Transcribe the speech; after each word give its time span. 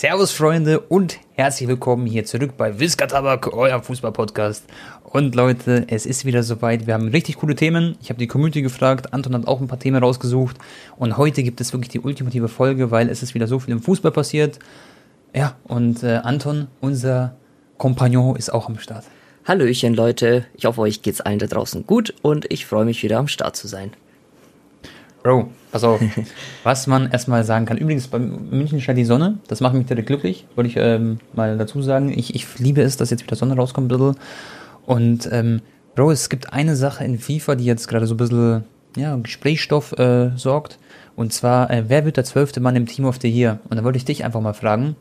Servus 0.00 0.32
Freunde 0.32 0.80
und 0.80 1.18
herzlich 1.34 1.68
willkommen 1.68 2.06
hier 2.06 2.24
zurück 2.24 2.52
bei 2.56 2.80
Wiska 2.80 3.06
Tabak, 3.06 3.52
euer 3.52 3.82
Fußball-Podcast. 3.82 4.64
Und 5.04 5.34
Leute, 5.34 5.84
es 5.88 6.06
ist 6.06 6.24
wieder 6.24 6.42
soweit. 6.42 6.86
Wir 6.86 6.94
haben 6.94 7.08
richtig 7.08 7.36
coole 7.36 7.54
Themen. 7.54 7.98
Ich 8.00 8.08
habe 8.08 8.18
die 8.18 8.26
Community 8.26 8.62
gefragt, 8.62 9.12
Anton 9.12 9.34
hat 9.34 9.46
auch 9.46 9.60
ein 9.60 9.68
paar 9.68 9.78
Themen 9.78 10.02
rausgesucht. 10.02 10.56
Und 10.96 11.18
heute 11.18 11.42
gibt 11.42 11.60
es 11.60 11.74
wirklich 11.74 11.90
die 11.90 12.00
ultimative 12.00 12.48
Folge, 12.48 12.90
weil 12.90 13.10
es 13.10 13.22
ist 13.22 13.34
wieder 13.34 13.46
so 13.46 13.58
viel 13.58 13.72
im 13.72 13.82
Fußball 13.82 14.10
passiert. 14.10 14.58
Ja, 15.34 15.54
und 15.64 16.02
äh, 16.02 16.20
Anton, 16.22 16.68
unser 16.80 17.36
Kompagnon, 17.76 18.36
ist 18.36 18.54
auch 18.54 18.70
am 18.70 18.78
Start. 18.78 19.04
Hallöchen 19.44 19.92
Leute, 19.92 20.46
ich 20.54 20.64
hoffe 20.64 20.80
euch 20.80 21.02
geht's 21.02 21.20
allen 21.20 21.40
da 21.40 21.46
draußen 21.46 21.86
gut 21.86 22.14
und 22.22 22.50
ich 22.50 22.64
freue 22.64 22.86
mich 22.86 23.02
wieder 23.02 23.18
am 23.18 23.28
Start 23.28 23.54
zu 23.54 23.68
sein. 23.68 23.92
Bro, 25.22 25.50
pass 25.72 25.84
auf. 25.84 26.00
was 26.64 26.86
man 26.86 27.10
erstmal 27.10 27.44
sagen 27.44 27.66
kann. 27.66 27.78
Übrigens, 27.78 28.08
bei 28.08 28.18
München 28.18 28.80
scheint 28.80 28.98
die 28.98 29.04
Sonne. 29.04 29.38
Das 29.48 29.60
macht 29.60 29.74
mich 29.74 29.86
direkt 29.86 30.06
glücklich, 30.06 30.46
wollte 30.56 30.68
ich 30.68 30.76
ähm, 30.76 31.18
mal 31.32 31.56
dazu 31.58 31.82
sagen. 31.82 32.10
Ich, 32.16 32.34
ich 32.34 32.58
liebe 32.58 32.82
es, 32.82 32.96
dass 32.96 33.10
jetzt 33.10 33.22
wieder 33.22 33.36
Sonne 33.36 33.56
rauskommt 33.56 33.88
bisschen. 33.88 34.14
Und, 34.86 35.28
ähm, 35.32 35.62
Bro, 35.94 36.12
es 36.12 36.28
gibt 36.28 36.52
eine 36.52 36.76
Sache 36.76 37.04
in 37.04 37.18
FIFA, 37.18 37.56
die 37.56 37.64
jetzt 37.64 37.88
gerade 37.88 38.06
so 38.06 38.14
ein 38.14 38.16
bisschen, 38.16 38.64
ja, 38.96 39.16
Gesprächsstoff 39.16 39.92
äh, 39.98 40.30
sorgt. 40.36 40.78
Und 41.16 41.32
zwar, 41.32 41.70
äh, 41.70 41.84
wer 41.88 42.04
wird 42.04 42.16
der 42.16 42.24
zwölfte 42.24 42.60
Mann 42.60 42.76
im 42.76 42.86
Team 42.86 43.04
of 43.04 43.18
the 43.20 43.28
Year? 43.28 43.58
Und 43.68 43.76
da 43.76 43.84
wollte 43.84 43.98
ich 43.98 44.04
dich 44.04 44.24
einfach 44.24 44.40
mal 44.40 44.54
fragen. 44.54 44.96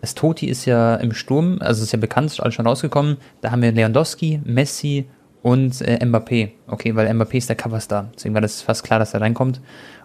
Das 0.00 0.14
Toti 0.14 0.46
ist 0.46 0.64
ja 0.64 0.96
im 0.96 1.12
Sturm, 1.12 1.58
also 1.60 1.82
ist 1.82 1.92
ja 1.92 1.98
bekannt, 1.98 2.30
ist 2.30 2.40
alles 2.40 2.54
schon 2.54 2.66
rausgekommen. 2.66 3.18
Da 3.42 3.50
haben 3.50 3.60
wir 3.60 3.70
Lewandowski, 3.70 4.40
Messi 4.44 5.06
und 5.42 5.80
äh, 5.82 6.04
Mbappé. 6.04 6.50
Okay, 6.66 6.94
weil 6.96 7.08
Mbappé 7.08 7.36
ist 7.36 7.48
der 7.48 7.56
Coverstar. 7.56 8.10
Deswegen 8.14 8.34
war 8.34 8.40
das 8.40 8.62
fast 8.62 8.82
klar, 8.82 8.98
dass 8.98 9.14
er 9.14 9.20
reinkommt. 9.20 9.60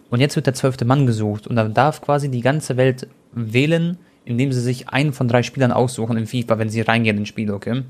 Und 0.10 0.20
jetzt 0.20 0.36
wird 0.36 0.48
der 0.48 0.54
zwölfte 0.54 0.86
Mann 0.86 1.06
gesucht. 1.06 1.48
Und 1.48 1.56
da 1.56 1.68
darf 1.68 2.02
quasi 2.02 2.30
die 2.30 2.42
ganze 2.42 2.78
Welt 2.78 3.08
wählen, 3.32 3.98
indem 4.24 4.52
sie 4.52 4.62
sich 4.62 4.90
einen 4.90 5.14
von 5.14 5.28
drei 5.28 5.44
Spielern 5.44 5.72
aussuchen 5.72 6.18
im 6.18 6.28
FIFA, 6.28 6.58
wenn 6.60 6.70
sie 6.70 6.82
reingehen 6.82 7.18
ins 7.18 7.30
Spiel, 7.30 7.52
okay? 7.52 7.84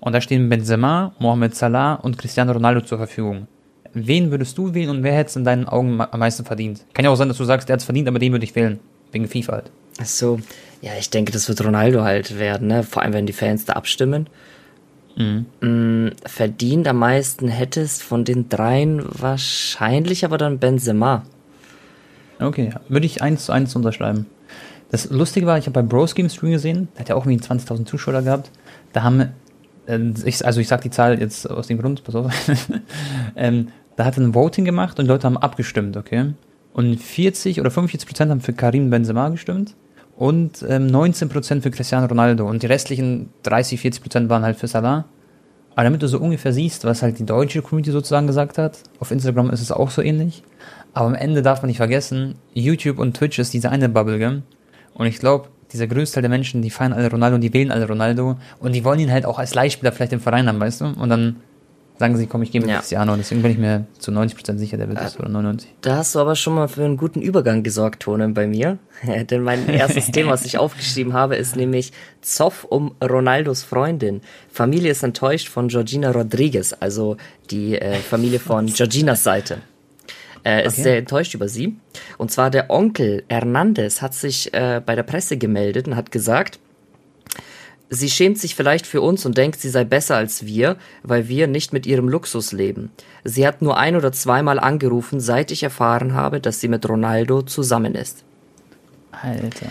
Und 0.00 0.12
da 0.12 0.20
stehen 0.20 0.48
Benzema, 0.48 1.14
Mohamed 1.18 1.54
Salah 1.54 1.94
und 1.94 2.18
Cristiano 2.18 2.52
Ronaldo 2.52 2.80
zur 2.80 2.98
Verfügung. 2.98 3.46
Wen 3.94 4.30
würdest 4.30 4.56
du 4.56 4.74
wählen 4.74 4.90
und 4.90 5.02
wer 5.02 5.14
hätte 5.14 5.28
es 5.28 5.36
in 5.36 5.44
deinen 5.44 5.68
Augen 5.68 6.00
am 6.00 6.18
meisten 6.18 6.44
verdient? 6.44 6.84
Kann 6.94 7.04
ja 7.04 7.10
auch 7.10 7.16
sein, 7.16 7.28
dass 7.28 7.36
du 7.36 7.44
sagst, 7.44 7.68
der 7.68 7.74
hat 7.74 7.80
es 7.80 7.84
verdient, 7.84 8.08
aber 8.08 8.18
den 8.18 8.32
würde 8.32 8.44
ich 8.44 8.54
wählen. 8.56 8.80
Wegen 9.12 9.28
FIFA 9.28 9.52
halt. 9.52 9.70
Ach 10.00 10.06
so, 10.06 10.40
ja, 10.80 10.92
ich 10.98 11.10
denke, 11.10 11.32
das 11.32 11.48
wird 11.48 11.62
Ronaldo 11.62 12.02
halt 12.02 12.38
werden, 12.38 12.68
ne? 12.68 12.82
Vor 12.82 13.02
allem, 13.02 13.12
wenn 13.12 13.26
die 13.26 13.34
Fans 13.34 13.66
da 13.66 13.74
abstimmen. 13.74 14.28
Mhm. 15.16 15.46
Mm, 15.60 16.10
verdient 16.24 16.88
am 16.88 16.96
meisten 16.96 17.48
hättest 17.48 18.02
von 18.02 18.24
den 18.24 18.48
dreien 18.48 19.02
wahrscheinlich 19.04 20.24
aber 20.24 20.38
dann 20.38 20.58
Benzema. 20.58 21.24
Okay, 22.46 22.70
würde 22.88 23.06
ich 23.06 23.22
eins 23.22 23.46
zu 23.46 23.52
eins 23.52 23.74
unterschreiben. 23.74 24.26
Das 24.90 25.08
Lustige 25.10 25.46
war, 25.46 25.56
ich 25.56 25.66
habe 25.66 25.80
bei 25.80 25.82
Bros 25.82 26.14
Game 26.14 26.28
Stream 26.28 26.52
gesehen, 26.52 26.88
der 26.94 27.00
hat 27.00 27.08
ja 27.08 27.14
auch 27.14 27.24
irgendwie 27.24 27.42
20.000 27.44 27.86
Zuschauer 27.86 28.22
gehabt. 28.22 28.50
Da 28.92 29.02
haben, 29.02 29.28
äh, 29.86 29.98
ich, 30.24 30.44
also 30.44 30.60
ich 30.60 30.68
sag 30.68 30.82
die 30.82 30.90
Zahl 30.90 31.18
jetzt 31.18 31.50
aus 31.50 31.68
dem 31.68 31.78
Grund, 31.78 32.04
pass 32.04 32.14
auf. 32.14 32.30
ähm, 33.36 33.68
da 33.96 34.04
hat 34.04 34.18
ein 34.18 34.34
Voting 34.34 34.64
gemacht 34.64 34.98
und 34.98 35.06
Leute 35.06 35.26
haben 35.26 35.38
abgestimmt, 35.38 35.96
okay? 35.96 36.34
Und 36.72 37.00
40 37.00 37.60
oder 37.60 37.70
45 37.70 38.06
Prozent 38.06 38.30
haben 38.30 38.40
für 38.40 38.52
Karim 38.52 38.90
Benzema 38.90 39.28
gestimmt 39.28 39.74
und 40.16 40.64
ähm, 40.68 40.86
19 40.86 41.28
Prozent 41.28 41.62
für 41.62 41.70
Cristiano 41.70 42.06
Ronaldo 42.06 42.48
und 42.48 42.62
die 42.62 42.66
restlichen 42.66 43.30
30, 43.44 43.80
40 43.80 44.02
Prozent 44.02 44.28
waren 44.28 44.42
halt 44.42 44.56
für 44.58 44.68
Salah. 44.68 45.06
Aber 45.74 45.84
damit 45.84 46.02
du 46.02 46.08
so 46.08 46.18
ungefähr 46.18 46.52
siehst, 46.52 46.84
was 46.84 47.02
halt 47.02 47.18
die 47.18 47.24
deutsche 47.24 47.62
Community 47.62 47.92
sozusagen 47.92 48.26
gesagt 48.26 48.58
hat, 48.58 48.78
auf 49.00 49.10
Instagram 49.10 49.50
ist 49.50 49.62
es 49.62 49.72
auch 49.72 49.90
so 49.90 50.02
ähnlich. 50.02 50.42
Aber 50.94 51.06
am 51.06 51.14
Ende 51.14 51.42
darf 51.42 51.62
man 51.62 51.68
nicht 51.68 51.78
vergessen, 51.78 52.34
YouTube 52.52 52.98
und 52.98 53.16
Twitch 53.16 53.38
ist 53.38 53.54
diese 53.54 53.70
eine 53.70 53.88
Bubble, 53.88 54.18
gell? 54.18 54.42
Und 54.94 55.06
ich 55.06 55.18
glaube, 55.18 55.48
dieser 55.72 55.86
größte 55.86 56.16
Teil 56.16 56.22
der 56.22 56.30
Menschen, 56.30 56.60
die 56.60 56.70
feiern 56.70 56.92
alle 56.92 57.10
Ronaldo 57.10 57.36
und 57.36 57.40
die 57.40 57.52
wählen 57.54 57.70
alle 57.70 57.88
Ronaldo 57.88 58.36
und 58.60 58.72
die 58.74 58.84
wollen 58.84 59.00
ihn 59.00 59.10
halt 59.10 59.24
auch 59.24 59.38
als 59.38 59.54
Leihspieler 59.54 59.92
vielleicht 59.92 60.12
im 60.12 60.20
Verein 60.20 60.46
haben, 60.46 60.60
weißt 60.60 60.82
du? 60.82 60.84
Und 60.86 61.08
dann 61.08 61.36
sagen 61.98 62.16
sie, 62.16 62.26
komm, 62.26 62.42
ich 62.42 62.50
gehe 62.50 62.60
mit 62.60 62.68
ja. 62.68 62.78
Cristiano. 62.78 63.16
Deswegen 63.16 63.42
bin 63.42 63.52
ich 63.52 63.58
mir 63.58 63.86
zu 63.98 64.10
90% 64.10 64.58
sicher, 64.58 64.76
der 64.76 64.88
wird 64.88 64.98
das, 64.98 65.18
oder 65.18 65.28
99. 65.28 65.72
Da 65.82 65.98
hast 65.98 66.14
du 66.14 66.18
aber 66.18 66.34
schon 66.34 66.54
mal 66.54 66.68
für 66.68 66.84
einen 66.84 66.96
guten 66.96 67.22
Übergang 67.22 67.62
gesorgt, 67.62 68.02
Tone, 68.02 68.28
bei 68.30 68.46
mir. 68.46 68.78
Denn 69.30 69.42
mein 69.42 69.68
erstes 69.68 70.10
Thema, 70.10 70.32
was 70.32 70.44
ich 70.44 70.58
aufgeschrieben 70.58 71.12
habe, 71.12 71.36
ist 71.36 71.54
nämlich 71.54 71.92
Zoff 72.20 72.64
um 72.64 72.94
Ronaldos 73.02 73.62
Freundin. 73.62 74.20
Familie 74.50 74.90
ist 74.90 75.02
enttäuscht 75.02 75.48
von 75.48 75.68
Georgina 75.68 76.10
Rodriguez, 76.10 76.74
also 76.80 77.16
die 77.50 77.78
äh, 77.78 77.94
Familie 77.96 78.40
von 78.40 78.66
Georginas 78.74 79.22
Seite. 79.22 79.58
Er 80.44 80.64
ist 80.64 80.74
okay. 80.74 80.82
sehr 80.82 80.98
enttäuscht 80.98 81.34
über 81.34 81.48
sie. 81.48 81.76
Und 82.18 82.30
zwar 82.30 82.50
der 82.50 82.70
Onkel 82.70 83.24
Hernandez 83.28 84.02
hat 84.02 84.14
sich 84.14 84.52
äh, 84.54 84.80
bei 84.84 84.94
der 84.94 85.04
Presse 85.04 85.36
gemeldet 85.36 85.86
und 85.86 85.96
hat 85.96 86.10
gesagt, 86.10 86.58
Sie 87.94 88.08
schämt 88.08 88.38
sich 88.38 88.54
vielleicht 88.54 88.86
für 88.86 89.02
uns 89.02 89.26
und 89.26 89.36
denkt, 89.36 89.60
sie 89.60 89.68
sei 89.68 89.84
besser 89.84 90.16
als 90.16 90.46
wir, 90.46 90.76
weil 91.02 91.28
wir 91.28 91.46
nicht 91.46 91.74
mit 91.74 91.84
ihrem 91.84 92.08
Luxus 92.08 92.50
leben. 92.50 92.90
Sie 93.22 93.46
hat 93.46 93.60
nur 93.60 93.76
ein 93.76 93.96
oder 93.96 94.12
zweimal 94.12 94.58
angerufen, 94.58 95.20
seit 95.20 95.50
ich 95.50 95.62
erfahren 95.62 96.14
habe, 96.14 96.40
dass 96.40 96.58
sie 96.58 96.68
mit 96.68 96.88
Ronaldo 96.88 97.42
zusammen 97.42 97.94
ist. 97.94 98.24
Alter. 99.10 99.66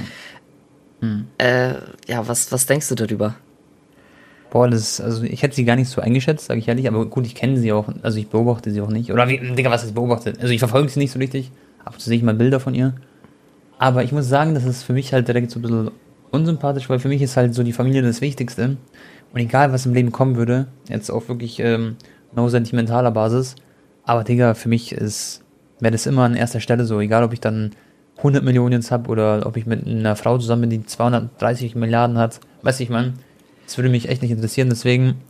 Hm. 0.99 1.29
Äh, 1.39 1.73
ja, 2.07 2.27
was, 2.27 2.51
was 2.51 2.67
denkst 2.67 2.89
du 2.89 2.95
darüber? 2.95 3.33
Boah, 4.51 4.67
das 4.67 4.81
ist, 4.81 5.01
also 5.01 5.23
ich 5.23 5.43
hätte 5.43 5.55
sie 5.55 5.63
gar 5.63 5.77
nicht 5.77 5.89
so 5.89 6.01
eingeschätzt, 6.01 6.47
sage 6.47 6.59
ich 6.59 6.67
ehrlich, 6.67 6.85
aber 6.87 7.05
gut, 7.05 7.25
ich 7.25 7.35
kenne 7.35 7.57
sie 7.57 7.71
auch, 7.71 7.87
also 8.03 8.19
ich 8.19 8.27
beobachte 8.27 8.69
sie 8.69 8.81
auch 8.81 8.89
nicht. 8.89 9.09
Oder 9.11 9.29
wie, 9.29 9.39
Digga, 9.39 9.71
was 9.71 9.85
ist 9.85 9.95
beobachtet? 9.95 10.41
Also 10.41 10.53
ich 10.53 10.59
verfolge 10.59 10.89
sie 10.89 10.99
nicht 10.99 11.11
so 11.11 11.19
richtig, 11.19 11.51
ab 11.85 11.93
und 11.93 12.01
zu 12.01 12.09
sehe 12.09 12.17
ich 12.17 12.23
mal 12.23 12.33
Bilder 12.33 12.59
von 12.59 12.75
ihr. 12.75 12.93
Aber 13.79 14.03
ich 14.03 14.11
muss 14.11 14.27
sagen, 14.27 14.53
das 14.53 14.65
ist 14.65 14.83
für 14.83 14.91
mich 14.91 15.13
halt 15.13 15.29
direkt 15.29 15.51
so 15.51 15.59
ein 15.59 15.61
bisschen 15.61 15.91
unsympathisch, 16.31 16.89
weil 16.89 16.99
für 16.99 17.07
mich 17.07 17.21
ist 17.21 17.37
halt 17.37 17.55
so 17.55 17.63
die 17.63 17.71
Familie 17.71 18.01
das 18.01 18.19
Wichtigste. 18.19 18.75
Und 19.31 19.39
egal, 19.39 19.71
was 19.71 19.85
im 19.85 19.93
Leben 19.93 20.11
kommen 20.11 20.35
würde, 20.35 20.67
jetzt 20.89 21.09
auf 21.09 21.29
wirklich 21.29 21.61
ähm, 21.61 21.95
no 22.35 22.49
sentimentaler 22.49 23.11
Basis, 23.11 23.55
aber 24.03 24.25
Digga, 24.25 24.53
für 24.53 24.67
mich 24.67 24.91
ist, 24.91 25.43
wäre 25.79 25.93
das 25.93 26.05
immer 26.05 26.23
an 26.23 26.35
erster 26.35 26.59
Stelle 26.59 26.83
so, 26.83 26.99
egal 26.99 27.23
ob 27.23 27.31
ich 27.31 27.39
dann 27.39 27.71
100 28.17 28.43
Millionen 28.43 28.73
jetzt 28.73 28.91
habe 28.91 29.09
oder 29.09 29.45
ob 29.45 29.55
ich 29.55 29.65
mit 29.65 29.87
einer 29.87 30.17
Frau 30.17 30.37
zusammen 30.37 30.63
bin, 30.63 30.69
die 30.69 30.85
230 30.85 31.75
Milliarden 31.75 32.17
hat, 32.17 32.41
weiß 32.63 32.81
ich 32.81 32.89
man, 32.89 33.13
das 33.71 33.77
würde 33.77 33.89
mich 33.89 34.09
echt 34.09 34.21
nicht 34.21 34.31
interessieren, 34.31 34.69
deswegen, 34.69 35.21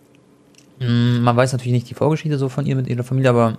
mh, 0.79 0.87
mm, 0.87 1.23
man 1.23 1.37
weiß 1.37 1.51
natürlich 1.51 1.73
nicht 1.73 1.89
die 1.89 1.93
Vorgeschichte 1.93 2.37
so 2.37 2.49
von 2.49 2.65
ihr 2.65 2.75
mit 2.75 2.87
ihrer 2.87 3.03
Familie, 3.03 3.29
aber 3.29 3.57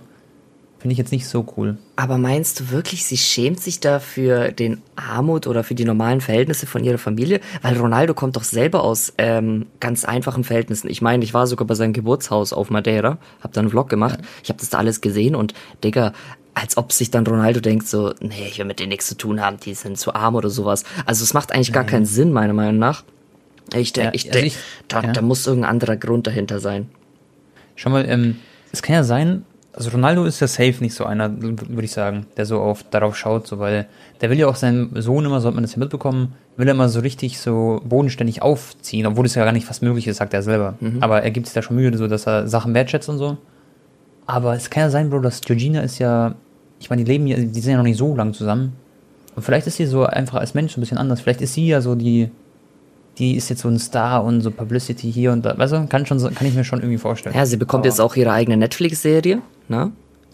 Finde 0.83 0.91
ich 0.95 0.97
jetzt 0.97 1.13
nicht 1.13 1.29
so 1.29 1.45
cool. 1.55 1.77
Aber 1.95 2.17
meinst 2.17 2.59
du 2.59 2.69
wirklich, 2.69 3.05
sie 3.05 3.15
schämt 3.15 3.61
sich 3.61 3.79
da 3.79 3.99
für 3.99 4.51
den 4.51 4.81
Armut 4.97 5.47
oder 5.47 5.63
für 5.63 5.75
die 5.75 5.85
normalen 5.85 6.19
Verhältnisse 6.19 6.67
von 6.67 6.83
ihrer 6.83 6.97
Familie? 6.97 7.39
Weil 7.61 7.77
Ronaldo 7.77 8.13
kommt 8.13 8.35
doch 8.35 8.43
selber 8.43 8.83
aus 8.83 9.13
ähm, 9.17 9.67
ganz 9.79 10.03
einfachen 10.03 10.43
Verhältnissen. 10.43 10.89
Ich 10.89 11.01
meine, 11.01 11.23
ich 11.23 11.33
war 11.33 11.47
sogar 11.47 11.65
bei 11.65 11.75
seinem 11.75 11.93
Geburtshaus 11.93 12.51
auf 12.51 12.69
Madeira, 12.69 13.17
hab 13.39 13.53
da 13.53 13.61
einen 13.61 13.69
Vlog 13.69 13.87
gemacht. 13.87 14.19
Ja. 14.19 14.27
Ich 14.43 14.49
habe 14.49 14.59
das 14.59 14.71
da 14.71 14.79
alles 14.79 14.99
gesehen 14.99 15.35
und 15.35 15.53
Digga, 15.85 16.11
als 16.53 16.75
ob 16.75 16.91
sich 16.91 17.09
dann 17.09 17.25
Ronaldo 17.25 17.61
denkt 17.61 17.87
so, 17.87 18.13
nee, 18.19 18.47
ich 18.49 18.57
will 18.57 18.65
mit 18.65 18.81
denen 18.81 18.89
nichts 18.89 19.07
zu 19.07 19.15
tun 19.15 19.39
haben, 19.39 19.61
die 19.61 19.75
sind 19.75 19.97
zu 19.97 20.13
arm 20.13 20.35
oder 20.35 20.49
sowas. 20.49 20.83
Also 21.05 21.23
es 21.23 21.33
macht 21.33 21.53
eigentlich 21.53 21.71
gar 21.71 21.85
keinen 21.85 22.05
Sinn, 22.05 22.33
meiner 22.33 22.51
Meinung 22.51 22.77
nach. 22.77 23.05
Ich 23.75 23.93
denke, 23.93 24.09
ja, 24.09 24.13
ich 24.13 24.27
also 24.27 24.39
denk, 24.39 24.53
da, 24.87 25.01
ja. 25.01 25.11
da 25.11 25.21
muss 25.21 25.47
irgendein 25.47 25.71
anderer 25.71 25.95
Grund 25.95 26.27
dahinter 26.27 26.59
sein. 26.59 26.89
Schau 27.75 27.89
mal, 27.89 28.07
ähm, 28.07 28.37
es 28.71 28.81
kann 28.81 28.95
ja 28.95 29.03
sein, 29.03 29.45
also 29.75 29.89
Ronaldo 29.89 30.25
ist 30.25 30.39
ja 30.39 30.47
safe 30.47 30.75
nicht 30.81 30.93
so 30.93 31.05
einer, 31.05 31.31
würde 31.41 31.83
ich 31.83 31.91
sagen, 31.91 32.27
der 32.37 32.45
so 32.45 32.59
auf 32.59 32.83
darauf 32.83 33.17
schaut, 33.17 33.47
so 33.47 33.59
weil 33.59 33.87
der 34.21 34.29
will 34.29 34.37
ja 34.37 34.47
auch 34.47 34.55
seinen 34.55 35.01
Sohn 35.01 35.25
immer, 35.25 35.41
sollte 35.41 35.55
man 35.55 35.63
das 35.63 35.73
ja 35.73 35.79
mitbekommen, 35.79 36.33
will 36.57 36.67
er 36.67 36.75
immer 36.75 36.89
so 36.89 36.99
richtig 36.99 37.39
so 37.39 37.81
bodenständig 37.83 38.41
aufziehen, 38.41 39.07
obwohl 39.07 39.25
es 39.25 39.35
ja 39.35 39.43
gar 39.43 39.51
nicht 39.51 39.65
fast 39.65 39.81
möglich 39.81 40.07
ist, 40.07 40.17
sagt 40.17 40.33
er 40.33 40.43
selber. 40.43 40.75
Mhm. 40.79 41.01
Aber 41.01 41.23
er 41.23 41.31
gibt 41.31 41.47
sich 41.47 41.55
da 41.55 41.63
schon 41.63 41.75
Mühe, 41.75 41.95
so 41.97 42.07
dass 42.07 42.27
er 42.27 42.47
Sachen 42.47 42.73
wertschätzt 42.75 43.09
und 43.09 43.17
so. 43.17 43.37
Aber 44.27 44.55
es 44.55 44.69
kann 44.69 44.81
ja 44.81 44.89
sein, 44.89 45.09
Bro, 45.09 45.19
dass 45.19 45.41
Georgina 45.41 45.81
ist 45.81 45.97
ja, 45.97 46.35
ich 46.79 46.89
meine, 46.89 47.03
die 47.03 47.11
leben 47.11 47.25
ja, 47.25 47.37
die 47.37 47.59
sind 47.59 47.71
ja 47.71 47.77
noch 47.77 47.83
nicht 47.83 47.97
so 47.97 48.15
lang 48.15 48.33
zusammen. 48.33 48.73
Und 49.35 49.41
vielleicht 49.41 49.65
ist 49.65 49.77
sie 49.77 49.87
so 49.87 50.05
einfach 50.05 50.39
als 50.39 50.53
Mensch 50.53 50.77
ein 50.77 50.81
bisschen 50.81 50.99
anders. 50.99 51.21
Vielleicht 51.21 51.41
ist 51.41 51.55
sie 51.55 51.67
ja 51.67 51.81
so 51.81 51.95
die, 51.95 52.29
die 53.17 53.35
ist 53.35 53.49
jetzt 53.49 53.61
so 53.61 53.67
ein 53.67 53.79
Star 53.79 54.23
und 54.23 54.41
so 54.41 54.51
Publicity 54.51 55.11
hier 55.11 55.31
und 55.31 55.43
da. 55.45 55.57
Weißt 55.57 55.73
du, 55.73 55.87
kann, 55.87 56.05
schon, 56.05 56.19
kann 56.33 56.47
ich 56.47 56.55
mir 56.55 56.63
schon 56.63 56.79
irgendwie 56.79 56.97
vorstellen. 56.97 57.35
Ja, 57.35 57.45
sie 57.45 57.57
bekommt 57.57 57.81
Aber 57.81 57.89
jetzt 57.89 57.99
auch 57.99 58.15
ihre 58.15 58.31
eigene 58.31 58.57
Netflix-Serie, 58.57 59.41
ne? 59.67 59.91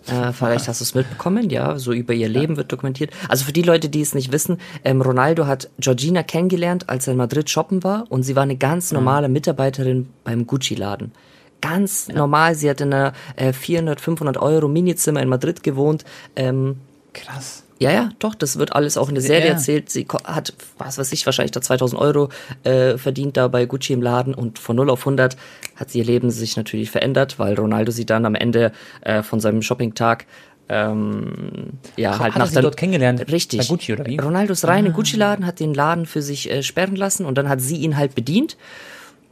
Äh, 0.07 0.31
vielleicht 0.31 0.67
hast 0.67 0.79
du 0.79 0.83
es 0.83 0.95
mitbekommen, 0.95 1.49
ja, 1.49 1.77
so 1.77 1.91
über 1.91 2.13
ihr 2.13 2.29
Leben 2.29 2.57
wird 2.57 2.71
dokumentiert. 2.71 3.11
Also 3.27 3.45
für 3.45 3.51
die 3.51 3.61
Leute, 3.61 3.89
die 3.89 4.01
es 4.01 4.15
nicht 4.15 4.31
wissen, 4.31 4.57
ähm, 4.83 5.01
Ronaldo 5.01 5.45
hat 5.45 5.69
Georgina 5.77 6.23
kennengelernt, 6.23 6.89
als 6.89 7.07
er 7.07 7.11
in 7.11 7.17
Madrid 7.17 7.49
shoppen 7.49 7.83
war 7.83 8.05
und 8.09 8.23
sie 8.23 8.35
war 8.35 8.43
eine 8.43 8.55
ganz 8.55 8.91
mhm. 8.91 8.99
normale 8.99 9.29
Mitarbeiterin 9.29 10.07
beim 10.23 10.47
Gucci-Laden. 10.47 11.11
Ganz 11.61 12.07
ja. 12.07 12.15
normal, 12.15 12.55
sie 12.55 12.69
hat 12.69 12.81
in 12.81 12.93
einer 12.93 13.13
äh, 13.35 13.51
400, 13.51 13.99
500 13.99 14.37
Euro 14.37 14.67
Minizimmer 14.67 15.21
in 15.21 15.29
Madrid 15.29 15.63
gewohnt. 15.63 16.05
Ähm, 16.35 16.77
Krass. 17.13 17.63
Ja, 17.79 17.91
ja, 17.91 18.09
doch, 18.19 18.35
das 18.35 18.59
wird 18.59 18.73
alles 18.73 18.97
auch 18.97 19.07
in 19.07 19.15
der 19.15 19.21
Serie 19.21 19.47
ja. 19.47 19.53
erzählt. 19.53 19.89
Sie 19.89 20.05
hat, 20.25 20.53
was 20.77 20.97
weiß 20.97 21.13
ich, 21.13 21.25
wahrscheinlich 21.25 21.51
da 21.51 21.61
2000 21.61 21.99
Euro 21.99 22.29
äh, 22.63 22.97
verdient 22.97 23.37
da 23.37 23.47
bei 23.47 23.65
Gucci 23.65 23.93
im 23.93 24.01
Laden 24.01 24.33
und 24.33 24.59
von 24.59 24.75
0 24.75 24.89
auf 24.89 24.99
100 24.99 25.37
hat 25.77 25.89
sie 25.89 25.99
ihr 25.99 26.05
Leben 26.05 26.29
sich 26.29 26.57
natürlich 26.57 26.91
verändert, 26.91 27.39
weil 27.39 27.55
Ronaldo 27.55 27.91
sie 27.91 28.05
dann 28.05 28.25
am 28.25 28.35
Ende 28.35 28.73
äh, 29.01 29.23
von 29.23 29.39
seinem 29.39 29.61
Shoppingtag 29.61 30.25
ähm, 30.71 31.71
ja, 31.97 32.11
Ach, 32.11 32.19
halt 32.19 32.33
hat 32.33 32.35
er 32.35 32.39
nach 32.39 32.47
sie 32.47 32.53
der 32.53 32.61
dort 32.61 32.77
kennengelernt? 32.77 33.31
Richtig. 33.31 33.59
Bei 33.59 33.65
Gucci, 33.65 33.93
oder 33.93 34.05
wie? 34.05 34.17
Ronaldo 34.17 34.53
ist 34.53 34.67
rein 34.67 34.85
in 34.85 34.93
Gucci-Laden, 34.93 35.45
hat 35.45 35.59
den 35.59 35.73
Laden 35.73 36.05
für 36.05 36.21
sich 36.21 36.49
äh, 36.51 36.61
sperren 36.61 36.95
lassen 36.95 37.25
und 37.25 37.39
dann 37.39 37.49
hat 37.49 37.59
sie 37.59 37.77
ihn 37.77 37.97
halt 37.97 38.13
bedient. 38.13 38.55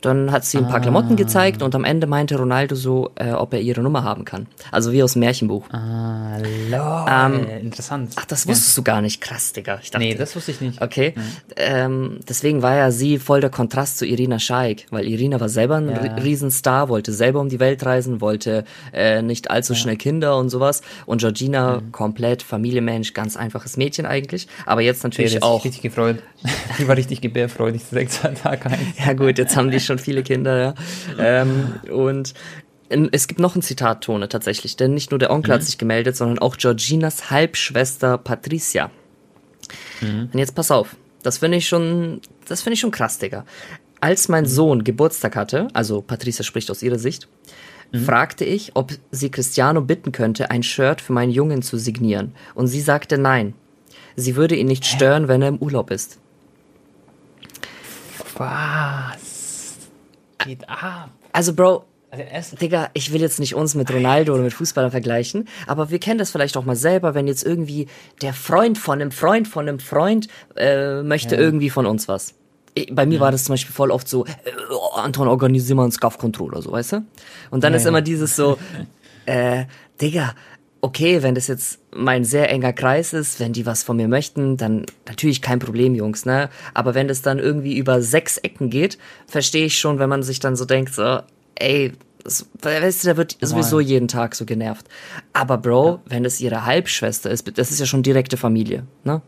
Dann 0.01 0.31
hat 0.31 0.45
sie 0.45 0.57
ein 0.59 0.67
paar 0.67 0.79
Klamotten 0.79 1.15
gezeigt 1.15 1.61
und 1.63 1.73
am 1.73 1.83
Ende 1.83 2.05
meinte 2.05 2.37
Ronaldo 2.37 2.75
so, 2.75 3.09
äh, 3.15 3.31
ob 3.31 3.53
er 3.53 3.61
ihre 3.61 3.81
Nummer 3.81 4.03
haben 4.03 4.25
kann. 4.25 4.45
Also 4.71 4.91
wie 4.91 5.01
aus 5.01 5.13
dem 5.13 5.21
Märchenbuch. 5.21 5.67
Ah, 5.71 6.37
lol. 6.69 7.47
Interessant. 7.61 8.13
Ach, 8.15 8.25
das 8.25 8.47
wusstest 8.47 8.77
du 8.77 8.83
gar 8.83 9.01
nicht. 9.01 9.21
Krass, 9.21 9.53
Digga. 9.53 9.79
Ich 9.81 9.89
dachte, 9.91 10.05
Nee, 10.05 10.13
das 10.13 10.35
wusste 10.35 10.51
ich 10.51 10.61
nicht. 10.61 10.81
Okay, 10.81 11.13
ähm, 11.55 12.19
deswegen 12.27 12.61
war 12.61 12.75
ja 12.75 12.91
sie 12.91 13.17
voll 13.17 13.41
der 13.41 13.49
Kontrast 13.49 13.97
zu 13.97 14.05
Irina 14.05 14.39
Scheik, 14.39 14.85
weil 14.91 15.05
Irina 15.07 15.39
war 15.39 15.49
selber 15.49 15.77
ein 15.77 15.89
Ja. 15.89 15.97
Ri- 15.97 16.23
Riesenstar, 16.23 16.89
wollte 16.89 17.11
selber 17.11 17.39
um 17.39 17.49
die 17.49 17.59
Welt 17.59 17.85
reisen, 17.85 18.21
wollte 18.21 18.65
äh, 18.93 19.21
nicht 19.21 19.49
allzu 19.49 19.73
schnell 19.75 19.97
Kinder 19.97 20.37
und 20.37 20.49
sowas. 20.49 20.81
Und 21.05 21.19
Georgina 21.21 21.81
komplett 21.91 22.43
Familienmensch, 22.43 23.13
ganz 23.13 23.35
einfaches 23.37 23.77
Mädchen 23.77 24.05
eigentlich, 24.05 24.47
aber 24.65 24.81
jetzt 24.81 25.03
natürlich 25.03 25.31
sich 25.31 25.43
auch. 25.43 25.65
richtig 25.65 25.81
gefreut. 25.81 26.17
Die 26.77 26.87
war 26.87 26.95
richtig 26.95 27.21
gebärfreudig 27.21 27.81
direkt 27.89 28.23
an 28.23 28.35
Tag 28.35 28.65
eins. 28.67 28.77
Ja 29.03 29.13
gut, 29.13 29.37
jetzt 29.39 29.55
haben 29.57 29.71
die 29.71 29.79
schon 29.87 29.99
viele 29.99 30.23
Kinder, 30.23 30.57
ja. 30.57 30.73
Ähm, 31.17 31.73
und 31.91 32.33
es 32.89 33.27
gibt 33.27 33.39
noch 33.39 33.55
ein 33.55 33.61
Zitat, 33.61 34.03
Tone, 34.03 34.29
tatsächlich, 34.29 34.77
denn 34.77 34.93
nicht 34.93 35.11
nur 35.11 35.19
der 35.19 35.31
Onkel 35.31 35.53
hat 35.53 35.63
sich 35.63 35.77
gemeldet, 35.77 36.15
sondern 36.15 36.39
auch 36.39 36.55
Georginas 36.55 37.29
Halbschwester 37.29 38.17
Patricia. 38.17 38.91
Und 40.01 40.37
jetzt 40.39 40.55
pass 40.55 40.71
auf, 40.71 40.95
das 41.21 41.39
finde 41.39 41.57
ich 41.57 41.67
schon, 41.67 42.21
das 42.47 42.61
finde 42.61 42.75
ich 42.75 42.79
schon 42.79 42.91
krass, 42.91 43.19
Digga. 43.19 43.45
Als 43.99 44.29
mein 44.29 44.45
Sohn 44.45 44.85
Geburtstag 44.85 45.35
hatte, 45.35 45.67
also 45.73 46.01
Patricia 46.01 46.43
spricht 46.45 46.71
aus 46.71 46.81
ihrer 46.81 46.99
Sicht, 46.99 47.27
fragte 48.05 48.45
ich, 48.45 48.75
ob 48.75 48.93
sie 49.11 49.31
Cristiano 49.31 49.81
bitten 49.81 50.11
könnte, 50.11 50.51
ein 50.51 50.63
Shirt 50.63 51.01
für 51.01 51.13
meinen 51.13 51.31
Jungen 51.31 51.61
zu 51.61 51.77
signieren. 51.77 52.33
Und 52.53 52.67
sie 52.67 52.81
sagte 52.81 53.17
nein. 53.17 53.53
Sie 54.15 54.35
würde 54.35 54.55
ihn 54.55 54.67
nicht 54.67 54.85
stören, 54.85 55.27
wenn 55.27 55.41
er 55.41 55.49
im 55.49 55.57
Urlaub 55.57 55.91
ist. 55.91 56.19
Was? 58.37 59.26
Geht 60.47 60.67
ab. 60.69 61.09
Also, 61.33 61.53
Bro, 61.53 61.83
Also 62.31 62.55
Digga, 62.55 62.89
ich 62.93 63.11
will 63.11 63.19
jetzt 63.21 63.39
nicht 63.39 63.53
uns 63.53 63.75
mit 63.75 63.93
Ronaldo 63.93 64.33
oder 64.33 64.43
mit 64.43 64.53
Fußballern 64.53 64.91
vergleichen, 64.91 65.47
aber 65.67 65.89
wir 65.89 65.99
kennen 65.99 66.17
das 66.19 66.31
vielleicht 66.31 66.55
auch 66.55 66.63
mal 66.65 66.75
selber, 66.77 67.13
wenn 67.15 67.27
jetzt 67.27 67.43
irgendwie 67.45 67.87
der 68.21 68.33
Freund 68.33 68.77
von 68.77 69.01
einem 69.01 69.11
Freund 69.11 69.47
von 69.47 69.67
einem 69.67 69.79
Freund 69.79 70.27
äh, 70.55 71.01
möchte 71.03 71.35
irgendwie 71.35 71.69
von 71.69 71.85
uns 71.85 72.07
was. 72.07 72.33
Bei 72.91 73.05
mir 73.05 73.19
war 73.19 73.31
das 73.31 73.43
zum 73.43 73.53
Beispiel 73.53 73.73
voll 73.73 73.91
oft 73.91 74.07
so, 74.07 74.25
äh, 74.25 74.29
oh, 74.71 74.95
Anton, 74.95 75.27
organisier 75.27 75.75
mal 75.75 75.83
einen 75.83 75.91
Scuff-Controller, 75.91 76.61
so, 76.61 76.71
weißt 76.71 76.91
du? 76.93 77.05
Und 77.49 77.63
dann 77.63 77.73
Ja, 77.73 77.77
ist 77.77 77.83
ja. 77.83 77.89
immer 77.89 78.01
dieses 78.01 78.35
so, 78.35 78.57
äh, 79.25 79.65
Digga, 79.99 80.33
okay, 80.81 81.23
wenn 81.23 81.35
das 81.35 81.47
jetzt 81.47 81.79
mein 81.95 82.23
sehr 82.23 82.49
enger 82.49 82.73
Kreis 82.73 83.13
ist, 83.13 83.39
wenn 83.39 83.53
die 83.53 83.65
was 83.65 83.83
von 83.83 83.97
mir 83.97 84.07
möchten, 84.07 84.57
dann 84.57 84.85
natürlich 85.07 85.41
kein 85.41 85.59
Problem, 85.59 85.95
Jungs, 85.95 86.25
ne? 86.25 86.49
Aber 86.73 86.95
wenn 86.95 87.07
das 87.07 87.21
dann 87.21 87.39
irgendwie 87.39 87.77
über 87.77 88.01
sechs 88.01 88.37
Ecken 88.37 88.69
geht, 88.69 88.97
verstehe 89.27 89.65
ich 89.65 89.79
schon, 89.79 89.99
wenn 89.99 90.09
man 90.09 90.23
sich 90.23 90.39
dann 90.39 90.55
so 90.55 90.65
denkt, 90.65 90.93
so, 90.93 91.19
ey, 91.55 91.93
das, 92.23 92.45
weißt 92.61 93.03
du, 93.03 93.07
der 93.07 93.17
wird 93.17 93.37
sowieso 93.39 93.79
jeden 93.79 94.07
Tag 94.07 94.35
so 94.35 94.45
genervt. 94.45 94.85
Aber 95.33 95.57
Bro, 95.57 96.01
wenn 96.05 96.23
das 96.23 96.41
ihre 96.41 96.65
Halbschwester 96.65 97.31
ist, 97.31 97.57
das 97.57 97.71
ist 97.71 97.79
ja 97.79 97.85
schon 97.85 98.03
direkte 98.03 98.37
Familie, 98.37 98.85
ne? 99.03 99.21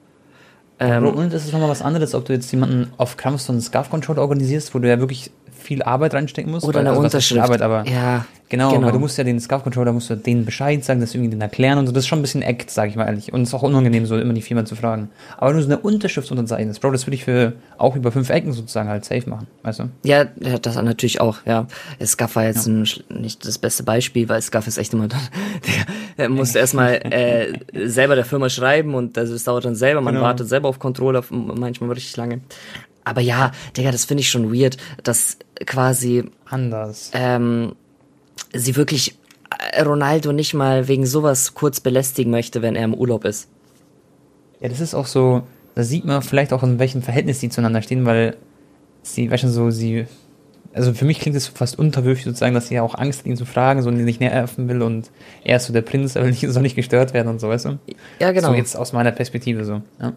Ähm, 0.79 1.03
Bro, 1.03 1.11
und 1.11 1.33
es 1.33 1.45
ist 1.45 1.51
nochmal 1.51 1.69
was 1.69 1.81
anderes, 1.81 2.13
ob 2.13 2.25
du 2.25 2.33
jetzt 2.33 2.51
jemanden 2.51 2.91
auf 2.97 3.17
Krampf 3.17 3.41
so 3.41 3.51
einen 3.51 3.61
Scarf-Control 3.61 4.17
organisierst, 4.17 4.73
wo 4.73 4.79
du 4.79 4.87
ja 4.87 4.99
wirklich 4.99 5.31
viel 5.59 5.83
Arbeit 5.83 6.13
reinstecken 6.13 6.51
musst. 6.51 6.65
Oder 6.65 6.79
eine 6.79 6.89
also 6.89 7.01
Unterschrift. 7.01 7.41
Arbeit, 7.41 7.61
aber 7.61 7.85
Ja, 7.87 8.25
genau, 8.49 8.71
genau. 8.71 8.85
weil 8.87 8.93
du 8.93 8.99
musst 8.99 9.17
ja 9.17 9.23
den 9.23 9.39
Scarf-Controller, 9.39 9.91
musst 9.93 10.09
du 10.09 10.15
denen 10.15 10.45
Bescheid 10.45 10.83
sagen, 10.83 10.99
das 11.01 11.13
irgendwie 11.13 11.29
denen 11.29 11.41
erklären 11.41 11.77
und 11.77 11.87
so. 11.87 11.91
Das 11.93 12.03
ist 12.03 12.07
schon 12.07 12.19
ein 12.19 12.21
bisschen 12.23 12.41
Act, 12.41 12.71
sag 12.71 12.89
ich 12.89 12.95
mal 12.95 13.05
ehrlich. 13.05 13.31
Und 13.33 13.41
es 13.43 13.49
ist 13.49 13.53
auch 13.53 13.63
unangenehm, 13.63 14.05
so 14.05 14.17
immer 14.17 14.33
die 14.33 14.41
Firma 14.41 14.65
zu 14.65 14.75
fragen. 14.75 15.09
Aber 15.37 15.53
du 15.53 15.61
so 15.61 15.67
eine 15.67 15.77
Unterschrift 15.77 16.31
unterzeichnest, 16.31 16.81
Bro, 16.81 16.91
das 16.91 17.05
würde 17.05 17.15
ich 17.15 17.25
für 17.25 17.53
auch 17.77 17.95
über 17.95 18.11
fünf 18.11 18.29
Ecken 18.29 18.51
sozusagen 18.53 18.89
halt 18.89 19.05
safe 19.05 19.29
machen, 19.29 19.47
weißt 19.63 19.79
du? 19.79 19.83
Ja, 20.03 20.25
ja, 20.39 20.57
das 20.59 20.75
natürlich 20.81 21.21
auch, 21.21 21.37
ja. 21.45 21.67
Scuff 22.03 22.35
war 22.35 22.45
jetzt 22.45 22.65
ein, 22.67 22.85
sch- 22.85 23.03
nicht 23.13 23.45
das 23.45 23.57
beste 23.57 23.83
Beispiel, 23.83 24.27
weil 24.29 24.41
Scuff 24.41 24.67
ist 24.67 24.77
echt 24.77 24.93
immer 24.93 25.07
dann, 25.07 25.19
der, 25.67 25.85
der 26.17 26.29
musste 26.29 26.59
erstmal 26.59 26.95
äh, 26.95 27.53
selber 27.87 28.15
der 28.15 28.25
Firma 28.25 28.49
schreiben 28.49 28.95
und 28.95 29.15
das, 29.17 29.29
dauert 29.43 29.65
dann 29.65 29.75
selber, 29.75 30.01
man 30.01 30.13
Genau. 30.15 30.25
wartet 30.25 30.47
selber 30.49 30.67
auf 30.69 30.79
Controller 30.79 31.23
manchmal 31.29 31.91
richtig 31.91 32.17
lange. 32.17 32.39
Aber 33.09 33.21
ja, 33.21 33.51
Digga, 33.75 33.91
das 33.91 34.05
finde 34.05 34.21
ich 34.21 34.29
schon 34.29 34.53
weird, 34.53 34.77
dass 35.03 35.37
quasi 35.65 36.25
Anders. 36.45 37.09
ähm, 37.13 37.75
sie 38.53 38.75
wirklich 38.75 39.17
äh, 39.73 39.81
Ronaldo 39.81 40.31
nicht 40.31 40.53
mal 40.53 40.87
wegen 40.87 41.05
sowas 41.05 41.55
kurz 41.55 41.79
belästigen 41.79 42.31
möchte, 42.31 42.61
wenn 42.61 42.75
er 42.75 42.85
im 42.85 42.93
Urlaub 42.93 43.25
ist. 43.25 43.49
Ja, 44.59 44.69
das 44.69 44.79
ist 44.79 44.93
auch 44.93 45.07
so, 45.07 45.43
da 45.75 45.83
sieht 45.83 46.05
man 46.05 46.21
vielleicht 46.21 46.53
auch, 46.53 46.61
in 46.61 46.77
welchem 46.77 47.01
Verhältnis 47.01 47.39
die 47.39 47.49
zueinander 47.49 47.81
stehen, 47.81 48.05
weil 48.05 48.37
sie, 49.01 49.31
weißt 49.31 49.45
du, 49.45 49.49
so, 49.49 49.71
sie, 49.71 50.05
also 50.73 50.93
für 50.93 51.05
mich 51.05 51.19
klingt 51.19 51.35
es 51.35 51.47
fast 51.47 51.79
unterwürfig 51.79 52.25
sozusagen, 52.25 52.53
dass 52.53 52.67
sie 52.67 52.75
ja 52.75 52.83
auch 52.83 52.95
Angst 52.95 53.21
hat, 53.21 53.25
ihn 53.25 53.37
zu 53.37 53.45
fragen, 53.45 53.81
so, 53.81 53.89
und 53.89 53.97
ihn 53.97 54.05
nicht 54.05 54.19
nerven 54.19 54.67
will 54.67 54.83
und 54.83 55.09
er 55.43 55.57
ist 55.57 55.65
so 55.65 55.73
der 55.73 55.81
Prinz, 55.81 56.15
er 56.15 56.23
will 56.23 56.31
nicht, 56.31 56.41
soll 56.49 56.61
nicht 56.61 56.75
gestört 56.75 57.13
werden 57.13 57.27
und 57.27 57.39
so, 57.39 57.49
weißt 57.49 57.65
du? 57.65 57.79
Ja, 58.19 58.31
genau. 58.33 58.49
So 58.49 58.53
jetzt 58.53 58.75
aus 58.75 58.93
meiner 58.93 59.11
Perspektive 59.11 59.65
so, 59.65 59.81
ja. 59.99 60.13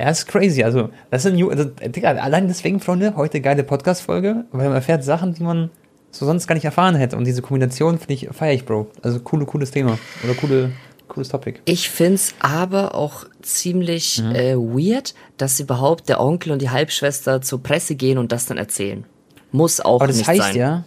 Ja, 0.00 0.08
ist 0.08 0.26
crazy, 0.26 0.62
also, 0.64 0.88
das 1.10 1.24
sind, 1.24 1.36
Ju- 1.36 1.50
also, 1.50 1.64
Digga, 1.64 2.12
allein 2.12 2.48
deswegen, 2.48 2.80
Freunde, 2.80 3.14
heute 3.16 3.40
geile 3.42 3.62
Podcast-Folge, 3.64 4.46
weil 4.50 4.66
man 4.68 4.74
erfährt 4.74 5.04
Sachen, 5.04 5.34
die 5.34 5.42
man 5.42 5.70
so 6.10 6.24
sonst 6.24 6.46
gar 6.46 6.54
nicht 6.54 6.64
erfahren 6.64 6.94
hätte 6.94 7.16
und 7.18 7.26
diese 7.26 7.42
Kombination 7.42 7.98
finde 7.98 8.14
ich, 8.14 8.28
feier 8.32 8.54
ich, 8.54 8.64
Bro. 8.64 8.88
Also, 9.02 9.20
coole, 9.20 9.44
cooles 9.44 9.70
Thema 9.72 9.98
oder 10.24 10.32
coole, 10.34 10.72
cooles 11.08 11.28
Topic. 11.28 11.60
Ich 11.66 11.90
find's 11.90 12.34
aber 12.40 12.94
auch 12.94 13.26
ziemlich 13.42 14.22
Mhm. 14.22 14.34
äh, 14.34 14.56
weird, 14.56 15.14
dass 15.36 15.60
überhaupt 15.60 16.08
der 16.08 16.20
Onkel 16.20 16.52
und 16.52 16.62
die 16.62 16.70
Halbschwester 16.70 17.42
zur 17.42 17.62
Presse 17.62 17.94
gehen 17.94 18.16
und 18.16 18.32
das 18.32 18.46
dann 18.46 18.56
erzählen. 18.56 19.04
Muss 19.52 19.80
auch 19.80 19.96
Aber 20.00 20.06
das 20.06 20.16
nicht 20.16 20.28
heißt 20.28 20.40
sein. 20.40 20.56
ja, 20.56 20.84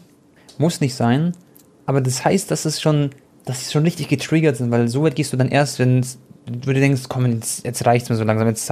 muss 0.57 0.81
nicht 0.81 0.95
sein, 0.95 1.33
aber 1.86 2.01
das 2.01 2.25
heißt, 2.25 2.50
dass 2.50 2.66
es 2.66 2.81
schon, 2.81 3.12
dass 3.45 3.63
sie 3.66 3.71
schon 3.71 3.83
richtig 3.83 4.07
getriggert 4.07 4.56
sind, 4.57 4.71
weil 4.71 4.88
so 4.88 5.04
weit 5.04 5.16
gehst 5.16 5.31
du 5.33 5.38
dann 5.38 5.50
erst, 5.50 5.77
wenn 5.80 6.00
es- 6.00 6.18
du 6.45 6.74
dir 6.74 6.80
denkst, 6.81 7.04
komm, 7.09 7.25
jetzt, 7.27 7.63
jetzt 7.66 7.86
reicht's 7.86 8.09
mir 8.09 8.16
so 8.16 8.24
langsam, 8.24 8.48
jetzt, 8.48 8.69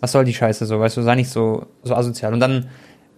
was 0.00 0.12
soll 0.12 0.24
die 0.24 0.34
Scheiße 0.34 0.66
so, 0.66 0.78
weißt 0.78 0.96
du, 0.96 1.02
sei 1.02 1.14
nicht 1.14 1.30
so, 1.30 1.66
so 1.82 1.94
asozial. 1.94 2.32
Und 2.32 2.40
dann 2.40 2.66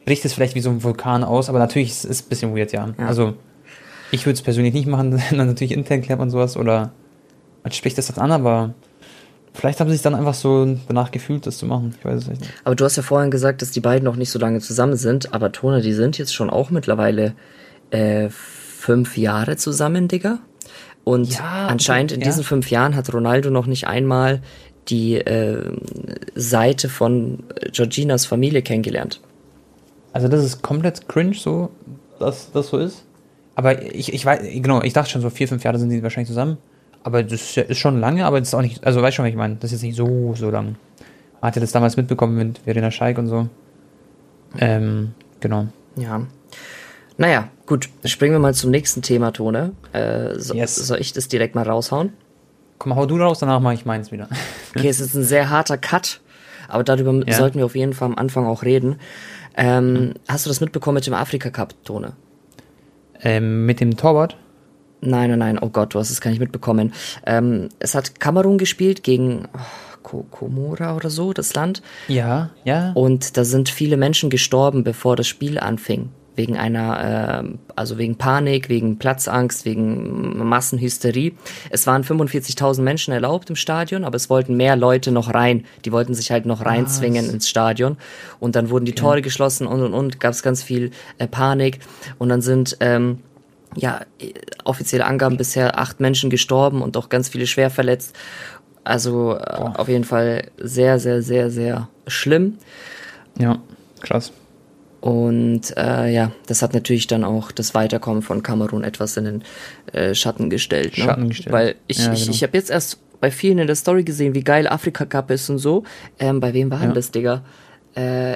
bricht 0.04 0.24
es 0.24 0.32
vielleicht 0.32 0.54
wie 0.54 0.60
so 0.60 0.70
ein 0.70 0.82
Vulkan 0.82 1.24
aus, 1.24 1.48
aber 1.48 1.58
natürlich 1.58 1.90
ist 1.90 2.04
es 2.04 2.22
ein 2.22 2.28
bisschen 2.28 2.56
weird, 2.56 2.72
ja. 2.72 2.88
Ja. 2.98 3.06
Also, 3.06 3.34
ich 4.10 4.24
würde 4.24 4.34
es 4.34 4.42
persönlich 4.42 4.74
nicht 4.74 4.86
machen, 4.86 5.10
dann 5.30 5.46
natürlich 5.46 5.72
intern 5.72 6.02
klärt 6.02 6.18
man 6.18 6.30
sowas 6.30 6.56
oder 6.56 6.92
man 7.62 7.72
spricht 7.72 7.98
das 7.98 8.06
dann 8.06 8.24
an, 8.24 8.32
aber 8.32 8.74
vielleicht 9.52 9.80
haben 9.80 9.88
sie 9.88 9.94
sich 9.96 10.02
dann 10.02 10.14
einfach 10.14 10.34
so 10.34 10.76
danach 10.86 11.10
gefühlt, 11.10 11.46
das 11.46 11.58
zu 11.58 11.66
machen. 11.66 11.94
Ich 11.98 12.04
weiß 12.04 12.22
es 12.22 12.28
nicht. 12.28 12.42
Aber 12.64 12.74
du 12.74 12.84
hast 12.84 12.96
ja 12.96 13.02
vorhin 13.02 13.30
gesagt, 13.30 13.60
dass 13.60 13.70
die 13.70 13.80
beiden 13.80 14.04
noch 14.04 14.16
nicht 14.16 14.30
so 14.30 14.38
lange 14.38 14.60
zusammen 14.60 14.96
sind, 14.96 15.34
aber 15.34 15.52
Tone, 15.52 15.82
die 15.82 15.92
sind 15.92 16.16
jetzt 16.16 16.34
schon 16.34 16.48
auch 16.48 16.70
mittlerweile 16.70 17.34
äh, 17.90 18.28
fünf 18.30 19.16
Jahre 19.18 19.56
zusammen, 19.56 20.08
Digga. 20.08 20.38
Und 21.04 21.32
Ja, 21.38 21.66
anscheinend 21.68 22.12
in 22.12 22.20
ja. 22.20 22.26
diesen 22.26 22.44
fünf 22.44 22.70
Jahren 22.70 22.94
hat 22.94 23.12
Ronaldo 23.12 23.50
noch 23.50 23.66
nicht 23.66 23.86
einmal 23.86 24.42
die 24.88 25.16
äh, 25.16 25.70
Seite 26.34 26.88
von 26.88 27.44
Georginas 27.72 28.26
Familie 28.26 28.62
kennengelernt. 28.62 29.20
Also 30.12 30.28
das 30.28 30.44
ist 30.44 30.62
komplett 30.62 31.08
cringe 31.08 31.34
so, 31.34 31.70
dass 32.18 32.50
das 32.52 32.68
so 32.68 32.78
ist. 32.78 33.04
Aber 33.54 33.82
ich, 33.82 34.12
ich 34.12 34.24
weiß, 34.24 34.40
genau, 34.62 34.82
ich 34.82 34.92
dachte 34.92 35.10
schon 35.10 35.20
so 35.20 35.30
vier, 35.30 35.48
fünf 35.48 35.64
Jahre 35.64 35.78
sind 35.78 35.90
die 35.90 36.02
wahrscheinlich 36.02 36.28
zusammen. 36.28 36.58
Aber 37.02 37.22
das 37.22 37.56
ist, 37.56 37.78
schon 37.78 38.00
lange, 38.00 38.24
aber 38.24 38.38
das 38.38 38.48
ist 38.48 38.54
auch 38.54 38.62
nicht, 38.62 38.84
also 38.84 39.02
weißt 39.02 39.16
schon, 39.16 39.24
was 39.24 39.30
ich 39.30 39.36
meine, 39.36 39.56
das 39.56 39.72
ist 39.72 39.82
jetzt 39.82 39.82
nicht 39.82 39.96
so, 39.96 40.34
so 40.36 40.50
lang. 40.50 40.76
Man 41.40 41.48
hat 41.48 41.56
ja 41.56 41.60
das 41.60 41.72
damals 41.72 41.96
mitbekommen 41.96 42.36
mit 42.36 42.58
Verena 42.58 42.90
Scheik 42.90 43.18
und 43.18 43.28
so. 43.28 43.48
Ähm, 44.58 45.12
genau. 45.40 45.68
Ja. 45.96 46.26
Naja, 47.16 47.48
gut, 47.66 47.88
springen 48.04 48.34
wir 48.34 48.38
mal 48.38 48.54
zum 48.54 48.70
nächsten 48.70 49.02
Thema, 49.02 49.32
Tone. 49.32 49.72
Äh, 49.92 50.38
so, 50.38 50.54
Yes. 50.54 50.76
Soll 50.76 51.00
ich 51.00 51.12
das 51.12 51.28
direkt 51.28 51.54
mal 51.54 51.68
raushauen? 51.68 52.12
Komm, 52.78 52.94
hau 52.96 53.06
du 53.06 53.16
raus, 53.16 53.40
danach 53.40 53.60
mache 53.60 53.74
ich 53.74 53.84
meins 53.84 54.12
wieder. 54.12 54.28
Okay, 54.76 54.88
es 54.88 55.00
ist 55.00 55.14
ein 55.14 55.24
sehr 55.24 55.50
harter 55.50 55.78
Cut, 55.78 56.20
aber 56.68 56.84
darüber 56.84 57.12
Ja. 57.26 57.34
sollten 57.36 57.58
wir 57.58 57.64
auf 57.64 57.74
jeden 57.74 57.94
Fall 57.94 58.06
am 58.06 58.14
Anfang 58.16 58.46
auch 58.46 58.62
reden. 58.62 58.96
Ähm, 59.56 60.14
Hast 60.28 60.46
du 60.46 60.50
das 60.50 60.60
mitbekommen 60.60 60.94
mit 60.96 61.06
dem 61.06 61.14
Afrika 61.14 61.50
Cup, 61.50 61.74
Tone? 61.84 62.12
ähm, 63.20 63.66
mit 63.66 63.80
dem 63.80 63.96
Torwart. 63.96 64.36
Nein, 65.00 65.30
nein, 65.30 65.38
nein, 65.38 65.58
oh 65.60 65.68
Gott, 65.70 65.94
du 65.94 65.98
hast 65.98 66.10
es 66.10 66.20
gar 66.20 66.30
nicht 66.30 66.38
mitbekommen. 66.40 66.92
Ähm, 67.26 67.68
es 67.80 67.94
hat 67.96 68.20
Kamerun 68.20 68.58
gespielt 68.58 69.02
gegen 69.02 69.48
oh, 69.54 69.58
Ko 70.02 70.26
Komora 70.30 70.94
oder 70.96 71.10
so, 71.10 71.32
das 71.32 71.54
Land. 71.54 71.82
Ja, 72.08 72.50
ja. 72.64 72.92
Und 72.94 73.36
da 73.36 73.44
sind 73.44 73.68
viele 73.68 73.96
Menschen 73.96 74.30
gestorben, 74.30 74.84
bevor 74.84 75.16
das 75.16 75.26
Spiel 75.26 75.58
anfing. 75.58 76.10
Wegen 76.38 76.56
einer, 76.56 77.40
ähm, 77.42 77.58
also 77.74 77.98
wegen 77.98 78.16
Panik, 78.16 78.68
wegen 78.68 78.98
Platzangst, 78.98 79.64
wegen 79.64 80.38
Massenhysterie. 80.48 81.34
Es 81.70 81.86
waren 81.88 82.04
45.000 82.04 82.80
Menschen 82.80 83.12
erlaubt 83.12 83.50
im 83.50 83.56
Stadion, 83.56 84.04
aber 84.04 84.14
es 84.14 84.30
wollten 84.30 84.56
mehr 84.56 84.76
Leute 84.76 85.10
noch 85.10 85.34
rein. 85.34 85.64
Die 85.84 85.90
wollten 85.90 86.14
sich 86.14 86.30
halt 86.30 86.46
noch 86.46 86.64
reinzwingen 86.64 87.28
ins 87.28 87.48
Stadion. 87.48 87.96
Und 88.38 88.54
dann 88.54 88.70
wurden 88.70 88.84
die 88.84 88.94
Tore 88.94 89.20
geschlossen 89.20 89.66
und 89.66 89.82
und 89.82 89.94
und, 89.94 90.20
gab 90.20 90.32
es 90.32 90.44
ganz 90.44 90.62
viel 90.62 90.92
äh, 91.18 91.26
Panik. 91.26 91.80
Und 92.18 92.28
dann 92.28 92.40
sind 92.40 92.76
ähm, 92.78 93.18
ja, 93.74 94.02
offizielle 94.62 95.04
Angaben 95.04 95.36
bisher 95.36 95.78
acht 95.78 95.98
Menschen 95.98 96.30
gestorben 96.30 96.82
und 96.82 96.96
auch 96.96 97.08
ganz 97.08 97.28
viele 97.28 97.48
schwer 97.48 97.70
verletzt. 97.70 98.16
Also 98.84 99.36
äh, 99.36 99.40
auf 99.40 99.88
jeden 99.88 100.04
Fall 100.04 100.50
sehr, 100.56 101.00
sehr, 101.00 101.20
sehr, 101.20 101.50
sehr 101.50 101.88
schlimm. 102.06 102.58
Ja, 103.38 103.58
krass. 104.00 104.32
Und 105.00 105.76
äh, 105.76 106.12
ja, 106.12 106.32
das 106.46 106.62
hat 106.62 106.74
natürlich 106.74 107.06
dann 107.06 107.24
auch 107.24 107.52
das 107.52 107.74
Weiterkommen 107.74 108.22
von 108.22 108.42
Kamerun 108.42 108.82
etwas 108.84 109.16
in 109.16 109.24
den 109.24 109.42
äh, 109.92 110.14
Schatten 110.14 110.50
gestellt. 110.50 110.98
Ne? 110.98 111.04
Schatten 111.04 111.28
gestellt. 111.28 111.52
Weil 111.52 111.74
ich, 111.86 111.98
Ja, 112.04 112.12
ich, 112.12 112.20
genau. 112.22 112.32
ich 112.32 112.42
habe 112.42 112.56
jetzt 112.56 112.70
erst 112.70 112.98
bei 113.20 113.30
vielen 113.30 113.58
in 113.58 113.66
der 113.66 113.76
Story 113.76 114.02
gesehen, 114.04 114.34
wie 114.34 114.42
geil 114.42 114.66
Afrika 114.68 115.04
Cup 115.04 115.30
ist 115.30 115.48
und 115.50 115.58
so. 115.58 115.84
Ähm, 116.18 116.40
bei 116.40 116.52
wem 116.54 116.70
war 116.70 116.78
denn 116.80 116.88
Ja. 116.90 116.94
das, 116.94 117.10
Digga? 117.10 117.42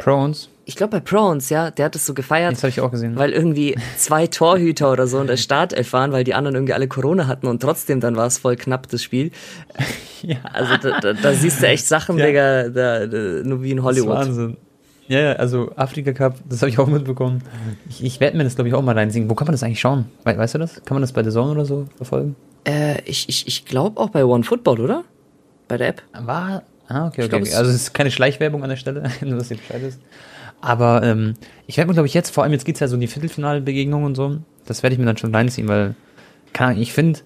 Prones, 0.02 0.48
Ich 0.64 0.74
glaube 0.74 0.96
bei 0.96 1.00
Prawns, 1.00 1.48
ja, 1.48 1.70
der 1.70 1.84
hat 1.84 1.94
es 1.94 2.04
so 2.04 2.14
gefeiert. 2.14 2.50
das 2.52 2.62
habe 2.64 2.70
ich 2.70 2.80
auch 2.80 2.90
gesehen. 2.90 3.14
Weil 3.16 3.30
irgendwie 3.30 3.76
zwei 3.96 4.26
Torhüter 4.26 4.90
oder 4.90 5.06
so 5.06 5.20
in 5.20 5.28
der 5.28 5.36
Startelf 5.36 5.92
waren, 5.92 6.10
weil 6.10 6.24
die 6.24 6.34
anderen 6.34 6.56
irgendwie 6.56 6.72
alle 6.72 6.88
Corona 6.88 7.28
hatten 7.28 7.46
und 7.46 7.62
trotzdem 7.62 8.00
dann 8.00 8.16
war 8.16 8.26
es 8.26 8.38
voll 8.38 8.56
knapp, 8.56 8.88
das 8.88 9.04
Spiel. 9.04 9.30
ja, 10.22 10.38
Also 10.52 10.76
da, 10.78 10.98
da, 10.98 11.12
da 11.12 11.32
siehst 11.32 11.62
du 11.62 11.68
echt 11.68 11.86
Sachen, 11.86 12.18
Ja. 12.18 12.26
Digga, 12.26 12.68
da, 12.70 13.06
da, 13.06 13.18
nur 13.44 13.62
wie 13.62 13.70
in 13.70 13.76
das 13.76 13.84
ist 13.96 14.02
Hollywood. 14.02 14.16
Wahnsinn. 14.16 14.56
Ja, 15.08 15.18
ja, 15.20 15.32
also 15.32 15.72
Afrika 15.76 16.12
Cup, 16.12 16.36
das 16.48 16.62
habe 16.62 16.70
ich 16.70 16.78
auch 16.78 16.86
mitbekommen. 16.86 17.42
Ich, 17.90 18.02
ich 18.04 18.20
werde 18.20 18.36
mir 18.36 18.44
das, 18.44 18.54
glaube 18.54 18.68
ich, 18.68 18.74
auch 18.74 18.82
mal 18.82 18.96
reinsingen. 18.96 19.28
Wo 19.28 19.34
kann 19.34 19.46
man 19.46 19.52
das 19.52 19.62
eigentlich 19.62 19.80
schauen? 19.80 20.06
We 20.24 20.36
weißt 20.36 20.54
du 20.54 20.58
das? 20.58 20.76
Kann 20.84 20.94
man 20.94 21.02
das 21.02 21.12
bei 21.12 21.22
der 21.22 21.32
Zone 21.32 21.50
oder 21.50 21.64
so 21.64 21.86
verfolgen? 21.96 22.36
Äh, 22.64 23.00
ich 23.04 23.28
ich, 23.28 23.46
ich 23.46 23.64
glaube 23.64 24.00
auch 24.00 24.10
bei 24.10 24.24
OneFootball, 24.24 24.80
oder? 24.80 25.04
Bei 25.68 25.76
der 25.76 25.88
App. 25.88 26.02
War. 26.12 26.62
Ah, 26.88 27.06
okay, 27.08 27.22
okay. 27.22 27.28
glaub, 27.28 27.40
okay. 27.42 27.50
es- 27.50 27.56
Also 27.56 27.70
es 27.70 27.76
ist 27.76 27.94
keine 27.94 28.10
Schleichwerbung 28.10 28.62
an 28.62 28.68
der 28.70 28.76
Stelle, 28.76 29.02
nur 29.22 29.38
dass 29.38 29.50
ihr 29.50 29.56
Bescheid 29.56 29.82
ist. 29.82 30.00
Aber 30.60 31.02
ähm, 31.02 31.34
ich 31.66 31.76
werde 31.76 31.88
mir, 31.88 31.94
glaube 31.94 32.06
ich, 32.06 32.14
jetzt, 32.14 32.30
vor 32.30 32.44
allem 32.44 32.52
jetzt 32.52 32.64
geht's 32.64 32.78
ja 32.80 32.86
so 32.86 32.94
in 32.94 33.00
die 33.00 33.08
Viertelfinalbegegnung 33.08 34.04
und 34.04 34.14
so, 34.14 34.38
das 34.66 34.82
werde 34.84 34.94
ich 34.94 35.00
mir 35.00 35.06
dann 35.06 35.16
schon 35.16 35.34
reinziehen, 35.34 35.66
weil, 35.66 35.96
keine 36.52 36.70
Ahnung, 36.70 36.82
ich 36.82 36.92
finde, 36.92 37.18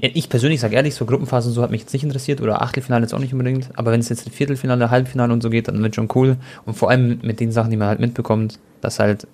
ich 0.00 0.28
persönlich 0.28 0.60
sage 0.60 0.76
ehrlich, 0.76 0.94
so 0.94 1.06
Gruppenphasen 1.06 1.50
und 1.50 1.54
so 1.54 1.62
hat 1.62 1.70
mich 1.70 1.80
jetzt 1.80 1.92
nicht 1.92 2.04
interessiert 2.04 2.40
oder 2.40 2.62
Achtelfinale 2.62 3.02
jetzt 3.02 3.14
auch 3.14 3.18
nicht 3.18 3.32
unbedingt, 3.32 3.70
aber 3.74 3.92
wenn 3.92 4.00
es 4.00 4.08
jetzt 4.08 4.28
Viertelfinale, 4.30 4.90
Halbfinale 4.90 5.32
und 5.32 5.42
so 5.42 5.50
geht, 5.50 5.68
dann 5.68 5.82
wird 5.82 5.94
schon 5.94 6.08
cool. 6.14 6.36
Und 6.64 6.74
vor 6.74 6.90
allem 6.90 7.18
mit 7.22 7.40
den 7.40 7.52
Sachen, 7.52 7.70
die 7.70 7.76
man 7.76 7.88
halt 7.88 8.00
mitbekommt, 8.00 8.58
dass 8.80 8.98
halt, 8.98 9.26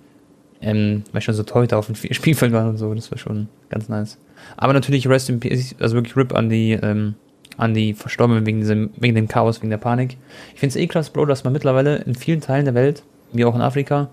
ähm, 0.61 1.05
weil 1.13 1.21
schon 1.21 1.35
so 1.35 1.43
Torhüter 1.43 1.79
auf 1.79 1.87
dem 1.87 1.95
Spielfeld 2.11 2.53
waren 2.53 2.69
und 2.69 2.77
so, 2.77 2.93
das 2.95 3.11
war 3.11 3.19
schon 3.19 3.49
ganz 3.69 3.89
nice. 3.89 4.19
Aber 4.57 4.73
natürlich 4.73 5.09
Rest 5.09 5.29
in 5.31 5.41
Peace, 5.41 5.75
also 5.81 5.97
wirklich 5.97 6.17
RIP 6.17 6.35
an 6.35 6.49
die, 6.49 6.73
ähm, 6.73 7.15
an 7.57 7.75
die 7.75 7.95
Verstorbenen 7.95 8.47
wegen 8.47 8.61
diesem, 8.61 8.91
wegen 8.97 9.15
dem 9.15 9.29
Chaos, 9.29 9.61
wegen 9.61 9.71
der 9.71 9.79
Panik. 9.79 10.17
Ich 10.55 10.61
finde 10.61 10.71
es 10.71 10.77
eh 10.77 10.87
krass, 10.87 11.11
Bro, 11.11 11.27
dass 11.27 11.45
man 11.45 11.53
mittlerweile 11.53 11.97
in 11.97 12.15
vielen 12.15 12.41
Teilen 12.41 12.65
der 12.65 12.75
Welt, 12.75 13.05
wie 13.33 13.45
auch 13.45 13.55
in 13.55 13.61
Afrika, 13.61 14.11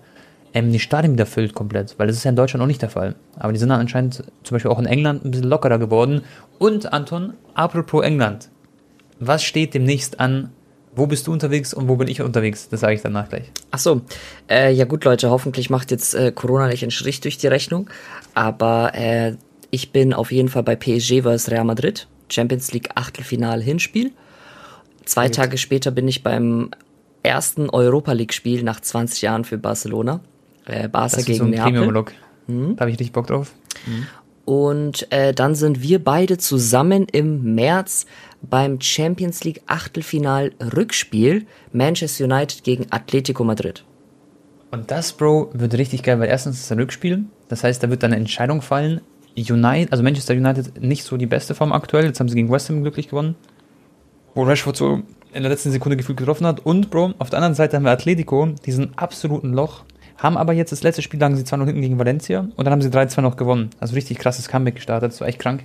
ähm, 0.54 0.72
die 0.72 0.80
Stadien 0.80 1.14
wieder 1.14 1.26
füllt 1.26 1.54
komplett, 1.54 1.98
weil 1.98 2.06
das 2.06 2.16
ist 2.16 2.24
ja 2.24 2.30
in 2.30 2.36
Deutschland 2.36 2.62
auch 2.62 2.66
nicht 2.66 2.82
der 2.82 2.90
Fall. 2.90 3.14
Aber 3.36 3.52
die 3.52 3.58
sind 3.58 3.70
dann 3.70 3.80
anscheinend 3.80 4.24
zum 4.42 4.54
Beispiel 4.54 4.70
auch 4.70 4.78
in 4.78 4.86
England 4.86 5.24
ein 5.24 5.30
bisschen 5.30 5.48
lockerer 5.48 5.78
geworden. 5.78 6.22
Und 6.58 6.92
Anton, 6.92 7.34
apropos 7.54 8.04
England, 8.04 8.50
was 9.18 9.42
steht 9.42 9.74
demnächst 9.74 10.20
an? 10.20 10.50
Wo 10.94 11.06
bist 11.06 11.26
du 11.26 11.32
unterwegs 11.32 11.72
und 11.72 11.88
wo 11.88 11.96
bin 11.96 12.08
ich 12.08 12.20
unterwegs? 12.20 12.68
Das 12.68 12.80
sage 12.80 12.94
ich 12.94 13.00
danach 13.00 13.30
gleich. 13.30 13.50
Ach 13.70 13.78
so, 13.78 14.02
äh, 14.50 14.72
ja 14.72 14.84
gut, 14.84 15.04
Leute, 15.04 15.30
hoffentlich 15.30 15.70
macht 15.70 15.90
jetzt 15.90 16.14
äh, 16.14 16.32
Corona 16.32 16.68
nicht 16.68 16.82
einen 16.82 16.90
Strich 16.90 17.20
durch 17.20 17.38
die 17.38 17.46
Rechnung. 17.46 17.88
Aber 18.34 18.94
äh, 18.94 19.36
ich 19.70 19.90
bin 19.90 20.12
auf 20.12 20.30
jeden 20.32 20.50
Fall 20.50 20.64
bei 20.64 20.76
PSG 20.76 21.22
vs 21.22 21.50
Real 21.50 21.64
Madrid, 21.64 22.08
Champions 22.28 22.72
League 22.72 22.90
Achtelfinal 22.94 23.62
Hinspiel. 23.62 24.12
Zwei 25.06 25.30
Tage 25.30 25.56
später 25.56 25.90
bin 25.90 26.06
ich 26.08 26.22
beim 26.22 26.70
ersten 27.22 27.70
Europa 27.70 28.12
League 28.12 28.34
Spiel 28.34 28.62
nach 28.62 28.80
20 28.80 29.22
Jahren 29.22 29.44
für 29.44 29.58
Barcelona. 29.58 30.20
Äh, 30.66 30.88
Barca 30.88 31.16
Das 31.16 31.24
gegen 31.24 31.38
so 31.38 31.44
ein 31.44 31.50
Neapel. 31.50 31.72
Premium-Look. 31.72 32.12
Da 32.46 32.80
habe 32.80 32.90
ich 32.90 32.98
richtig 32.98 33.12
Bock 33.12 33.26
drauf. 33.26 33.52
Und 34.44 35.10
äh, 35.12 35.32
dann 35.32 35.54
sind 35.54 35.82
wir 35.82 36.02
beide 36.02 36.36
zusammen 36.38 37.06
im 37.10 37.54
März 37.54 38.06
beim 38.42 38.80
Champions 38.80 39.44
League 39.44 39.62
Achtelfinal 39.66 40.52
Rückspiel 40.76 41.46
Manchester 41.72 42.24
United 42.24 42.64
gegen 42.64 42.86
Atletico 42.90 43.44
Madrid. 43.44 43.84
Und 44.72 44.90
das, 44.90 45.12
Bro, 45.12 45.50
wird 45.52 45.74
richtig 45.74 46.02
geil, 46.02 46.18
weil 46.18 46.28
erstens 46.28 46.56
ist 46.56 46.64
es 46.64 46.72
ein 46.72 46.80
Rückspiel. 46.80 47.24
Das 47.48 47.62
heißt, 47.62 47.82
da 47.82 47.90
wird 47.90 48.02
dann 48.02 48.12
eine 48.12 48.20
Entscheidung 48.20 48.62
fallen. 48.62 49.00
United, 49.36 49.92
also 49.92 50.02
Manchester 50.02 50.34
United 50.34 50.82
nicht 50.82 51.04
so 51.04 51.16
die 51.16 51.26
beste 51.26 51.54
Form 51.54 51.72
aktuell. 51.72 52.06
Jetzt 52.06 52.20
haben 52.20 52.28
sie 52.28 52.34
gegen 52.34 52.50
West 52.50 52.68
Ham 52.68 52.82
glücklich 52.82 53.08
gewonnen. 53.08 53.36
Wo 54.34 54.42
Rashford 54.42 54.76
so 54.76 55.02
in 55.32 55.42
der 55.42 55.50
letzten 55.50 55.70
Sekunde 55.70 55.96
gefühlt 55.96 56.18
getroffen 56.18 56.46
hat. 56.46 56.60
Und, 56.60 56.90
Bro, 56.90 57.14
auf 57.18 57.30
der 57.30 57.38
anderen 57.38 57.54
Seite 57.54 57.76
haben 57.76 57.84
wir 57.84 57.92
Atletico, 57.92 58.46
diesen 58.66 58.96
absoluten 58.98 59.52
Loch. 59.52 59.84
Haben 60.18 60.36
aber 60.36 60.52
jetzt 60.52 60.72
das 60.72 60.82
letzte 60.82 61.02
Spiel, 61.02 61.20
lagen 61.20 61.36
sie 61.36 61.42
2-0 61.42 61.64
hinten 61.66 61.80
gegen 61.80 61.98
Valencia. 61.98 62.40
Und 62.56 62.64
dann 62.64 62.72
haben 62.72 62.82
sie 62.82 62.90
3-2 62.90 63.20
noch 63.20 63.36
gewonnen. 63.36 63.70
Also 63.80 63.94
richtig 63.94 64.18
krasses 64.18 64.48
Comeback 64.48 64.76
gestartet. 64.76 65.12
Das 65.12 65.20
war 65.20 65.28
echt 65.28 65.38
krank. 65.38 65.64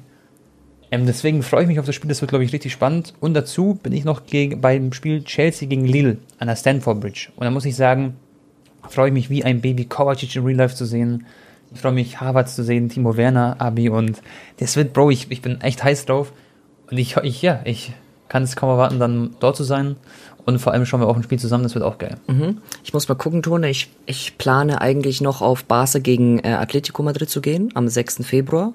Ähm, 0.89 1.05
deswegen 1.05 1.43
freue 1.43 1.63
ich 1.63 1.67
mich 1.67 1.79
auf 1.79 1.85
das 1.85 1.95
Spiel. 1.95 2.09
Das 2.09 2.21
wird, 2.21 2.29
glaube 2.29 2.45
ich, 2.45 2.53
richtig 2.53 2.71
spannend. 2.71 3.13
Und 3.19 3.33
dazu 3.33 3.77
bin 3.81 3.93
ich 3.93 4.05
noch 4.05 4.25
gegen, 4.25 4.61
beim 4.61 4.93
Spiel 4.93 5.23
Chelsea 5.23 5.67
gegen 5.67 5.85
Lille 5.85 6.17
an 6.39 6.47
der 6.47 6.55
Stanford 6.55 6.99
Bridge. 6.99 7.29
Und 7.35 7.45
da 7.45 7.51
muss 7.51 7.65
ich 7.65 7.75
sagen, 7.75 8.15
freue 8.89 9.07
ich 9.07 9.13
mich 9.13 9.29
wie 9.29 9.43
ein 9.43 9.61
Baby 9.61 9.85
Kovacic 9.85 10.35
in 10.35 10.45
Real 10.45 10.57
Life 10.57 10.75
zu 10.75 10.85
sehen. 10.85 11.25
Ich 11.73 11.81
freue 11.81 11.91
mich, 11.91 12.21
Harvard 12.21 12.49
zu 12.49 12.63
sehen, 12.63 12.87
Timo 12.87 13.17
Werner, 13.17 13.57
Abi 13.59 13.89
und 13.89 14.21
das 14.59 14.77
wird, 14.77 14.93
Bro, 14.93 15.11
ich, 15.11 15.29
ich 15.31 15.41
bin 15.41 15.59
echt 15.61 15.83
heiß 15.83 16.05
drauf. 16.05 16.31
Und 16.89 16.97
ich, 16.97 17.17
ich 17.17 17.41
ja, 17.41 17.59
ich 17.65 17.91
kann 18.29 18.43
es 18.43 18.55
kaum 18.55 18.69
erwarten, 18.69 18.99
dann 18.99 19.35
dort 19.39 19.57
zu 19.57 19.63
sein. 19.63 19.97
Und 20.47 20.59
vor 20.59 20.71
allem 20.71 20.85
schauen 20.85 21.01
wir 21.01 21.07
auch 21.07 21.17
ein 21.17 21.23
Spiel 21.23 21.37
zusammen, 21.37 21.63
das 21.63 21.75
wird 21.75 21.83
auch 21.83 21.97
geil. 21.97 22.15
Mhm. 22.27 22.59
Ich 22.81 22.93
muss 22.93 23.09
mal 23.09 23.15
gucken, 23.15 23.43
Tone. 23.43 23.69
Ich, 23.69 23.89
ich 24.05 24.37
plane 24.37 24.79
eigentlich 24.79 25.19
noch 25.19 25.41
auf 25.41 25.65
Barca 25.65 25.99
gegen 25.99 26.39
äh, 26.39 26.53
Atletico 26.53 27.03
Madrid 27.03 27.29
zu 27.29 27.41
gehen 27.41 27.69
am 27.73 27.89
6. 27.89 28.25
Februar. 28.25 28.71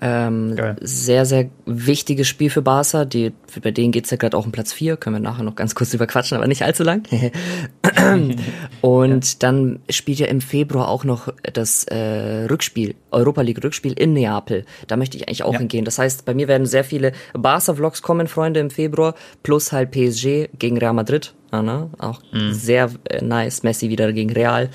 Ähm, 0.00 0.56
Geil. 0.56 0.76
sehr, 0.80 1.24
sehr 1.24 1.48
wichtiges 1.66 2.26
Spiel 2.28 2.50
für 2.50 2.62
Barca. 2.62 3.04
Die, 3.04 3.32
bei 3.62 3.70
denen 3.70 3.92
geht's 3.92 4.10
ja 4.10 4.16
gerade 4.16 4.36
auch 4.36 4.44
um 4.46 4.52
Platz 4.52 4.72
4. 4.72 4.96
Können 4.96 5.16
wir 5.16 5.20
nachher 5.20 5.44
noch 5.44 5.54
ganz 5.54 5.74
kurz 5.74 5.90
drüber 5.90 6.06
quatschen, 6.06 6.36
aber 6.36 6.46
nicht 6.48 6.62
allzu 6.62 6.82
lang. 6.82 7.02
Und 8.80 9.42
dann 9.42 9.78
spielt 9.90 10.18
ja 10.18 10.26
im 10.26 10.40
Februar 10.40 10.88
auch 10.88 11.04
noch 11.04 11.28
das 11.52 11.84
äh, 11.84 12.44
Rückspiel, 12.50 12.94
Europa 13.10 13.42
League 13.42 13.62
Rückspiel 13.62 13.92
in 13.92 14.12
Neapel. 14.12 14.64
Da 14.86 14.96
möchte 14.96 15.16
ich 15.16 15.28
eigentlich 15.28 15.44
auch 15.44 15.52
Ja. 15.52 15.58
hingehen. 15.60 15.84
Das 15.84 15.98
heißt, 15.98 16.24
bei 16.24 16.34
mir 16.34 16.48
werden 16.48 16.66
sehr 16.66 16.84
viele 16.84 17.12
Barca-Vlogs 17.34 18.02
kommen, 18.02 18.26
Freunde, 18.26 18.60
im 18.60 18.70
Februar, 18.70 19.14
plus 19.42 19.72
halt 19.72 19.90
PSG 19.92 20.48
gegen 20.58 20.78
Real 20.78 20.94
Madrid. 20.94 21.34
Ja, 21.52 21.62
ne? 21.62 21.90
Auch 21.98 22.20
sehr 22.50 22.90
äh, 23.08 23.22
nice. 23.22 23.62
Messi 23.62 23.88
wieder 23.90 24.12
gegen 24.12 24.30
Real. 24.32 24.70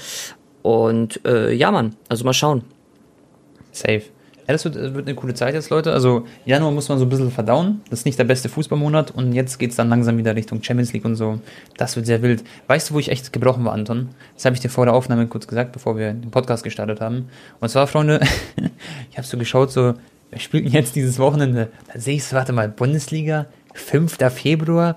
Und 0.62 1.26
äh, 1.26 1.54
ja, 1.54 1.72
Mann, 1.72 1.96
also 2.10 2.24
mal 2.24 2.34
schauen. 2.34 2.64
Safe. 3.72 4.04
Ja, 4.48 4.54
das 4.54 4.64
wird, 4.64 4.78
das 4.78 4.94
wird 4.94 5.08
eine 5.08 5.16
coole 5.16 5.34
Zeit 5.34 5.54
jetzt, 5.54 5.70
Leute. 5.70 5.92
Also 5.92 6.26
Januar 6.46 6.72
muss 6.72 6.88
man 6.88 6.98
so 6.98 7.06
ein 7.06 7.10
bisschen 7.10 7.32
verdauen. 7.32 7.82
Das 7.90 8.00
ist 8.00 8.06
nicht 8.06 8.18
der 8.18 8.24
beste 8.24 8.48
Fußballmonat. 8.48 9.12
Und 9.12 9.34
jetzt 9.34 9.58
geht's 9.58 9.76
dann 9.76 9.90
langsam 9.90 10.18
wieder 10.18 10.36
Richtung 10.36 10.64
Champions 10.64 10.94
League 10.94 11.04
und 11.04 11.16
so. 11.16 11.40
Das 11.76 11.98
wird 11.98 12.06
sehr 12.06 12.22
wild. 12.22 12.46
Weißt 12.68 12.90
du, 12.90 12.94
wo 12.94 13.00
ich 13.00 13.10
echt 13.10 13.34
gebrochen 13.34 13.66
war, 13.66 13.74
Anton? 13.74 14.10
Das 14.36 14.46
habe 14.46 14.56
ich 14.56 14.62
dir 14.62 14.70
vor 14.70 14.86
der 14.86 14.94
Aufnahme 14.94 15.28
kurz 15.28 15.48
gesagt, 15.48 15.74
bevor 15.74 15.98
wir 15.98 16.14
den 16.14 16.32
Podcast 16.32 16.64
gestartet 16.64 17.02
haben. 17.02 17.28
Und 17.60 17.68
zwar, 17.68 17.88
Freunde, 17.88 18.22
ich 19.12 19.18
habe 19.18 19.28
so 19.28 19.38
geschaut, 19.38 19.72
so, 19.72 19.96
wir 20.30 20.40
spielen 20.40 20.68
jetzt 20.68 20.96
dieses 20.96 21.20
Wochenende. 21.20 21.68
Da 21.94 22.00
sehe 22.00 22.16
ich 22.16 22.32
warte 22.32 22.54
mal, 22.54 22.70
Bundesliga, 22.70 23.48
5. 23.74 24.18
Februar, 24.34 24.96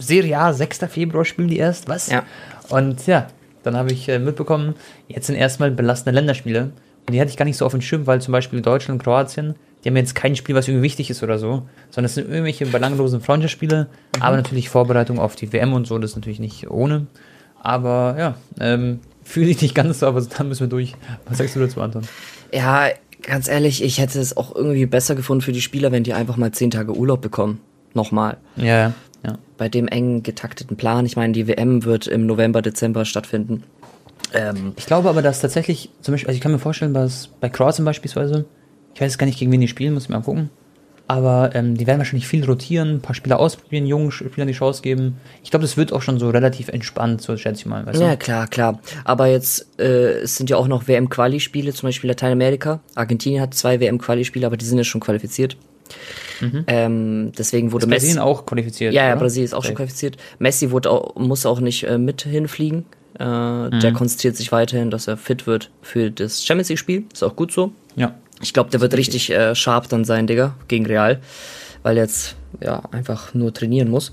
Serie 0.00 0.38
A, 0.38 0.52
6. 0.52 0.80
Februar 0.88 1.24
spielen 1.24 1.48
die 1.48 1.58
erst, 1.58 1.88
was? 1.88 2.10
Ja. 2.10 2.24
Und 2.68 3.06
ja, 3.06 3.28
dann 3.62 3.76
habe 3.76 3.92
ich 3.92 4.08
äh, 4.08 4.18
mitbekommen, 4.18 4.74
jetzt 5.08 5.26
sind 5.26 5.36
erstmal 5.36 5.70
belastende 5.70 6.18
Länderspiele. 6.18 6.72
Und 7.06 7.12
die 7.12 7.20
hatte 7.20 7.30
ich 7.30 7.36
gar 7.36 7.44
nicht 7.44 7.56
so 7.56 7.64
auf 7.64 7.72
dem 7.72 7.80
Schirm, 7.80 8.06
weil 8.06 8.20
zum 8.20 8.32
Beispiel 8.32 8.60
Deutschland 8.60 9.00
und 9.00 9.04
Kroatien, 9.04 9.54
die 9.84 9.88
haben 9.88 9.96
jetzt 9.96 10.14
kein 10.16 10.34
Spiel, 10.34 10.54
was 10.56 10.66
irgendwie 10.66 10.82
wichtig 10.82 11.10
ist 11.10 11.22
oder 11.22 11.38
so, 11.38 11.62
sondern 11.90 12.06
es 12.06 12.14
sind 12.14 12.28
irgendwelche 12.28 12.66
belanglosen 12.66 13.20
Freundschaftsspiele, 13.20 13.86
aber 14.18 14.36
natürlich 14.36 14.68
Vorbereitung 14.68 15.20
auf 15.20 15.36
die 15.36 15.52
WM 15.52 15.72
und 15.72 15.86
so, 15.86 15.98
das 15.98 16.10
ist 16.10 16.16
natürlich 16.16 16.40
nicht 16.40 16.68
ohne. 16.68 17.06
Aber 17.60 18.16
ja, 18.18 18.34
ähm, 18.60 19.00
fühle 19.22 19.50
ich 19.50 19.62
nicht 19.62 19.74
ganz 19.74 20.00
so, 20.00 20.06
aber 20.06 20.20
da 20.20 20.44
müssen 20.44 20.60
wir 20.60 20.68
durch. 20.68 20.94
Was 21.28 21.38
sagst 21.38 21.54
du 21.54 21.60
dazu, 21.60 21.80
Anton? 21.80 22.02
Ja, 22.52 22.88
ganz 23.22 23.48
ehrlich, 23.48 23.82
ich 23.82 23.98
hätte 23.98 24.20
es 24.20 24.36
auch 24.36 24.54
irgendwie 24.54 24.86
besser 24.86 25.14
gefunden 25.14 25.42
für 25.42 25.52
die 25.52 25.60
Spieler, 25.60 25.92
wenn 25.92 26.02
die 26.02 26.14
einfach 26.14 26.36
mal 26.36 26.52
zehn 26.52 26.70
Tage 26.70 26.96
Urlaub 26.96 27.20
bekommen. 27.20 27.60
Nochmal. 27.94 28.36
Ja, 28.56 28.64
ja. 28.64 28.92
ja. 29.24 29.38
Bei 29.56 29.68
dem 29.68 29.88
eng 29.88 30.22
getakteten 30.22 30.76
Plan. 30.76 31.06
Ich 31.06 31.16
meine, 31.16 31.32
die 31.32 31.46
WM 31.46 31.84
wird 31.84 32.06
im 32.06 32.26
November, 32.26 32.62
Dezember 32.62 33.04
stattfinden. 33.04 33.62
Ähm, 34.32 34.72
Ich 34.76 34.86
glaube 34.86 35.08
aber, 35.08 35.22
dass 35.22 35.40
tatsächlich, 35.40 35.90
zum 36.00 36.12
Beispiel, 36.12 36.28
also 36.28 36.36
ich 36.36 36.42
kann 36.42 36.52
mir 36.52 36.58
vorstellen, 36.58 36.94
dass 36.94 37.28
bei 37.40 37.48
Kroatien 37.48 37.84
beispielsweise, 37.84 38.44
ich 38.94 39.00
weiß 39.00 39.18
gar 39.18 39.26
nicht, 39.26 39.38
gegen 39.38 39.52
wen 39.52 39.60
die 39.60 39.68
spielen, 39.68 39.94
muss 39.94 40.04
ich 40.04 40.08
mal 40.08 40.20
gucken. 40.22 40.50
Aber 41.08 41.50
ähm, 41.54 41.76
die 41.76 41.86
werden 41.86 41.98
wahrscheinlich 41.98 42.26
viel 42.26 42.44
rotieren, 42.44 42.94
ein 42.96 43.00
paar 43.00 43.14
Spieler 43.14 43.38
ausprobieren, 43.38 43.86
jungen 43.86 44.10
Spielern 44.10 44.48
die 44.48 44.54
Chance 44.54 44.82
geben. 44.82 45.18
Ich 45.44 45.50
glaube, 45.50 45.62
das 45.62 45.76
wird 45.76 45.92
auch 45.92 46.02
schon 46.02 46.18
so 46.18 46.30
relativ 46.30 46.68
entspannt, 46.68 47.22
so 47.22 47.36
schätze 47.36 47.60
ich 47.60 47.66
mal. 47.66 47.86
Weißt 47.86 48.00
ja, 48.00 48.10
du? 48.10 48.16
klar, 48.16 48.48
klar. 48.48 48.80
Aber 49.04 49.26
jetzt, 49.28 49.78
äh, 49.78 50.22
es 50.22 50.36
sind 50.36 50.50
ja 50.50 50.56
auch 50.56 50.66
noch 50.66 50.88
WM-Quali-Spiele, 50.88 51.72
zum 51.72 51.88
Beispiel 51.88 52.08
Lateinamerika. 52.10 52.80
Argentinien 52.96 53.40
hat 53.40 53.54
zwei 53.54 53.78
WM-Quali-Spiele, 53.78 54.46
aber 54.46 54.56
die 54.56 54.64
sind 54.64 54.78
ja 54.78 54.84
schon 54.84 55.00
qualifiziert. 55.00 55.56
Ähm, 56.66 57.30
deswegen 57.38 57.70
wurde 57.70 57.84
Ist 57.84 57.90
Messi. 57.90 58.06
Brasilien 58.06 58.18
auch 58.18 58.44
qualifiziert. 58.44 58.92
Ja, 58.92 59.06
ja? 59.06 59.14
Brasilien 59.14 59.44
ist 59.44 59.54
auch 59.54 59.62
schon 59.62 59.68
Safe. 59.70 59.76
qualifiziert. 59.76 60.16
Messi 60.40 60.72
wurde 60.72 60.90
auch, 60.90 61.14
muss 61.14 61.46
auch 61.46 61.60
nicht 61.60 61.84
äh, 61.84 61.98
mit 61.98 62.22
hinfliegen 62.22 62.84
Äh, 63.18 63.24
mhm. 63.24 63.80
Der 63.80 63.92
konzentriert 63.92 64.36
sich 64.36 64.52
weiterhin, 64.52 64.90
dass 64.90 65.08
er 65.08 65.16
fit 65.16 65.46
wird 65.46 65.70
für 65.82 66.10
das 66.10 66.44
Champions 66.44 66.68
League-Spiel. 66.68 67.04
Ist 67.12 67.22
auch 67.22 67.36
gut 67.36 67.52
so. 67.52 67.72
Ja. 67.94 68.14
Ich 68.42 68.52
glaube, 68.52 68.70
der 68.70 68.80
wird 68.80 68.94
richtig 68.94 69.30
äh, 69.30 69.54
sharp 69.54 69.88
dann 69.88 70.04
sein, 70.04 70.26
Digga, 70.26 70.54
gegen 70.68 70.86
Real. 70.86 71.20
Weil 71.82 71.96
er 71.96 72.04
jetzt 72.04 72.36
ja 72.60 72.82
einfach 72.90 73.32
nur 73.34 73.54
trainieren 73.54 73.88
muss. 73.88 74.12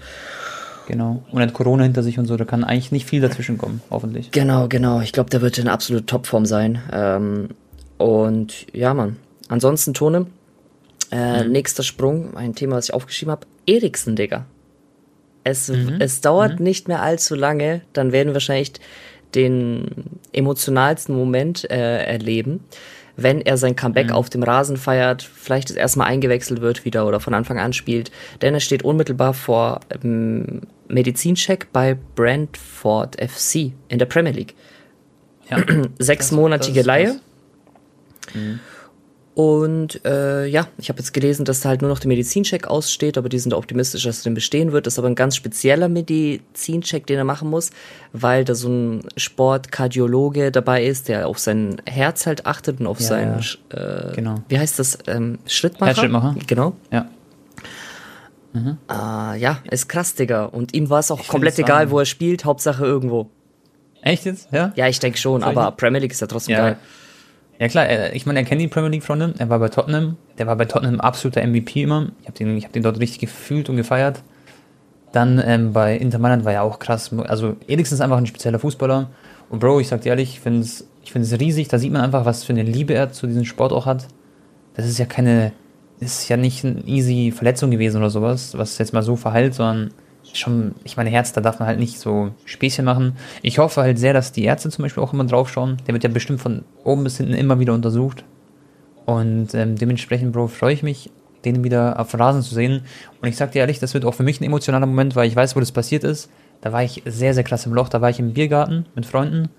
Genau. 0.87 1.23
Und 1.31 1.41
hat 1.41 1.53
Corona 1.53 1.83
hinter 1.83 2.03
sich 2.03 2.19
und 2.19 2.25
so, 2.25 2.35
da 2.37 2.45
kann 2.45 2.63
eigentlich 2.63 2.91
nicht 2.91 3.07
viel 3.07 3.21
dazwischen 3.21 3.57
kommen, 3.57 3.81
hoffentlich. 3.89 4.31
Genau, 4.31 4.67
genau. 4.67 5.01
Ich 5.01 5.11
glaube, 5.11 5.29
der 5.29 5.41
wird 5.41 5.57
in 5.57 5.67
absolute 5.67 6.05
Topform 6.05 6.45
sein. 6.45 6.81
Ähm, 6.91 7.49
und 7.97 8.67
ja, 8.73 8.93
Mann. 8.93 9.17
Ansonsten, 9.47 9.93
Tone, 9.93 10.27
äh, 11.11 11.43
mhm. 11.43 11.51
nächster 11.51 11.83
Sprung, 11.83 12.35
ein 12.35 12.55
Thema, 12.55 12.77
was 12.77 12.89
ich 12.89 12.93
aufgeschrieben 12.93 13.31
habe. 13.31 13.47
Eriksen, 13.65 14.15
Digga. 14.15 14.45
Es, 15.43 15.69
mhm. 15.69 15.97
es 15.99 16.21
dauert 16.21 16.59
mhm. 16.59 16.65
nicht 16.65 16.87
mehr 16.87 17.01
allzu 17.01 17.35
lange, 17.35 17.81
dann 17.93 18.11
werden 18.11 18.29
wir 18.29 18.35
wahrscheinlich 18.35 18.73
den 19.35 20.19
emotionalsten 20.31 21.15
Moment 21.15 21.69
äh, 21.69 22.03
erleben, 22.05 22.61
wenn 23.15 23.41
er 23.41 23.57
sein 23.57 23.75
Comeback 23.75 24.07
mhm. 24.07 24.13
auf 24.13 24.29
dem 24.29 24.43
Rasen 24.43 24.77
feiert, 24.77 25.23
vielleicht 25.23 25.69
das 25.69 25.77
erstmal 25.77 26.07
eingewechselt 26.07 26.61
wird 26.61 26.85
wieder 26.85 27.07
oder 27.07 27.19
von 27.19 27.33
Anfang 27.33 27.59
an 27.59 27.73
spielt, 27.73 28.11
denn 28.41 28.53
er 28.53 28.59
steht 28.59 28.83
unmittelbar 28.83 29.33
vor 29.33 29.81
ähm, 30.03 30.61
Medizincheck 30.87 31.67
bei 31.71 31.97
Brentford 32.15 33.17
FC 33.21 33.71
in 33.87 33.99
der 33.99 34.05
Premier 34.05 34.31
League. 34.33 34.55
Ja, 35.49 35.63
Sechsmonatige 35.99 36.81
Laie. 36.81 37.19
Mhm. 38.33 38.59
Und 39.35 40.05
äh, 40.05 40.45
ja, 40.45 40.67
ich 40.77 40.89
habe 40.89 40.99
jetzt 40.99 41.11
gelesen, 41.11 41.43
dass 41.43 41.65
halt 41.65 41.81
nur 41.81 41.89
noch 41.89 41.97
der 41.97 42.07
Medizincheck 42.07 42.67
aussteht, 42.67 43.17
aber 43.17 43.29
die 43.29 43.39
sind 43.39 43.53
optimistisch, 43.53 44.03
dass 44.03 44.21
er 44.21 44.23
den 44.25 44.35
bestehen 44.35 44.71
wird. 44.71 44.85
Das 44.85 44.93
ist 44.93 44.99
aber 44.99 45.07
ein 45.07 45.15
ganz 45.15 45.35
spezieller 45.35 45.89
Medizincheck, 45.89 47.07
den 47.07 47.17
er 47.17 47.23
machen 47.23 47.49
muss, 47.49 47.71
weil 48.11 48.45
da 48.45 48.53
so 48.53 48.69
ein 48.69 49.01
Sportkardiologe 49.17 50.51
dabei 50.51 50.85
ist, 50.85 51.07
der 51.07 51.27
auf 51.27 51.39
sein 51.39 51.81
Herz 51.87 52.27
halt 52.27 52.45
achtet 52.45 52.79
und 52.79 52.85
auf 52.85 52.99
ja, 52.99 53.07
seinen, 53.07 53.39
äh, 53.69 54.15
genau. 54.15 54.35
wie 54.49 54.59
heißt 54.59 54.77
das, 54.77 54.99
ähm, 55.07 55.39
Schrittmacher? 55.47 55.87
Herzschrittmacher. 55.87 56.35
Genau. 56.45 56.75
Ja. 56.91 57.09
Mhm. 58.53 58.77
Uh, 58.87 59.33
ja, 59.33 59.59
ist 59.71 59.89
krass, 59.89 60.13
Digga. 60.13 60.45
Und 60.45 60.75
ihm 60.75 60.91
war 60.91 60.99
es 60.99 61.09
auch 61.09 61.21
ich 61.21 61.27
komplett 61.27 61.57
egal, 61.57 61.89
wo 61.89 61.97
er 61.97 62.05
spielt, 62.05 62.45
Hauptsache 62.45 62.85
irgendwo. 62.85 63.31
Echt 64.03 64.25
jetzt? 64.25 64.49
Ja? 64.51 64.73
Ja, 64.75 64.87
ich 64.87 64.99
denke 64.99 65.17
schon, 65.17 65.41
Soll 65.41 65.49
aber 65.49 65.71
Premier 65.71 66.01
League 66.01 66.11
ist 66.11 66.21
ja 66.21 66.27
trotzdem 66.27 66.53
ja. 66.53 66.61
geil. 66.61 66.77
Ja 67.63 67.69
klar, 67.69 68.13
ich 68.13 68.25
meine, 68.25 68.39
er 68.39 68.45
kennt 68.45 68.59
die 68.59 68.67
Premier 68.67 68.89
League 68.89 69.03
Freunde, 69.03 69.35
er 69.37 69.47
war 69.47 69.57
bei 69.57 69.69
Tottenham, 69.69 70.17
der 70.37 70.47
war 70.47 70.57
bei 70.57 70.65
Tottenham 70.65 70.99
absoluter 70.99 71.47
MVP 71.47 71.83
immer. 71.83 72.09
Ich 72.19 72.27
habe 72.27 72.37
den, 72.37 72.61
hab 72.61 72.73
den 72.73 72.83
dort 72.83 72.99
richtig 72.99 73.19
gefühlt 73.19 73.69
und 73.69 73.77
gefeiert. 73.77 74.21
Dann 75.13 75.41
ähm, 75.45 75.71
bei 75.71 75.95
Inter 75.95 76.19
Mailand 76.19 76.43
war 76.43 76.51
ja 76.51 76.61
auch 76.61 76.77
krass. 76.77 77.13
Also 77.25 77.55
Eriksen 77.65 77.93
ist 77.93 78.01
einfach 78.01 78.17
ein 78.17 78.25
spezieller 78.25 78.59
Fußballer. 78.59 79.11
Und 79.49 79.59
Bro, 79.59 79.79
ich 79.79 79.87
sag 79.87 80.01
dir 80.01 80.09
ehrlich, 80.09 80.31
ich 80.31 80.39
finde 80.41 80.59
es 80.59 80.89
ich 81.05 81.15
riesig. 81.15 81.69
Da 81.69 81.79
sieht 81.79 81.93
man 81.93 82.01
einfach, 82.01 82.25
was 82.25 82.43
für 82.43 82.51
eine 82.51 82.63
Liebe 82.63 82.95
er 82.95 83.13
zu 83.13 83.27
diesem 83.27 83.45
Sport 83.45 83.71
auch 83.71 83.85
hat. 83.85 84.09
Das 84.73 84.85
ist 84.85 84.97
ja 84.97 85.05
keine, 85.05 85.53
ist 86.01 86.27
ja 86.27 86.35
nicht 86.35 86.65
eine 86.65 86.81
easy 86.81 87.31
Verletzung 87.33 87.71
gewesen 87.71 87.99
oder 87.99 88.09
sowas, 88.09 88.57
was 88.57 88.77
jetzt 88.77 88.91
mal 88.91 89.03
so 89.03 89.15
verheilt, 89.15 89.53
sondern 89.53 89.91
schon, 90.33 90.75
ich 90.83 90.97
meine, 90.97 91.09
Herz, 91.09 91.33
da 91.33 91.41
darf 91.41 91.59
man 91.59 91.67
halt 91.67 91.79
nicht 91.79 91.99
so 91.99 92.31
Späßchen 92.45 92.85
machen. 92.85 93.17
Ich 93.41 93.59
hoffe 93.59 93.81
halt 93.81 93.99
sehr, 93.99 94.13
dass 94.13 94.31
die 94.31 94.43
Ärzte 94.43 94.69
zum 94.69 94.83
Beispiel 94.83 95.03
auch 95.03 95.13
immer 95.13 95.25
drauf 95.25 95.49
schauen. 95.49 95.77
Der 95.87 95.93
wird 95.93 96.03
ja 96.03 96.09
bestimmt 96.09 96.41
von 96.41 96.63
oben 96.83 97.03
bis 97.03 97.17
hinten 97.17 97.33
immer 97.33 97.59
wieder 97.59 97.73
untersucht. 97.73 98.23
Und 99.05 99.53
ähm, 99.53 99.75
dementsprechend, 99.75 100.31
Bro, 100.31 100.47
freue 100.47 100.73
ich 100.73 100.83
mich, 100.83 101.11
den 101.45 101.63
wieder 101.63 101.99
auf 101.99 102.17
Rasen 102.17 102.41
zu 102.41 102.55
sehen. 102.55 102.83
Und 103.21 103.27
ich 103.27 103.35
sag 103.35 103.51
dir 103.51 103.59
ehrlich, 103.59 103.79
das 103.79 103.93
wird 103.93 104.05
auch 104.05 104.13
für 104.13 104.23
mich 104.23 104.39
ein 104.39 104.45
emotionaler 104.45 104.85
Moment, 104.85 105.15
weil 105.15 105.27
ich 105.27 105.35
weiß, 105.35 105.55
wo 105.55 105.59
das 105.59 105.71
passiert 105.71 106.03
ist. 106.03 106.29
Da 106.61 106.71
war 106.71 106.83
ich 106.83 107.03
sehr, 107.05 107.33
sehr 107.33 107.43
krass 107.43 107.65
im 107.65 107.73
Loch. 107.73 107.89
Da 107.89 108.01
war 108.01 108.09
ich 108.09 108.19
im 108.19 108.33
Biergarten 108.33 108.85
mit 108.95 109.05
Freunden. 109.05 109.49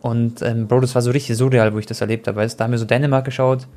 Und 0.00 0.42
ähm, 0.42 0.66
Bro, 0.66 0.80
das 0.80 0.94
war 0.94 1.02
so 1.02 1.10
richtig 1.10 1.36
surreal, 1.36 1.72
wo 1.74 1.78
ich 1.78 1.86
das 1.86 2.00
erlebt 2.00 2.26
habe. 2.26 2.44
Da 2.46 2.64
haben 2.64 2.72
wir 2.72 2.78
so 2.78 2.84
Dänemark 2.84 3.24
geschaut. 3.24 3.68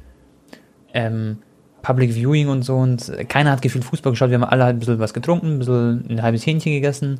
Ähm, 0.93 1.37
Public 1.83 2.13
Viewing 2.13 2.47
und 2.47 2.63
so 2.63 2.77
und 2.77 3.11
keiner 3.29 3.51
hat 3.51 3.61
gefühlt 3.61 3.83
Fußball 3.83 4.13
geschaut. 4.13 4.29
Wir 4.31 4.39
haben 4.39 4.43
alle 4.43 4.63
halt 4.63 4.77
ein 4.77 4.79
bisschen 4.79 4.99
was 4.99 5.13
getrunken, 5.13 5.55
ein 5.55 5.59
bisschen 5.59 6.05
ein 6.09 6.23
halbes 6.23 6.45
Hähnchen 6.45 6.71
gegessen 6.71 7.19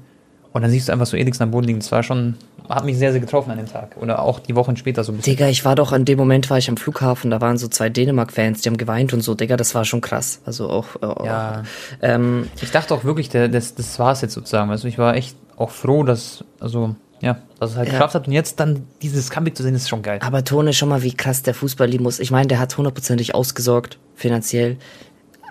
und 0.54 0.62
dann 0.62 0.70
siehst 0.72 0.88
du 0.88 0.94
einfach 0.94 1.08
so 1.08 1.18
Eriksen 1.18 1.44
am 1.44 1.52
Boden 1.52 1.66
liegen. 1.66 1.80
Das 1.80 1.92
war 1.92 2.04
schon, 2.04 2.36
hat 2.70 2.86
mich 2.86 2.98
sehr, 2.98 3.12
sehr 3.12 3.20
getroffen 3.20 3.50
an 3.50 3.58
dem 3.58 3.68
Tag. 3.68 3.98
Oder 4.00 4.22
auch 4.22 4.40
die 4.40 4.56
Wochen 4.56 4.78
später 4.78 5.04
so 5.04 5.12
ein 5.12 5.18
bisschen. 5.18 5.36
Digga, 5.36 5.50
ich 5.50 5.66
war 5.66 5.76
doch, 5.76 5.92
in 5.92 6.06
dem 6.06 6.20
Moment 6.20 6.50
war 6.52 6.60
ich 6.60 6.70
am 6.70 6.78
Flughafen, 6.78 7.32
da 7.32 7.42
waren 7.42 7.58
so 7.58 7.68
zwei 7.68 7.90
Dänemark-Fans, 7.90 8.62
die 8.62 8.70
haben 8.70 8.78
geweint 8.78 9.14
und 9.14 9.22
so. 9.22 9.34
Digga, 9.34 9.58
das 9.58 9.74
war 9.74 9.84
schon 9.84 10.00
krass. 10.00 10.42
Also 10.46 10.70
auch, 10.70 10.86
äh, 11.02 11.26
ja. 11.26 11.64
Ähm, 12.02 12.48
ich 12.62 12.70
dachte 12.70 12.94
auch 12.94 13.04
wirklich, 13.04 13.30
der, 13.30 13.50
das, 13.50 13.74
das 13.74 13.98
war 13.98 14.12
es 14.12 14.22
jetzt 14.22 14.34
sozusagen. 14.34 14.70
Also 14.70 14.88
ich 14.88 15.00
war 15.00 15.16
echt 15.16 15.36
auch 15.58 15.72
froh, 15.72 16.04
dass, 16.04 16.44
also 16.60 16.96
ja, 17.24 17.38
dass 17.58 17.72
es 17.72 17.78
halt 17.78 17.88
ja. 17.88 17.94
geschafft 17.94 18.16
hat 18.16 18.28
und 18.28 18.34
jetzt 18.34 18.60
dann 18.60 18.86
dieses 19.02 19.30
Comeback 19.30 19.56
zu 19.56 19.64
sehen, 19.64 19.74
ist 19.76 19.88
schon 19.88 20.02
geil. 20.02 20.20
Aber 20.22 20.44
Tone, 20.44 20.74
schon 20.74 20.90
mal, 20.90 21.04
wie 21.04 21.14
krass 21.14 21.42
der 21.42 21.54
Fußball 21.54 21.88
lieben 21.88 22.04
muss. 22.04 22.20
Ich 22.20 22.32
meine, 22.32 22.48
der 22.48 22.60
hat 22.60 22.76
hundertprozentig 22.78 23.34
ausgesorgt, 23.34 23.98
finanziell. 24.14 24.76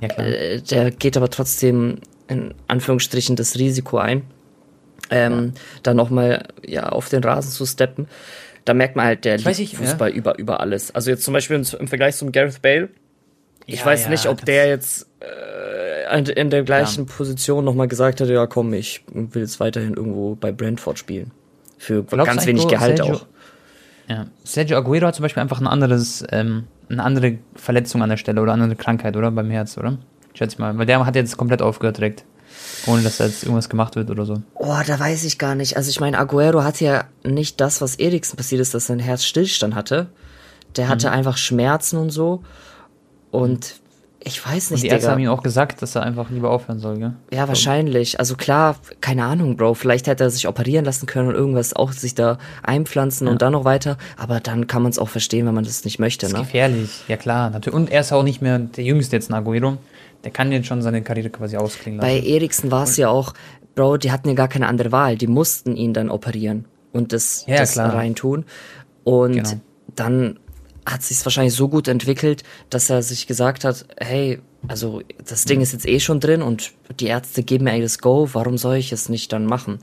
Ja, 0.03 0.09
klar. 0.09 0.27
Äh, 0.27 0.61
der 0.61 0.91
geht 0.91 1.17
aber 1.17 1.31
trotzdem 1.31 2.01
in 2.29 2.53
Anführungsstrichen 2.69 3.37
das 3.37 3.57
Risiko 3.57 3.97
ein, 3.97 4.23
ähm, 5.11 5.53
ja. 5.55 5.61
dann 5.83 5.97
nochmal 5.97 6.47
ja, 6.63 6.91
auf 6.91 7.09
den 7.09 7.25
Rasen 7.25 7.51
zu 7.51 7.65
steppen. 7.65 8.07
Da 8.67 8.75
merkt 8.75 8.95
man 8.95 9.07
halt, 9.07 9.25
der 9.25 9.39
liebt 9.39 9.59
ich, 9.59 9.77
Fußball 9.77 10.11
ja. 10.11 10.15
über, 10.15 10.39
über 10.39 10.61
alles. 10.61 10.95
Also 10.95 11.11
jetzt 11.11 11.25
zum 11.25 11.33
Beispiel 11.33 11.57
im 11.57 11.89
Vergleich 11.89 12.17
zum 12.17 12.33
Gareth 12.33 12.61
Bale. 12.61 12.91
Ich 13.65 13.81
ja, 13.81 13.87
weiß 13.87 14.11
nicht, 14.11 14.27
ob 14.27 14.45
der 14.45 14.69
jetzt 14.69 15.07
äh, 15.21 16.33
in 16.39 16.51
der 16.51 16.65
gleichen 16.65 17.07
Position 17.07 17.65
nochmal 17.65 17.89
gesagt 17.89 18.21
hat, 18.21 18.29
ja 18.29 18.47
komm, 18.47 18.75
ich 18.75 19.05
will 19.11 19.41
jetzt 19.41 19.59
weiterhin 19.59 19.95
irgendwo 19.95 20.35
bei 20.35 20.53
Brentford 20.53 20.99
spielen. 20.99 21.31
Für 21.83 22.05
Glaubst 22.05 22.27
ganz 22.33 22.47
wenig 22.47 22.69
Gehalt 22.69 22.99
Sergio, 22.99 23.17
auch. 23.17 23.27
Ja. 24.09 24.27
Sergio 24.45 24.77
Aguero 24.77 25.09
hat 25.09 25.17
zum 25.17 25.25
Beispiel 25.25 25.43
einfach 25.43 25.61
ein 25.61 25.67
anderes, 25.67 26.25
ähm, 26.31 26.69
eine 26.89 27.03
andere 27.03 27.39
Verletzung 27.57 28.05
an 28.05 28.09
der 28.09 28.19
Stelle 28.19 28.41
oder 28.41 28.53
eine 28.53 28.63
andere 28.63 28.81
Krankheit, 28.81 29.17
oder? 29.17 29.33
Beim 29.33 29.51
Herz, 29.51 29.77
oder? 29.77 29.99
Schätze 30.33 30.55
ich 30.55 30.59
mal. 30.61 30.79
Weil 30.79 30.87
der 30.87 31.05
hat 31.05 31.17
jetzt 31.17 31.37
komplett 31.37 31.61
aufgehört 31.61 31.99
direkt. 31.99 32.25
Ohne 32.87 33.03
dass 33.03 33.17
da 33.17 33.25
jetzt 33.25 33.43
irgendwas 33.43 33.69
gemacht 33.69 33.97
wird 33.97 34.13
oder 34.13 34.25
so. 34.25 34.43
Oh, 34.55 34.77
da 34.87 35.01
weiß 35.01 35.25
ich 35.25 35.39
gar 35.39 35.57
nicht. 35.57 35.77
Also 35.77 35.91
ich 35.91 35.99
meine, 35.99 36.21
Aguero 36.21 36.63
hatte 36.63 36.85
ja 36.85 37.05
nicht 37.25 37.61
das, 37.61 37.81
was 37.81 37.97
Eriksen 37.97 38.37
passiert 38.37 38.61
ist, 38.61 38.75
dass 38.75 38.87
sein 38.87 39.01
Herz 39.01 39.25
Stillstand 39.25 39.75
hatte. 39.75 40.07
Der 40.77 40.89
hatte 40.89 41.09
mhm. 41.09 41.15
einfach 41.15 41.37
Schmerzen 41.37 41.97
und 41.97 42.11
so. 42.11 42.45
Und 43.33 43.75
ich 44.25 44.45
weiß 44.45 44.71
nicht, 44.71 44.79
und 44.79 44.83
die 44.83 44.89
Ärzte 44.89 45.07
Digga. 45.07 45.13
haben 45.13 45.21
ihm 45.21 45.29
auch 45.31 45.43
gesagt, 45.43 45.83
dass 45.83 45.95
er 45.95 46.03
einfach 46.03 46.31
lieber 46.31 46.51
aufhören 46.51 46.79
soll, 46.79 46.99
gell? 46.99 47.15
Ja, 47.33 47.49
wahrscheinlich. 47.49 48.19
Also 48.19 48.37
klar, 48.37 48.77
keine 49.01 49.25
Ahnung, 49.25 49.57
Bro. 49.57 49.75
Vielleicht 49.75 50.07
hätte 50.07 50.25
er 50.25 50.31
sich 50.31 50.47
operieren 50.47 50.85
lassen 50.85 51.07
können 51.07 51.29
und 51.29 51.35
irgendwas 51.35 51.75
auch 51.75 51.93
sich 51.93 52.15
da 52.15 52.39
einpflanzen 52.63 53.27
ja. 53.27 53.33
und 53.33 53.43
dann 53.43 53.53
noch 53.53 53.65
weiter. 53.65 53.97
Aber 54.17 54.41
dann 54.41 54.67
kann 54.67 54.83
man 54.83 54.91
es 54.91 54.99
auch 54.99 55.09
verstehen, 55.09 55.47
wenn 55.47 55.55
man 55.55 55.65
das 55.65 55.85
nicht 55.85 55.99
möchte, 55.99 56.27
das 56.27 56.33
ist 56.33 56.39
ne? 56.39 56.45
gefährlich, 56.45 57.05
ja 57.09 57.17
klar. 57.17 57.51
Natürlich. 57.51 57.75
Und 57.75 57.91
er 57.91 58.01
ist 58.01 58.13
auch 58.13 58.23
nicht 58.23 58.43
mehr 58.43 58.59
der 58.59 58.85
Jüngste 58.85 59.17
jetzt 59.17 59.29
in 59.29 59.35
Aguero. 59.35 59.79
Der 60.25 60.31
kann 60.31 60.53
jetzt 60.53 60.67
schon 60.69 60.83
seine 60.83 61.03
Karriere 61.03 61.31
quasi 61.31 61.57
ausklingen 61.57 62.01
lassen. 62.01 62.13
Bei 62.13 62.21
Eriksen 62.21 62.71
war 62.71 62.85
es 62.85 62.97
ja 62.97 63.09
auch, 63.09 63.35
Bro, 63.75 63.97
die 63.97 64.13
hatten 64.13 64.29
ja 64.29 64.35
gar 64.35 64.49
keine 64.49 64.69
andere 64.69 64.93
Wahl. 64.93 65.17
Die 65.17 65.27
mussten 65.27 65.77
ihn 65.77 65.95
dann 65.95 66.11
operieren 66.11 66.67
und 66.93 67.13
das, 67.13 67.45
ja, 67.47 67.57
das 67.57 67.79
reintun. 67.79 68.45
Und 69.05 69.33
genau. 69.33 69.51
dann 69.97 70.39
hat 70.85 71.03
sich 71.03 71.25
wahrscheinlich 71.25 71.55
so 71.55 71.69
gut 71.69 71.89
entwickelt, 71.89 72.43
dass 72.71 72.91
er 72.91 73.03
sich 73.03 73.27
gesagt 73.27 73.65
hat, 73.65 73.87
hey, 73.99 74.41
also 74.69 75.03
das 75.27 75.45
Ding 75.45 75.61
ist 75.61 75.73
jetzt 75.73 75.87
eh 75.87 76.01
schon 76.01 76.21
drin 76.21 76.43
und 76.43 76.73
die 76.99 77.07
Ärzte 77.07 77.43
geben 77.43 77.65
mir 77.65 77.81
das 77.81 77.99
Go, 77.99 78.29
warum 78.33 78.59
soll 78.59 78.77
ich 78.77 78.93
es 78.93 79.09
nicht 79.09 79.33
dann 79.33 79.47
machen? 79.47 79.79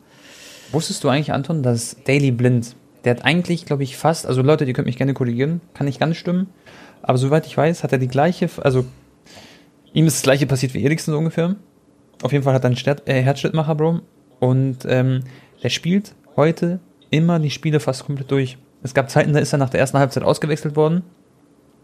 Wusstest 0.72 1.04
du 1.04 1.10
eigentlich, 1.10 1.34
Anton, 1.34 1.64
dass 1.64 1.96
Daily 2.06 2.32
Blind, 2.32 2.76
der 3.04 3.16
hat 3.16 3.26
eigentlich, 3.26 3.66
glaube 3.66 3.84
ich, 3.84 3.98
fast, 3.98 4.26
also 4.26 4.42
Leute, 4.42 4.66
die 4.66 4.74
könnt 4.74 4.88
mich 4.88 4.98
gerne 4.98 5.14
korrigieren, 5.14 5.62
kann 5.74 5.86
nicht 5.86 6.00
ganz 6.00 6.18
stimmen, 6.18 6.48
aber 7.02 7.18
soweit 7.18 7.48
ich 7.48 7.58
weiß, 7.58 7.84
hat 7.84 7.92
er 7.92 7.98
die 7.98 8.08
gleiche, 8.08 8.50
also 8.62 8.86
ihm 9.94 10.06
ist 10.06 10.18
das 10.18 10.24
gleiche 10.24 10.48
passiert 10.48 10.74
wie 10.74 10.84
Eriksen 10.84 11.12
so 11.12 11.18
ungefähr. 11.18 11.56
Auf 12.22 12.34
jeden 12.34 12.44
Fall 12.44 12.54
hat 12.54 12.64
er 12.64 12.68
einen 12.68 12.76
Stert, 12.76 13.08
äh, 13.08 13.22
Herzschrittmacher, 13.22 13.76
Bro, 13.76 14.02
und 14.40 14.80
ähm, 14.86 15.24
der 15.64 15.70
spielt 15.70 16.14
heute 16.36 16.80
immer 17.10 17.40
die 17.40 17.50
Spiele 17.50 17.80
fast 17.80 18.06
komplett 18.06 18.32
durch. 18.32 18.58
Es 18.84 18.94
gab 18.94 19.10
Zeiten, 19.10 19.34
da 19.34 19.40
ist 19.40 19.54
er 19.54 19.60
nach 19.60 19.70
der 19.70 19.80
ersten 19.80 19.98
Halbzeit 19.98 20.24
ausgewechselt 20.24 20.76
worden. 20.76 21.04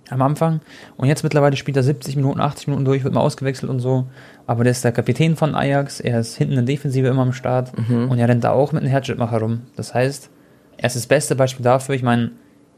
Am 0.09 0.21
Anfang. 0.21 0.61
Und 0.97 1.07
jetzt 1.07 1.23
mittlerweile 1.23 1.55
spielt 1.57 1.77
er 1.77 1.83
70 1.83 2.15
Minuten, 2.15 2.39
80 2.39 2.67
Minuten 2.67 2.85
durch, 2.85 3.03
wird 3.03 3.13
mal 3.13 3.21
ausgewechselt 3.21 3.71
und 3.71 3.79
so. 3.79 4.05
Aber 4.45 4.63
der 4.63 4.71
ist 4.71 4.83
der 4.83 4.91
Kapitän 4.91 5.35
von 5.35 5.55
Ajax. 5.55 5.99
Er 5.99 6.19
ist 6.19 6.35
hinten 6.35 6.53
in 6.53 6.65
der 6.65 6.75
Defensive 6.75 7.07
immer 7.07 7.23
am 7.23 7.33
Start. 7.33 7.71
Mhm. 7.77 8.11
Und 8.11 8.19
er 8.19 8.27
rennt 8.27 8.43
da 8.43 8.51
auch 8.51 8.71
mit 8.71 8.83
einem 8.83 8.91
Herzschrittmacher 8.91 9.39
rum. 9.39 9.61
Das 9.75 9.95
heißt, 9.95 10.29
er 10.77 10.85
ist 10.85 10.95
das 10.95 11.07
beste 11.07 11.35
Beispiel 11.35 11.63
dafür. 11.63 11.95
Ich 11.95 12.03
meine, 12.03 12.31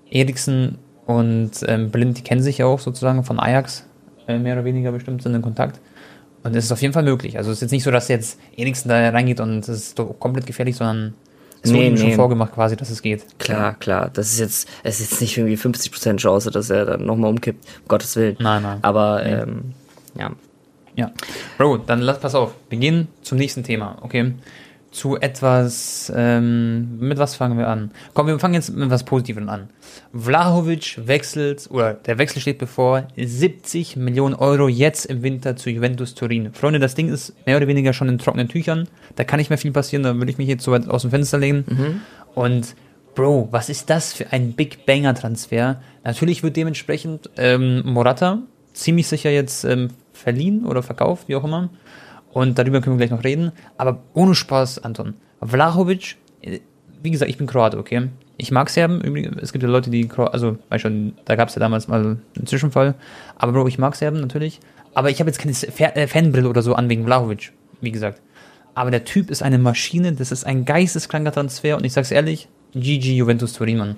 Eriksen 0.09 0.77
und 1.05 1.51
ähm, 1.67 1.89
Blind, 1.89 2.17
die 2.17 2.21
kennen 2.21 2.41
sich 2.41 2.59
ja 2.59 2.65
auch 2.65 2.79
sozusagen 2.79 3.23
von 3.25 3.39
Ajax. 3.39 3.85
Äh, 4.27 4.39
mehr 4.39 4.53
oder 4.53 4.63
weniger 4.63 4.93
bestimmt 4.93 5.21
sind 5.21 5.35
in 5.35 5.41
Kontakt. 5.41 5.81
Und 6.43 6.55
es 6.55 6.65
ist 6.65 6.71
auf 6.71 6.81
jeden 6.81 6.93
Fall 6.93 7.03
möglich. 7.03 7.37
Also 7.37 7.51
es 7.51 7.57
ist 7.57 7.61
jetzt 7.63 7.71
nicht 7.71 7.83
so, 7.83 7.91
dass 7.91 8.07
jetzt 8.07 8.39
Eriksen 8.55 8.87
da 8.87 9.09
reingeht 9.09 9.41
und 9.41 9.67
es 9.67 9.69
ist 9.69 10.01
komplett 10.19 10.45
gefährlich, 10.45 10.77
sondern 10.77 11.13
es 11.61 11.71
nee, 11.71 11.77
wurde 11.77 11.89
nee. 11.91 11.97
schon 11.97 12.11
vorgemacht 12.13 12.53
quasi, 12.53 12.75
dass 12.75 12.89
es 12.89 13.01
geht. 13.01 13.25
Klar, 13.39 13.75
klar. 13.75 14.09
Das 14.13 14.31
ist 14.31 14.39
jetzt, 14.39 14.69
es 14.83 14.99
ist 14.99 15.11
jetzt 15.11 15.21
nicht 15.21 15.37
irgendwie 15.37 15.55
50% 15.55 16.17
Chance, 16.17 16.51
dass 16.51 16.69
er 16.69 16.85
dann 16.85 17.05
nochmal 17.05 17.29
umkippt, 17.29 17.65
um 17.81 17.87
Gottes 17.87 18.15
Willen. 18.15 18.37
Nein, 18.39 18.61
nein. 18.63 18.79
Aber, 18.81 19.21
nee. 19.23 19.31
ähm, 19.31 19.73
ja. 20.17 20.31
Ja. 20.95 21.11
Bro, 21.57 21.77
dann 21.77 22.01
lass, 22.01 22.19
pass 22.19 22.33
auf. 22.33 22.53
Wir 22.69 22.79
gehen 22.79 23.07
zum 23.21 23.37
nächsten 23.37 23.63
Thema, 23.63 23.97
okay? 24.01 24.33
Zu 24.97 25.15
etwas, 25.15 26.11
ähm, 26.15 26.97
mit 26.99 27.19
was 27.19 27.35
fangen 27.35 27.57
wir 27.57 27.67
an? 27.67 27.91
Komm, 28.13 28.27
wir 28.27 28.39
fangen 28.39 28.55
jetzt 28.55 28.75
mit 28.75 28.89
was 28.89 29.03
Positivem 29.03 29.47
an. 29.47 29.69
Vlahovic 30.11 30.99
wechselt, 31.05 31.69
oder 31.69 31.93
der 31.93 32.17
Wechsel 32.17 32.41
steht 32.41 32.57
bevor, 32.57 33.07
70 33.15 33.95
Millionen 33.95 34.33
Euro 34.33 34.67
jetzt 34.67 35.05
im 35.05 35.21
Winter 35.21 35.55
zu 35.55 35.69
Juventus 35.69 36.15
Turin. 36.15 36.51
Freunde, 36.53 36.79
das 36.79 36.95
Ding 36.95 37.09
ist 37.09 37.33
mehr 37.45 37.57
oder 37.57 37.67
weniger 37.67 37.93
schon 37.93 38.09
in 38.09 38.17
trockenen 38.17 38.49
Tüchern. 38.49 38.87
Da 39.15 39.23
kann 39.23 39.37
nicht 39.37 39.49
mehr 39.49 39.59
viel 39.59 39.71
passieren, 39.71 40.03
da 40.03 40.15
würde 40.15 40.31
ich 40.31 40.39
mich 40.39 40.47
jetzt 40.47 40.63
so 40.63 40.71
weit 40.71 40.89
aus 40.89 41.03
dem 41.03 41.11
Fenster 41.11 41.37
lehnen. 41.37 41.63
Mhm. 41.67 42.01
Und 42.33 42.75
Bro, 43.13 43.49
was 43.51 43.69
ist 43.69 43.89
das 43.89 44.13
für 44.13 44.31
ein 44.31 44.53
Big 44.53 44.85
Banger 44.85 45.13
Transfer? 45.13 45.81
Natürlich 46.03 46.43
wird 46.43 46.55
dementsprechend 46.55 47.29
ähm, 47.37 47.83
Morata 47.85 48.39
ziemlich 48.73 49.07
sicher 49.07 49.29
jetzt 49.29 49.63
ähm, 49.63 49.89
verliehen 50.13 50.65
oder 50.65 50.83
verkauft, 50.83 51.27
wie 51.27 51.35
auch 51.35 51.43
immer. 51.43 51.69
Und 52.33 52.57
darüber 52.59 52.81
können 52.81 52.97
wir 52.99 53.07
gleich 53.07 53.17
noch 53.17 53.23
reden. 53.23 53.51
Aber 53.77 54.03
ohne 54.13 54.35
Spaß, 54.35 54.79
Anton. 54.79 55.15
Vlahovic, 55.41 56.17
äh, 56.41 56.59
wie 57.01 57.11
gesagt, 57.11 57.29
ich 57.29 57.37
bin 57.37 57.47
Kroate, 57.47 57.77
okay? 57.77 58.09
Ich 58.37 58.51
mag 58.51 58.69
Serben. 58.69 59.01
Es 59.41 59.51
gibt 59.51 59.63
ja 59.63 59.69
Leute, 59.69 59.89
die, 59.89 60.09
also, 60.15 60.57
weißt 60.69 60.81
schon, 60.81 61.13
da 61.25 61.35
gab 61.35 61.49
es 61.49 61.55
ja 61.55 61.59
damals 61.59 61.87
mal 61.87 62.17
einen 62.35 62.45
Zwischenfall. 62.45 62.95
Aber 63.37 63.51
Bro, 63.51 63.67
ich 63.67 63.79
mag 63.79 63.95
Serben 63.95 64.21
natürlich. 64.21 64.59
Aber 64.93 65.09
ich 65.09 65.19
habe 65.19 65.29
jetzt 65.29 65.39
keine 65.39 65.53
äh, 65.95 66.07
Fanbrille 66.07 66.49
oder 66.49 66.61
so 66.61 66.73
an 66.73 66.89
wegen 66.89 67.05
Vlahovic, 67.05 67.53
wie 67.81 67.91
gesagt. 67.91 68.21
Aber 68.73 68.91
der 68.91 69.05
Typ 69.05 69.31
ist 69.31 69.41
eine 69.41 69.57
Maschine, 69.57 70.13
das 70.13 70.31
ist 70.31 70.43
ein 70.43 70.65
geisteskranker 70.65 71.31
Transfer 71.31 71.77
und 71.77 71.83
ich 71.83 71.93
sag's 71.93 72.11
ehrlich, 72.11 72.47
GG 72.73 73.15
Juventus 73.15 73.53
Turin. 73.53 73.95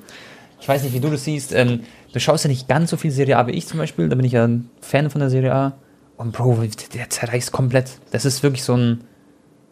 Ich 0.61 0.67
weiß 0.67 0.83
nicht, 0.83 0.93
wie 0.93 0.99
du 0.99 1.09
das 1.09 1.25
siehst. 1.25 1.53
Ähm, 1.53 1.81
du 2.13 2.19
schaust 2.19 2.45
ja 2.45 2.49
nicht 2.49 2.67
ganz 2.67 2.89
so 2.89 2.97
viel 2.97 3.11
Serie 3.11 3.37
A 3.37 3.47
wie 3.47 3.51
ich 3.51 3.67
zum 3.67 3.77
Beispiel. 3.77 4.09
Da 4.09 4.15
bin 4.15 4.25
ich 4.25 4.33
ja 4.33 4.45
ein 4.45 4.69
Fan 4.81 5.09
von 5.09 5.19
der 5.19 5.29
Serie 5.29 5.53
A. 5.53 5.73
Und 6.19 6.33
Bro, 6.33 6.61
der 6.93 7.09
zerreißt 7.09 7.53
komplett. 7.53 7.91
Das 8.11 8.25
ist 8.25 8.43
wirklich 8.43 8.63
so 8.63 8.75
ein. 8.75 9.05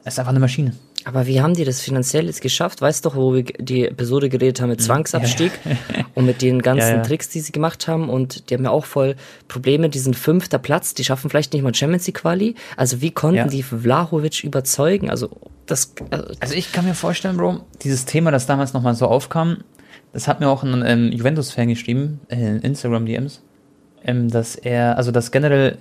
Das 0.06 0.14
ist 0.14 0.20
einfach 0.20 0.32
eine 0.32 0.40
Maschine. 0.40 0.72
Aber 1.04 1.28
wie 1.28 1.42
haben 1.42 1.54
die 1.54 1.66
das 1.66 1.82
finanziell 1.82 2.26
jetzt 2.28 2.42
geschafft? 2.42 2.82
Weißt 2.82 3.04
du 3.04 3.10
doch, 3.10 3.18
wo 3.18 3.34
wir 3.34 3.44
die 3.44 3.86
Episode 3.86 4.30
geredet 4.30 4.62
haben 4.62 4.70
mit 4.70 4.80
hm. 4.80 4.86
Zwangsabstieg 4.86 5.52
ja. 5.66 6.06
und 6.16 6.26
mit 6.26 6.42
den 6.42 6.62
ganzen 6.64 6.88
ja, 6.88 6.96
ja. 6.96 7.02
Tricks, 7.02 7.28
die 7.28 7.42
sie 7.42 7.52
gemacht 7.52 7.90
haben. 7.90 8.10
Und 8.10 8.50
die 8.50 8.54
haben 8.54 8.64
ja 8.64 8.70
auch 8.70 8.86
voll 8.86 9.18
Probleme. 9.50 9.90
Die 9.90 10.00
sind 10.00 10.16
fünfter 10.16 10.58
Platz, 10.58 10.94
die 10.94 11.04
schaffen 11.04 11.30
vielleicht 11.30 11.52
nicht 11.52 11.64
mal 11.64 11.76
Champions 11.76 12.08
League 12.08 12.22
Quali. 12.22 12.56
Also 12.78 13.02
wie 13.02 13.12
konnten 13.12 13.50
die 13.50 13.62
Vlahovic 13.62 14.46
überzeugen? 14.46 15.10
Also 15.10 15.30
das. 15.66 15.96
Also, 16.12 16.28
also 16.40 16.54
ich 16.54 16.72
kann 16.72 16.86
mir 16.86 16.96
vorstellen, 16.96 17.36
Bro, 17.36 17.60
dieses 17.82 18.06
Thema, 18.06 18.32
das 18.32 18.46
damals 18.46 18.72
nochmal 18.72 18.96
so 18.96 19.08
aufkam, 19.08 19.66
das 20.14 20.30
hat 20.30 20.40
mir 20.40 20.48
auch 20.48 20.64
ein 20.64 20.82
ähm, 20.86 21.12
Juventus-Fan 21.12 21.68
geschrieben, 21.68 22.22
in 22.30 22.62
Instagram-DMs, 22.62 23.44
ähm, 24.06 24.30
dass 24.30 24.56
er, 24.56 24.96
also 24.96 25.12
dass 25.12 25.32
generell 25.32 25.74
äh, 25.74 25.78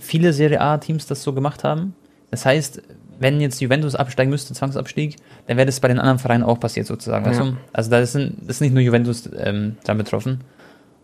viele 0.00 0.32
Serie 0.32 0.60
A-Teams 0.60 1.06
das 1.06 1.22
so 1.22 1.32
gemacht 1.32 1.64
haben. 1.64 1.94
Das 2.30 2.44
heißt, 2.44 2.82
wenn 3.18 3.40
jetzt 3.40 3.60
Juventus 3.60 3.94
absteigen 3.94 4.30
müsste, 4.30 4.54
Zwangsabstieg, 4.54 5.16
dann 5.46 5.56
wäre 5.56 5.66
das 5.66 5.80
bei 5.80 5.88
den 5.88 5.98
anderen 5.98 6.18
Vereinen 6.18 6.42
auch 6.42 6.58
passiert 6.58 6.86
sozusagen. 6.86 7.24
Ja. 7.24 7.30
Weißt 7.30 7.40
du? 7.40 7.56
Also 7.72 7.90
da 7.90 7.98
ist, 8.00 8.16
ein, 8.16 8.36
das 8.40 8.56
ist 8.56 8.60
nicht 8.60 8.74
nur 8.74 8.82
Juventus 8.82 9.28
ähm, 9.36 9.76
dann 9.84 9.98
betroffen. 9.98 10.40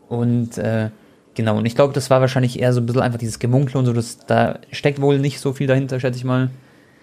Und 0.09 0.59
äh, 0.59 0.91
genau, 1.35 1.59
und 1.59 1.67
ich 1.67 1.75
glaube, 1.75 1.95
das 1.95 2.11
war 2.11 2.21
wahrscheinlich 2.21 2.59
eher 2.59 2.73
so 2.73 2.81
ein 2.81 2.87
bisschen 2.87 3.03
einfach 3.03 3.19
dieses 3.19 3.39
Gemunkle 3.39 3.79
und 3.79 3.87
so, 3.87 3.93
dass 3.93 4.19
da 4.19 4.59
steckt 4.73 5.01
wohl 5.01 5.19
nicht 5.19 5.41
so 5.41 5.53
viel 5.53 5.67
dahinter, 5.67 6.01
schätze 6.01 6.19
ich 6.19 6.25
mal. 6.25 6.51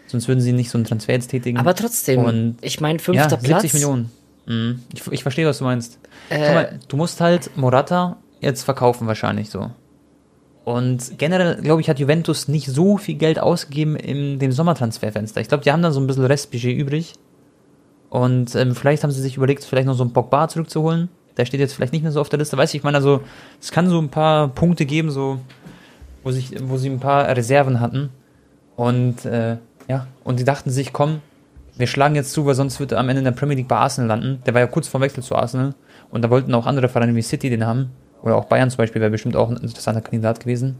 Sonst 0.07 0.27
würden 0.27 0.39
sie 0.39 0.53
nicht 0.53 0.69
so 0.69 0.77
einen 0.77 0.85
Transfer 0.85 1.13
jetzt 1.13 1.27
tätigen. 1.27 1.57
Aber 1.57 1.75
trotzdem, 1.75 2.23
und, 2.23 2.57
ich 2.61 2.79
meine, 2.79 2.99
fünfter 2.99 3.29
ja, 3.29 3.37
Platz. 3.37 3.61
70 3.63 3.73
Millionen. 3.73 4.11
Mhm. 4.45 4.83
Ich, 4.93 5.05
ich 5.11 5.21
verstehe, 5.21 5.45
was 5.45 5.57
du 5.57 5.65
meinst. 5.65 5.99
Äh, 6.29 6.53
mal, 6.53 6.79
du 6.87 6.97
musst 6.97 7.19
halt 7.19 7.55
Morata 7.57 8.17
jetzt 8.39 8.63
verkaufen 8.63 9.07
wahrscheinlich 9.07 9.49
so. 9.49 9.69
Und 10.67 11.17
generell, 11.17 11.61
glaube 11.61 11.79
ich, 11.79 11.89
hat 11.89 11.97
Juventus 11.97 12.49
nicht 12.49 12.67
so 12.67 12.97
viel 12.97 13.15
Geld 13.15 13.39
ausgegeben 13.39 13.95
in 13.95 14.37
dem 14.37 14.51
Sommertransferfenster. 14.51 15.39
Ich 15.39 15.47
glaube, 15.47 15.63
die 15.63 15.71
haben 15.71 15.81
da 15.81 15.93
so 15.93 16.01
ein 16.01 16.07
bisschen 16.07 16.25
Restbudget 16.25 16.77
übrig. 16.77 17.13
Und 18.09 18.53
ähm, 18.53 18.75
vielleicht 18.75 19.03
haben 19.03 19.11
sie 19.11 19.21
sich 19.21 19.37
überlegt, 19.37 19.63
vielleicht 19.63 19.87
noch 19.87 19.93
so 19.93 20.03
einen 20.03 20.11
Pogba 20.11 20.49
zurückzuholen. 20.49 21.07
Der 21.37 21.45
steht 21.45 21.61
jetzt 21.61 21.71
vielleicht 21.71 21.93
nicht 21.93 22.01
mehr 22.01 22.11
so 22.11 22.19
auf 22.19 22.27
der 22.27 22.39
Liste. 22.39 22.57
Weiß 22.57 22.71
ich, 22.71 22.79
ich 22.79 22.83
meine, 22.83 22.97
also 22.97 23.21
es 23.61 23.71
kann 23.71 23.87
so 23.87 23.97
ein 23.97 24.09
paar 24.09 24.49
Punkte 24.49 24.85
geben, 24.85 25.09
so 25.09 25.39
wo, 26.21 26.31
sich, 26.31 26.51
wo 26.61 26.75
sie 26.75 26.89
ein 26.89 26.99
paar 26.99 27.33
Reserven 27.33 27.79
hatten. 27.79 28.09
Und 28.75 29.23
äh, 29.23 29.55
ja, 29.87 30.07
und 30.25 30.37
die 30.37 30.43
dachten 30.43 30.69
sich, 30.69 30.91
komm, 30.91 31.21
wir 31.77 31.87
schlagen 31.87 32.15
jetzt 32.15 32.33
zu, 32.33 32.45
weil 32.45 32.55
sonst 32.55 32.81
wird 32.81 32.91
er 32.91 32.99
am 32.99 33.07
Ende 33.07 33.19
in 33.19 33.23
der 33.23 33.31
Premier 33.31 33.55
League 33.55 33.69
bei 33.69 33.77
Arsenal 33.77 34.09
landen. 34.09 34.43
Der 34.45 34.53
war 34.53 34.59
ja 34.59 34.67
kurz 34.67 34.89
vor 34.89 34.99
Wechsel 34.99 35.23
zu 35.23 35.33
Arsenal. 35.33 35.75
Und 36.09 36.23
da 36.23 36.29
wollten 36.29 36.53
auch 36.53 36.65
andere 36.65 36.89
Vereine 36.89 37.15
wie 37.15 37.21
City 37.21 37.49
den 37.49 37.65
haben. 37.65 37.91
Oder 38.21 38.35
auch 38.35 38.45
Bayern 38.45 38.69
zum 38.69 38.77
Beispiel 38.77 39.01
wäre 39.01 39.11
bestimmt 39.11 39.35
auch 39.35 39.49
ein 39.49 39.57
interessanter 39.57 40.01
Kandidat 40.01 40.39
gewesen. 40.39 40.77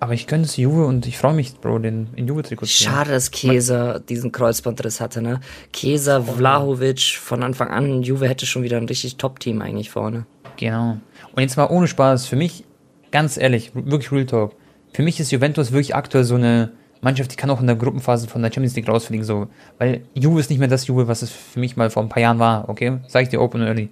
Aber 0.00 0.14
ich 0.14 0.26
könnte 0.26 0.46
es 0.46 0.56
Juve 0.56 0.84
und 0.84 1.06
ich 1.06 1.16
freue 1.16 1.32
mich, 1.32 1.60
Bro, 1.60 1.78
den 1.78 2.08
in 2.16 2.26
Juve-Trikot 2.26 2.66
zu 2.66 2.72
Schade, 2.72 3.12
dass 3.12 3.30
Käser 3.30 4.00
diesen 4.00 4.32
Kreuzbandriss 4.32 5.00
hatte, 5.00 5.22
ne? 5.22 5.38
Käser, 5.72 6.24
Vlahovic, 6.24 7.18
von 7.20 7.44
Anfang 7.44 7.68
an, 7.68 8.02
Juve 8.02 8.28
hätte 8.28 8.44
schon 8.44 8.64
wieder 8.64 8.78
ein 8.78 8.86
richtig 8.86 9.16
Top-Team 9.16 9.62
eigentlich 9.62 9.90
vorne. 9.90 10.26
Genau. 10.56 10.96
Und 11.36 11.42
jetzt 11.42 11.56
mal 11.56 11.68
ohne 11.68 11.86
Spaß, 11.86 12.26
für 12.26 12.34
mich, 12.34 12.64
ganz 13.12 13.36
ehrlich, 13.36 13.70
wirklich 13.74 14.10
Real 14.10 14.26
Talk, 14.26 14.56
für 14.92 15.02
mich 15.02 15.20
ist 15.20 15.30
Juventus 15.30 15.70
wirklich 15.70 15.94
aktuell 15.94 16.24
so 16.24 16.34
eine 16.34 16.72
Mannschaft, 17.00 17.30
die 17.30 17.36
kann 17.36 17.50
auch 17.50 17.60
in 17.60 17.68
der 17.68 17.76
Gruppenphase 17.76 18.26
von 18.26 18.42
der 18.42 18.50
Champions 18.50 18.74
League 18.74 18.88
rausfliegen, 18.88 19.24
so. 19.24 19.46
Weil 19.78 20.02
Juve 20.14 20.40
ist 20.40 20.50
nicht 20.50 20.58
mehr 20.58 20.66
das 20.66 20.86
Juve, 20.88 21.06
was 21.06 21.22
es 21.22 21.30
für 21.30 21.60
mich 21.60 21.76
mal 21.76 21.90
vor 21.90 22.02
ein 22.02 22.08
paar 22.08 22.22
Jahren 22.22 22.40
war, 22.40 22.68
okay? 22.68 22.98
Sag 23.06 23.22
ich 23.22 23.28
dir 23.28 23.40
open 23.40 23.62
early. 23.62 23.90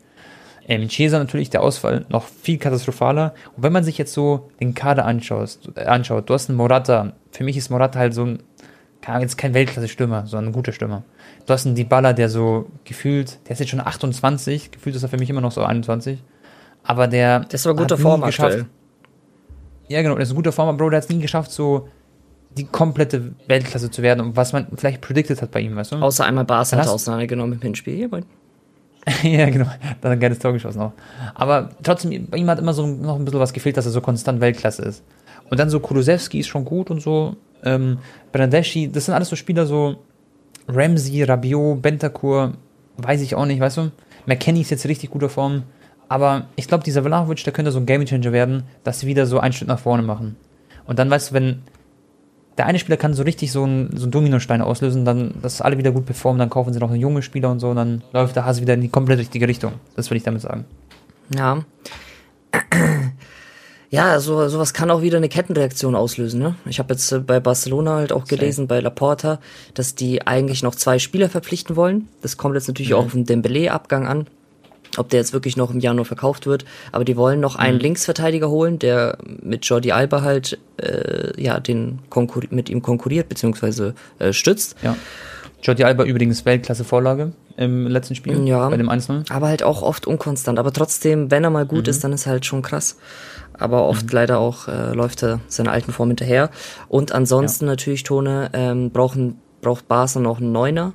Ähm, 0.71 0.87
Chiesa 0.87 1.19
natürlich 1.19 1.51
der 1.51 1.63
Ausfall 1.63 2.07
noch 2.11 2.25
viel 2.25 2.57
katastrophaler. 2.57 3.35
Und 3.57 3.65
wenn 3.65 3.73
man 3.73 3.83
sich 3.83 3.99
jetzt 3.99 4.13
so 4.13 4.51
den 4.61 4.73
Kader 4.73 5.05
anschaut, 5.05 5.59
äh, 5.75 5.85
anschaut 5.85 6.31
du 6.31 6.35
hast 6.35 6.49
einen 6.49 6.57
Morata. 6.57 7.13
Für 7.33 7.43
mich 7.43 7.57
ist 7.57 7.71
Morata 7.71 7.99
halt 7.99 8.15
so 8.15 8.25
ein, 8.25 8.43
jetzt 9.21 9.37
kein 9.37 9.53
Weltklasse-Stürmer, 9.53 10.27
sondern 10.27 10.51
ein 10.51 10.53
guter 10.53 10.71
Stürmer. 10.71 11.03
Du 11.45 11.53
hast 11.53 11.67
einen 11.67 11.75
Dybala, 11.75 12.13
der 12.13 12.29
so 12.29 12.71
gefühlt, 12.85 13.41
der 13.47 13.55
ist 13.55 13.59
jetzt 13.59 13.71
schon 13.71 13.81
28, 13.81 14.71
gefühlt 14.71 14.95
ist 14.95 15.03
er 15.03 15.09
für 15.09 15.19
mich 15.19 15.29
immer 15.29 15.41
noch 15.41 15.51
so 15.51 15.65
21. 15.65 16.23
Aber 16.85 17.09
der. 17.09 17.41
Das 17.41 17.63
ist 17.63 17.67
aber 17.67 17.77
guter 17.77 17.99
Form 17.99 18.21
geschafft. 18.23 18.51
Aktuell. 18.51 18.67
Ja, 19.89 20.03
genau, 20.03 20.15
der 20.15 20.23
ist 20.23 20.31
ein 20.31 20.37
guter 20.37 20.53
Form, 20.53 20.69
aber 20.69 20.79
Bro, 20.79 20.91
der 20.91 20.99
hat 20.99 21.05
es 21.05 21.11
nie 21.11 21.21
geschafft, 21.21 21.51
so 21.51 21.89
die 22.57 22.65
komplette 22.65 23.33
Weltklasse 23.49 23.91
zu 23.91 24.03
werden 24.03 24.21
und 24.21 24.37
was 24.37 24.53
man 24.53 24.69
vielleicht 24.77 25.01
predicted 25.01 25.43
hat 25.43 25.51
bei 25.51 25.61
ihm, 25.61 25.75
weißt 25.75 25.93
du? 25.93 25.97
Außer 25.97 26.25
einmal 26.25 26.45
Barca 26.45 26.77
hat 26.77 26.87
auseinandergenommen 26.87 27.55
im 27.55 27.61
Hinspiel. 27.61 28.09
Ja, 29.23 29.49
genau. 29.49 29.67
Da 30.01 30.09
hat 30.09 30.17
ein 30.17 30.21
geiles 30.21 30.39
Tor 30.39 30.53
geschossen 30.53 30.81
auch. 30.81 30.93
Aber 31.35 31.71
trotzdem, 31.83 32.27
bei 32.27 32.39
ihm 32.39 32.49
hat 32.49 32.59
immer 32.59 32.75
so 32.75 32.87
noch 32.87 33.17
ein 33.17 33.25
bisschen 33.25 33.41
was 33.41 33.53
gefehlt, 33.53 33.77
dass 33.77 33.87
er 33.87 33.93
so 33.93 34.01
konstant 34.01 34.41
Weltklasse 34.41 34.83
ist. 34.83 35.03
Und 35.51 35.59
dann 35.59 35.71
so 35.71 35.81
Kulusewski 35.81 36.41
ist 36.41 36.49
schon 36.49 36.65
gut 36.65 36.91
und 36.91 37.01
so. 37.01 37.37
Ähm, 37.65 37.99
Bernadeschi, 38.33 38.91
das 38.91 39.07
sind 39.07 39.15
alles 39.15 39.29
so 39.29 39.37
Spieler, 39.37 39.67
so 39.67 39.97
Ramsey, 40.69 41.23
Rabiot, 41.25 41.83
Bentakur, 41.83 42.53
weiß 42.99 43.21
ich 43.23 43.35
auch 43.35 43.47
nicht, 43.47 43.61
weißt 43.61 43.79
du? 43.79 43.91
McKenny 44.27 44.61
ist 44.61 44.71
jetzt 44.71 44.87
richtig 44.87 45.11
guter 45.11 45.29
Form. 45.29 45.65
Aber 46.09 46.47
ich 46.57 46.69
glaube, 46.69 46.85
dieser 46.85 47.03
Vlahovic, 47.03 47.43
der 47.45 47.53
könnte 47.53 47.73
so 47.73 47.79
ein 47.79 47.87
Gamechanger 47.87 48.33
werden, 48.33 48.65
dass 48.85 49.01
sie 49.01 49.07
wieder 49.07 49.27
so 49.27 49.39
einen 49.39 49.53
Schritt 49.53 49.69
nach 49.69 49.79
vorne 49.79 50.03
machen. 50.03 50.37
Und 50.87 50.99
dann 50.99 51.11
weißt 51.11 51.31
du, 51.31 51.35
wenn 51.35 51.63
der 52.61 52.67
eine 52.67 52.79
Spieler 52.79 52.99
kann 52.99 53.15
so 53.15 53.23
richtig 53.23 53.53
so 53.53 53.65
einen, 53.65 53.97
so 53.97 54.03
einen 54.03 54.13
Dominostein 54.13 54.61
auslösen, 54.61 55.07
dann, 55.07 55.33
dass 55.41 55.63
alle 55.63 55.79
wieder 55.79 55.93
gut 55.93 56.05
performen, 56.05 56.39
dann 56.39 56.51
kaufen 56.51 56.75
sie 56.75 56.79
noch 56.79 56.91
einen 56.91 57.01
jungen 57.01 57.23
Spieler 57.23 57.51
und 57.51 57.59
so, 57.59 57.71
und 57.71 57.77
dann 57.77 58.05
läuft 58.13 58.37
der 58.37 58.45
Hase 58.45 58.61
wieder 58.61 58.75
in 58.75 58.83
die 58.83 58.91
komplett 58.91 59.19
richtige 59.19 59.49
Richtung. 59.49 59.73
Das 59.97 60.11
will 60.11 60.19
ich 60.19 60.25
damit 60.25 60.43
sagen. 60.43 60.67
Ja. 61.35 61.65
Ja, 63.93 64.21
so 64.21 64.47
sowas 64.47 64.73
kann 64.73 64.89
auch 64.93 65.03
wieder 65.03 65.17
eine 65.17 65.29
Kettenreaktion 65.29 65.97
auslösen. 65.97 66.39
Ne? 66.39 66.55
Ich 66.65 66.79
habe 66.79 66.95
jetzt 66.95 67.11
äh, 67.11 67.19
bei 67.19 67.41
Barcelona 67.41 67.97
halt 67.97 68.13
auch 68.13 68.25
gelesen, 68.25 68.69
bei 68.69 68.79
Laporta, 68.79 69.41
dass 69.75 69.97
die 69.97 70.25
eigentlich 70.29 70.63
noch 70.63 70.77
zwei 70.77 71.01
Spieler 71.01 71.29
verpflichten 71.29 71.75
wollen. 71.75 72.07
Das 72.23 72.37
kommt 72.37 72.55
jetzt 72.55 72.69
natürlich 72.69 72.91
mhm. 72.91 72.97
auch 72.99 73.07
auf 73.07 73.13
den 73.15 73.25
Dembele-Abgang 73.25 74.07
an 74.07 74.29
ob 74.97 75.09
der 75.09 75.21
jetzt 75.21 75.33
wirklich 75.33 75.57
noch 75.57 75.71
im 75.71 75.81
Januar 75.81 76.05
verkauft 76.05 76.47
wird. 76.47 76.65
Aber 76.93 77.05
die 77.05 77.17
wollen 77.17 77.41
noch 77.41 77.57
einen 77.57 77.77
mhm. 77.77 77.83
Linksverteidiger 77.83 78.49
holen, 78.49 78.79
der 78.79 79.19
mit 79.43 79.65
Jordi 79.65 79.93
Alba 79.93 80.23
halt 80.23 80.59
äh, 80.79 81.41
ja 81.41 81.61
den 81.61 82.01
Konkur 82.11 82.43
mit 82.51 82.69
ihm 82.69 82.83
konkurriert 82.83 83.29
bzw. 83.29 83.93
Äh, 84.19 84.33
stützt. 84.33 84.77
Ja. 84.83 84.97
Jordi 85.63 85.85
Alba 85.85 86.05
übrigens 86.05 86.45
Weltklasse-Vorlage 86.45 87.33
im 87.57 87.87
letzten 87.87 88.15
Spiel 88.15 88.47
ja, 88.49 88.69
bei 88.69 88.77
dem 88.77 88.89
Einzelnen. 88.89 89.25
Aber 89.29 89.49
halt 89.49 89.63
auch 89.63 89.83
oft 89.83 90.07
unkonstant. 90.07 90.59
Aber 90.59 90.73
trotzdem, 90.73 91.31
wenn 91.31 91.45
er 91.45 91.51
mal 91.51 91.67
gut 91.67 91.85
mhm. 91.85 91.91
ist, 91.91 92.03
dann 92.03 92.13
ist 92.13 92.27
er 92.27 92.33
halt 92.33 92.47
schon 92.47 92.63
krass. 92.63 92.97
Aber 93.53 93.87
oft 93.87 94.07
mhm. 94.07 94.13
leider 94.13 94.39
auch 94.39 94.69
äh, 94.69 94.95
läuft 94.95 95.23
er 95.23 95.41
seiner 95.49 95.73
alten 95.73 95.93
Form 95.93 96.09
hinterher. 96.09 96.51
Und 96.89 97.13
ansonsten 97.13 97.67
ja. 97.67 97.73
natürlich, 97.73 98.05
Tone, 98.05 98.51
ähm, 98.55 98.91
brauchen, 98.91 99.39
braucht 99.61 99.87
Barca 99.89 100.19
noch 100.19 100.39
einen 100.39 100.53
Neuner. 100.53 100.95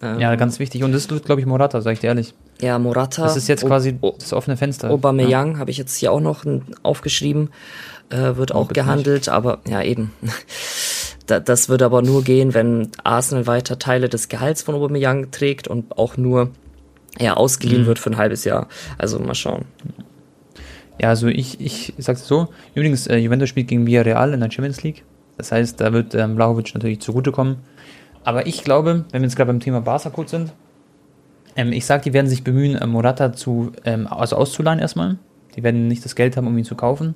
Ähm, 0.00 0.20
ja, 0.20 0.34
ganz 0.36 0.60
wichtig. 0.60 0.84
Und 0.84 0.92
das 0.92 1.06
ist, 1.06 1.24
glaube 1.24 1.40
ich, 1.40 1.46
Morata, 1.46 1.80
sag 1.80 1.94
ich 1.94 2.00
dir 2.00 2.08
ehrlich. 2.08 2.34
Ja, 2.60 2.78
Morata. 2.78 3.22
Das 3.22 3.36
ist 3.36 3.48
jetzt 3.48 3.64
quasi 3.64 3.98
o 4.00 4.14
das 4.18 4.32
offene 4.32 4.56
Fenster. 4.56 4.90
Aubameyang 4.90 5.52
ja. 5.52 5.58
habe 5.58 5.70
ich 5.70 5.76
jetzt 5.76 5.96
hier 5.96 6.12
auch 6.12 6.20
noch 6.20 6.44
aufgeschrieben, 6.82 7.50
äh, 8.10 8.36
wird 8.36 8.52
auch 8.52 8.68
gehandelt, 8.68 9.22
nicht. 9.22 9.28
aber 9.28 9.60
ja 9.68 9.82
eben. 9.82 10.12
da, 11.26 11.40
das 11.40 11.68
wird 11.68 11.82
aber 11.82 12.02
nur 12.02 12.24
gehen, 12.24 12.54
wenn 12.54 12.90
Arsenal 13.04 13.46
weiter 13.46 13.78
Teile 13.78 14.08
des 14.08 14.28
Gehalts 14.28 14.62
von 14.62 14.74
Aubameyang 14.74 15.30
trägt 15.30 15.68
und 15.68 15.98
auch 15.98 16.16
nur 16.16 16.50
ja, 17.18 17.34
ausgeliehen 17.34 17.82
mhm. 17.82 17.86
wird 17.86 17.98
für 17.98 18.10
ein 18.10 18.16
halbes 18.16 18.44
Jahr. 18.44 18.68
Also 18.98 19.18
mal 19.18 19.34
schauen. 19.34 19.66
Ja, 21.00 21.10
also 21.10 21.28
ich, 21.28 21.60
ich 21.60 21.92
sag's 21.98 22.26
so. 22.26 22.48
Übrigens, 22.74 23.06
äh, 23.06 23.16
Juventus 23.16 23.50
spielt 23.50 23.68
gegen 23.68 23.86
Villarreal 23.86 24.32
in 24.32 24.40
der 24.40 24.50
Champions 24.50 24.82
League. 24.82 25.04
Das 25.36 25.52
heißt, 25.52 25.80
da 25.80 25.92
wird 25.92 26.14
ähm, 26.14 26.36
Vlahovic 26.36 26.74
natürlich 26.74 27.00
zugutekommen. 27.00 27.58
Aber 28.24 28.46
ich 28.46 28.64
glaube, 28.64 29.04
wenn 29.12 29.22
wir 29.22 29.28
jetzt 29.28 29.36
gerade 29.36 29.52
beim 29.52 29.60
Thema 29.60 29.80
Barca 29.80 30.10
kurz 30.10 30.30
sind, 30.30 30.52
ähm, 31.56 31.72
ich 31.72 31.86
sag, 31.86 32.02
die 32.02 32.12
werden 32.12 32.28
sich 32.28 32.44
bemühen, 32.44 32.76
äh, 32.76 32.86
Morata 32.86 33.32
zu, 33.32 33.72
ähm, 33.84 34.06
also 34.06 34.36
auszuleihen 34.36 34.78
erstmal. 34.78 35.18
Die 35.56 35.62
werden 35.62 35.88
nicht 35.88 36.04
das 36.04 36.14
Geld 36.14 36.36
haben, 36.36 36.46
um 36.46 36.56
ihn 36.56 36.64
zu 36.64 36.74
kaufen. 36.74 37.14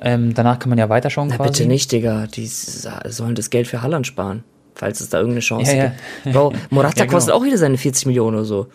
Ähm, 0.00 0.32
danach 0.34 0.58
kann 0.58 0.70
man 0.70 0.78
ja 0.78 0.88
weiterschauen 0.88 1.28
Na, 1.28 1.36
quasi. 1.36 1.50
bitte 1.50 1.66
nicht, 1.66 1.92
Digga. 1.92 2.26
Die 2.26 2.46
sollen 2.46 3.34
das 3.34 3.50
Geld 3.50 3.66
für 3.66 3.82
Halland 3.82 4.06
sparen. 4.06 4.44
Falls 4.74 5.00
es 5.00 5.10
da 5.10 5.18
irgendeine 5.18 5.40
Chance 5.40 5.76
Ja, 5.76 5.92
gibt. 6.24 6.32
Bro, 6.34 6.52
Morata 6.70 6.98
Ja, 7.00 7.04
genau. 7.04 7.16
kostet 7.16 7.34
auch 7.34 7.44
wieder 7.44 7.58
seine 7.58 7.76
40 7.76 8.06
Millionen 8.06 8.36
oder 8.36 8.44
so. 8.46 8.68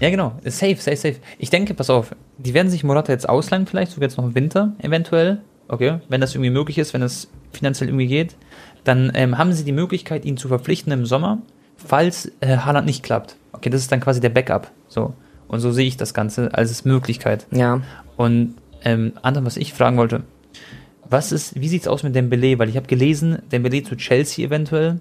Ja, 0.00 0.10
genau. 0.10 0.32
Safe, 0.44 0.76
safe, 0.76 0.96
safe. 0.96 1.16
Ich 1.38 1.50
denke, 1.50 1.74
pass 1.74 1.90
auf, 1.90 2.16
die 2.38 2.54
werden 2.54 2.70
sich 2.70 2.82
Morata 2.82 3.12
jetzt 3.12 3.28
ausleihen, 3.28 3.66
vielleicht 3.66 3.92
sogar 3.92 4.08
jetzt 4.08 4.16
noch 4.16 4.24
im 4.24 4.34
Winter, 4.34 4.72
eventuell. 4.82 5.42
Okay, 5.68 5.98
wenn 6.08 6.20
das 6.20 6.34
irgendwie 6.34 6.50
möglich 6.50 6.78
ist, 6.78 6.94
wenn 6.94 7.02
es 7.02 7.28
finanziell 7.52 7.90
irgendwie 7.90 8.08
geht, 8.08 8.34
dann 8.82 9.12
ähm, 9.14 9.38
haben 9.38 9.52
sie 9.52 9.62
die 9.62 9.72
Möglichkeit, 9.72 10.24
ihn 10.24 10.36
zu 10.36 10.48
verpflichten 10.48 10.90
im 10.92 11.06
Sommer, 11.06 11.42
falls 11.76 12.32
äh, 12.40 12.56
Haaland 12.56 12.86
nicht 12.86 13.04
klappt. 13.04 13.36
Okay, 13.60 13.68
das 13.70 13.82
ist 13.82 13.92
dann 13.92 14.00
quasi 14.00 14.20
der 14.20 14.30
Backup. 14.30 14.70
So. 14.88 15.12
Und 15.48 15.60
so 15.60 15.70
sehe 15.70 15.86
ich 15.86 15.96
das 15.98 16.14
Ganze 16.14 16.54
als 16.54 16.84
Möglichkeit. 16.86 17.46
Ja. 17.50 17.82
Und 18.16 18.54
ähm, 18.84 19.12
andere, 19.20 19.44
was 19.44 19.56
ich 19.58 19.74
fragen 19.74 19.98
wollte, 19.98 20.22
was 21.08 21.32
ist, 21.32 21.60
wie 21.60 21.68
sieht's 21.68 21.86
aus 21.88 22.02
mit 22.02 22.14
Dembele? 22.14 22.58
Weil 22.58 22.68
ich 22.70 22.76
habe 22.76 22.86
gelesen, 22.86 23.42
Dembele 23.52 23.82
zu 23.82 23.96
Chelsea 23.96 24.46
eventuell. 24.46 25.00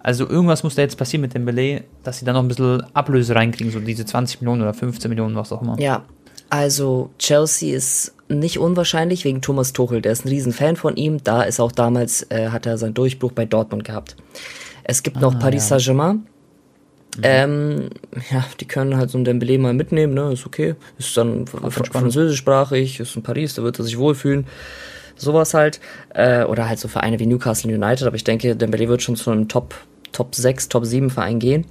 Also 0.00 0.28
irgendwas 0.28 0.62
muss 0.64 0.74
da 0.74 0.82
jetzt 0.82 0.98
passieren 0.98 1.22
mit 1.22 1.32
Dembele, 1.32 1.84
dass 2.02 2.18
sie 2.18 2.26
da 2.26 2.34
noch 2.34 2.42
ein 2.42 2.48
bisschen 2.48 2.82
Ablöse 2.92 3.34
reinkriegen, 3.34 3.72
so 3.72 3.80
diese 3.80 4.04
20 4.04 4.42
Millionen 4.42 4.60
oder 4.62 4.74
15 4.74 5.08
Millionen, 5.08 5.34
was 5.36 5.50
auch 5.50 5.62
immer. 5.62 5.80
Ja, 5.80 6.02
also 6.50 7.08
Chelsea 7.18 7.74
ist 7.74 8.14
nicht 8.28 8.58
unwahrscheinlich 8.58 9.24
wegen 9.24 9.40
Thomas 9.40 9.72
Tuchel. 9.72 10.02
Der 10.02 10.12
ist 10.12 10.24
ein 10.26 10.28
Riesenfan 10.28 10.76
von 10.76 10.96
ihm. 10.96 11.22
Da 11.24 11.42
ist 11.42 11.60
auch 11.60 11.72
damals, 11.72 12.26
äh, 12.30 12.48
hat 12.50 12.66
er 12.66 12.76
seinen 12.76 12.94
Durchbruch 12.94 13.32
bei 13.32 13.46
Dortmund 13.46 13.84
gehabt. 13.84 14.16
Es 14.82 15.02
gibt 15.02 15.20
noch 15.20 15.36
Ah, 15.36 15.38
Paris 15.38 15.70
ja. 15.70 15.78
Saint-Germain. 15.78 16.26
Ähm, 17.22 17.90
ja, 18.30 18.44
die 18.60 18.66
können 18.66 18.96
halt 18.96 19.10
so 19.10 19.18
ein 19.18 19.24
Dembele 19.24 19.58
mal 19.58 19.72
mitnehmen, 19.74 20.14
ne, 20.14 20.32
ist 20.32 20.46
okay. 20.46 20.74
Ist 20.98 21.16
dann 21.16 21.46
fr 21.46 21.70
französischsprachig, 21.84 23.00
ist 23.00 23.14
in 23.16 23.22
Paris, 23.22 23.54
da 23.54 23.62
wird 23.62 23.78
er 23.78 23.84
sich 23.84 23.98
wohlfühlen. 23.98 24.46
Sowas 25.16 25.54
halt. 25.54 25.80
Äh, 26.12 26.44
oder 26.44 26.68
halt 26.68 26.78
so 26.80 26.88
Vereine 26.88 27.18
wie 27.20 27.26
Newcastle 27.26 27.72
United, 27.72 28.06
aber 28.06 28.16
ich 28.16 28.24
denke, 28.24 28.56
Dembele 28.56 28.88
wird 28.88 29.02
schon 29.02 29.14
zu 29.16 29.30
einem 29.30 29.48
Top, 29.48 29.74
Top 30.12 30.34
6, 30.34 30.68
Top 30.68 30.84
7 30.86 31.10
Verein 31.10 31.38
gehen. 31.38 31.66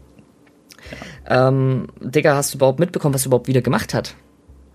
Ähm, 1.28 1.88
Digga, 2.02 2.36
hast 2.36 2.54
du 2.54 2.58
überhaupt 2.58 2.80
mitbekommen, 2.80 3.14
was 3.16 3.24
er 3.24 3.28
überhaupt 3.28 3.48
wieder 3.48 3.62
gemacht 3.62 3.94
hat? 3.94 4.16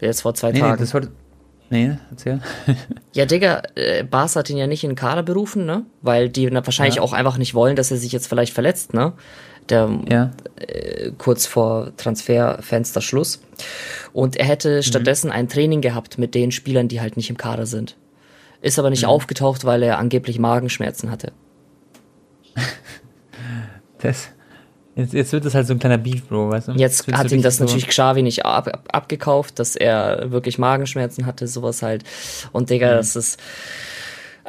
Jetzt 0.00 0.22
vor 0.22 0.34
zwei 0.34 0.48
Nee, 0.52 0.54
nee, 0.54 0.60
Tagen. 0.60 0.80
das 0.80 0.94
wollte. 0.94 1.08
Nee, 1.70 1.98
erzähl. 2.10 2.40
ja, 3.12 3.26
Digga, 3.26 3.62
äh, 3.74 4.02
Bas 4.04 4.36
hat 4.36 4.48
ihn 4.48 4.56
ja 4.56 4.66
nicht 4.66 4.84
in 4.84 4.90
den 4.90 4.96
Kader 4.96 5.22
berufen, 5.22 5.66
ne? 5.66 5.84
Weil 6.00 6.30
die 6.30 6.50
wahrscheinlich 6.52 6.96
Ja. 6.96 7.02
auch 7.02 7.12
einfach 7.12 7.36
nicht 7.36 7.54
wollen, 7.54 7.76
dass 7.76 7.90
er 7.90 7.98
sich 7.98 8.12
jetzt 8.12 8.26
vielleicht 8.26 8.54
verletzt, 8.54 8.94
ne? 8.94 9.12
Der 9.70 9.90
ja. 10.08 10.30
äh, 10.56 11.12
kurz 11.18 11.46
vor 11.46 11.92
Transferfenster 11.96 13.00
Schluss. 13.00 13.40
Und 14.12 14.36
er 14.36 14.46
hätte 14.46 14.82
stattdessen 14.82 15.30
ein 15.30 15.48
Training 15.48 15.80
gehabt 15.80 16.18
mit 16.18 16.34
den 16.34 16.52
Spielern, 16.52 16.88
die 16.88 17.00
halt 17.00 17.16
nicht 17.16 17.30
im 17.30 17.36
Kader 17.36 17.66
sind. 17.66 17.96
Ist 18.60 18.78
aber 18.78 18.90
nicht 18.90 19.06
aufgetaucht, 19.06 19.64
weil 19.64 19.82
er 19.82 19.98
angeblich 19.98 20.38
Magenschmerzen 20.38 21.10
hatte. 21.10 21.32
Das, 24.00 24.28
jetzt, 24.94 25.12
jetzt 25.12 25.32
wird 25.32 25.44
das 25.44 25.54
halt 25.54 25.66
so 25.66 25.72
ein 25.72 25.80
kleiner 25.80 25.98
Beef, 25.98 26.28
Bro, 26.28 26.50
weißt 26.50 26.68
du? 26.68 26.72
Jetzt 26.74 27.08
wird 27.08 27.16
hat 27.16 27.28
so 27.28 27.34
ihm 27.34 27.42
das 27.42 27.54
richtig 27.54 27.66
natürlich 27.66 27.88
Xavi 27.88 28.22
nicht 28.22 28.46
ab, 28.46 28.68
ab, 28.68 28.88
abgekauft, 28.92 29.58
dass 29.58 29.74
er 29.74 30.30
wirklich 30.30 30.56
Magenschmerzen 30.56 31.26
hatte, 31.26 31.48
sowas 31.48 31.82
halt. 31.82 32.04
Und 32.52 32.70
Digga, 32.70 32.94
das 32.94 33.16
ist. 33.16 33.40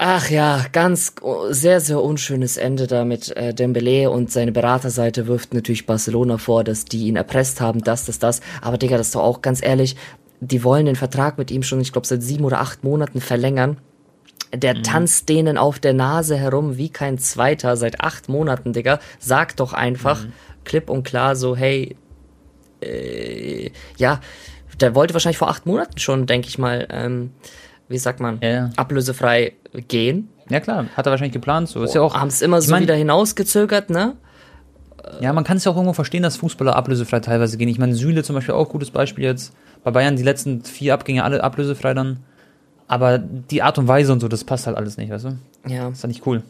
Ach 0.01 0.29
ja, 0.29 0.65
ganz 0.71 1.15
oh, 1.19 1.51
sehr, 1.51 1.81
sehr 1.81 2.01
unschönes 2.01 2.55
Ende 2.55 2.87
da 2.87 3.03
mit 3.03 3.35
äh, 3.35 3.53
Dembele 3.53 4.09
und 4.09 4.31
seine 4.31 4.53
Beraterseite 4.53 5.27
wirft 5.27 5.53
natürlich 5.53 5.85
Barcelona 5.85 6.37
vor, 6.37 6.63
dass 6.63 6.85
die 6.85 7.07
ihn 7.07 7.17
erpresst 7.17 7.59
haben, 7.59 7.83
das, 7.83 8.05
das, 8.05 8.17
das. 8.17 8.39
Aber 8.61 8.77
Digga, 8.77 8.95
das 8.95 9.07
ist 9.07 9.15
doch 9.15 9.23
auch 9.23 9.41
ganz 9.41 9.61
ehrlich, 9.61 9.97
die 10.39 10.63
wollen 10.63 10.85
den 10.85 10.95
Vertrag 10.95 11.37
mit 11.37 11.51
ihm 11.51 11.63
schon, 11.63 11.81
ich 11.81 11.91
glaube, 11.91 12.07
seit 12.07 12.23
sieben 12.23 12.45
oder 12.45 12.61
acht 12.61 12.81
Monaten 12.81 13.19
verlängern. 13.19 13.75
Der 14.53 14.81
tanzt 14.83 15.27
denen 15.27 15.57
auf 15.57 15.79
der 15.79 15.93
Nase 15.93 16.37
herum 16.37 16.77
wie 16.77 16.89
kein 16.89 17.17
Zweiter 17.17 17.75
seit 17.75 17.99
acht 17.99 18.29
Monaten, 18.29 18.71
Digga. 18.71 19.01
Sag 19.19 19.57
doch 19.57 19.73
einfach 19.73 20.25
klipp 20.63 20.89
und 20.89 21.03
klar 21.03 21.35
so, 21.35 21.57
hey, 21.57 21.97
äh, 22.81 23.69
ja, 23.97 24.21
der 24.79 24.95
wollte 24.95 25.13
wahrscheinlich 25.13 25.39
vor 25.39 25.49
acht 25.49 25.65
Monaten 25.65 25.99
schon, 25.99 26.25
denke 26.25 26.47
ich 26.47 26.57
mal, 26.57 26.87
ähm, 26.89 27.31
wie 27.89 27.97
sagt 27.97 28.19
man, 28.19 28.39
Ja, 28.41 28.49
ja. 28.49 28.69
ablösefrei 28.77 29.53
gehen. 29.87 30.29
Ja, 30.49 30.59
klar, 30.59 30.85
hat 30.95 31.05
er 31.05 31.11
wahrscheinlich 31.11 31.33
geplant, 31.33 31.69
so. 31.69 31.83
Ist 31.83 31.93
ja 31.95 32.01
auch. 32.01 32.15
Haben 32.15 32.29
es 32.29 32.41
immer 32.41 32.61
so 32.61 32.71
mein- 32.71 32.83
wieder 32.83 32.95
hinausgezögert, 32.95 33.89
ne? 33.89 34.15
Ja, 35.21 35.33
man 35.33 35.43
kann 35.43 35.57
es 35.57 35.63
ja 35.65 35.71
auch 35.71 35.75
irgendwo 35.75 35.93
verstehen, 35.93 36.23
dass 36.23 36.37
Fußballer 36.37 36.75
ablösefrei 36.75 37.19
teilweise 37.19 37.57
gehen. 37.57 37.67
Ich 37.69 37.79
meine, 37.79 37.95
Süle 37.95 38.23
zum 38.23 38.35
Beispiel 38.35 38.53
auch 38.55 38.69
gutes 38.69 38.91
Beispiel 38.91 39.23
jetzt. 39.25 39.53
Bei 39.83 39.91
Bayern 39.91 40.15
die 40.15 40.23
letzten 40.23 40.63
vier 40.63 40.93
Abgänge 40.93 41.23
alle 41.23 41.43
ablösefrei 41.43 41.93
dann. 41.93 42.19
Aber 42.87 43.17
die 43.17 43.61
Art 43.61 43.77
und 43.77 43.87
Weise 43.87 44.11
und 44.11 44.19
so, 44.19 44.27
das 44.27 44.43
passt 44.43 44.67
halt 44.67 44.75
alles 44.77 44.97
nicht, 44.97 45.11
weißt 45.11 45.25
du? 45.25 45.37
Ja. 45.67 45.89
Ist 45.89 46.03
doch 46.03 46.07
nicht 46.07 46.25
cool. 46.25 46.43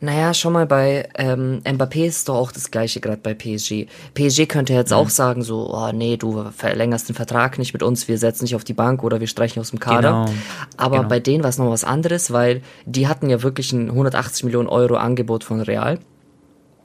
Naja, 0.00 0.34
schon 0.34 0.52
mal 0.52 0.66
bei 0.66 1.08
ähm, 1.16 1.60
Mbappé 1.64 2.04
ist 2.06 2.28
doch 2.28 2.36
auch 2.36 2.52
das 2.52 2.70
gleiche 2.70 3.00
gerade 3.00 3.18
bei 3.22 3.34
PSG. 3.34 3.86
PSG 4.14 4.46
könnte 4.46 4.72
jetzt 4.72 4.92
auch 4.92 5.08
sagen 5.08 5.42
so, 5.42 5.72
oh 5.72 5.90
nee, 5.92 6.16
du 6.16 6.44
verlängerst 6.56 7.08
den 7.08 7.14
Vertrag 7.16 7.58
nicht 7.58 7.72
mit 7.72 7.82
uns, 7.82 8.08
wir 8.08 8.18
setzen 8.18 8.44
dich 8.46 8.54
auf 8.54 8.64
die 8.64 8.74
Bank 8.74 9.02
oder 9.02 9.20
wir 9.20 9.26
streichen 9.26 9.60
aus 9.60 9.70
dem 9.70 9.80
Kader. 9.80 10.24
Genau. 10.26 10.38
Aber 10.76 10.96
Genau. 10.98 11.08
bei 11.08 11.20
denen 11.20 11.42
war 11.42 11.50
es 11.50 11.58
noch 11.58 11.70
was 11.70 11.84
anderes, 11.84 12.32
weil 12.32 12.62
die 12.86 13.08
hatten 13.08 13.30
ja 13.30 13.42
wirklich 13.42 13.72
ein 13.72 13.88
180 13.90 14.44
Millionen 14.44 14.68
Euro 14.68 14.96
Angebot 14.96 15.44
von 15.44 15.60
Real 15.60 15.98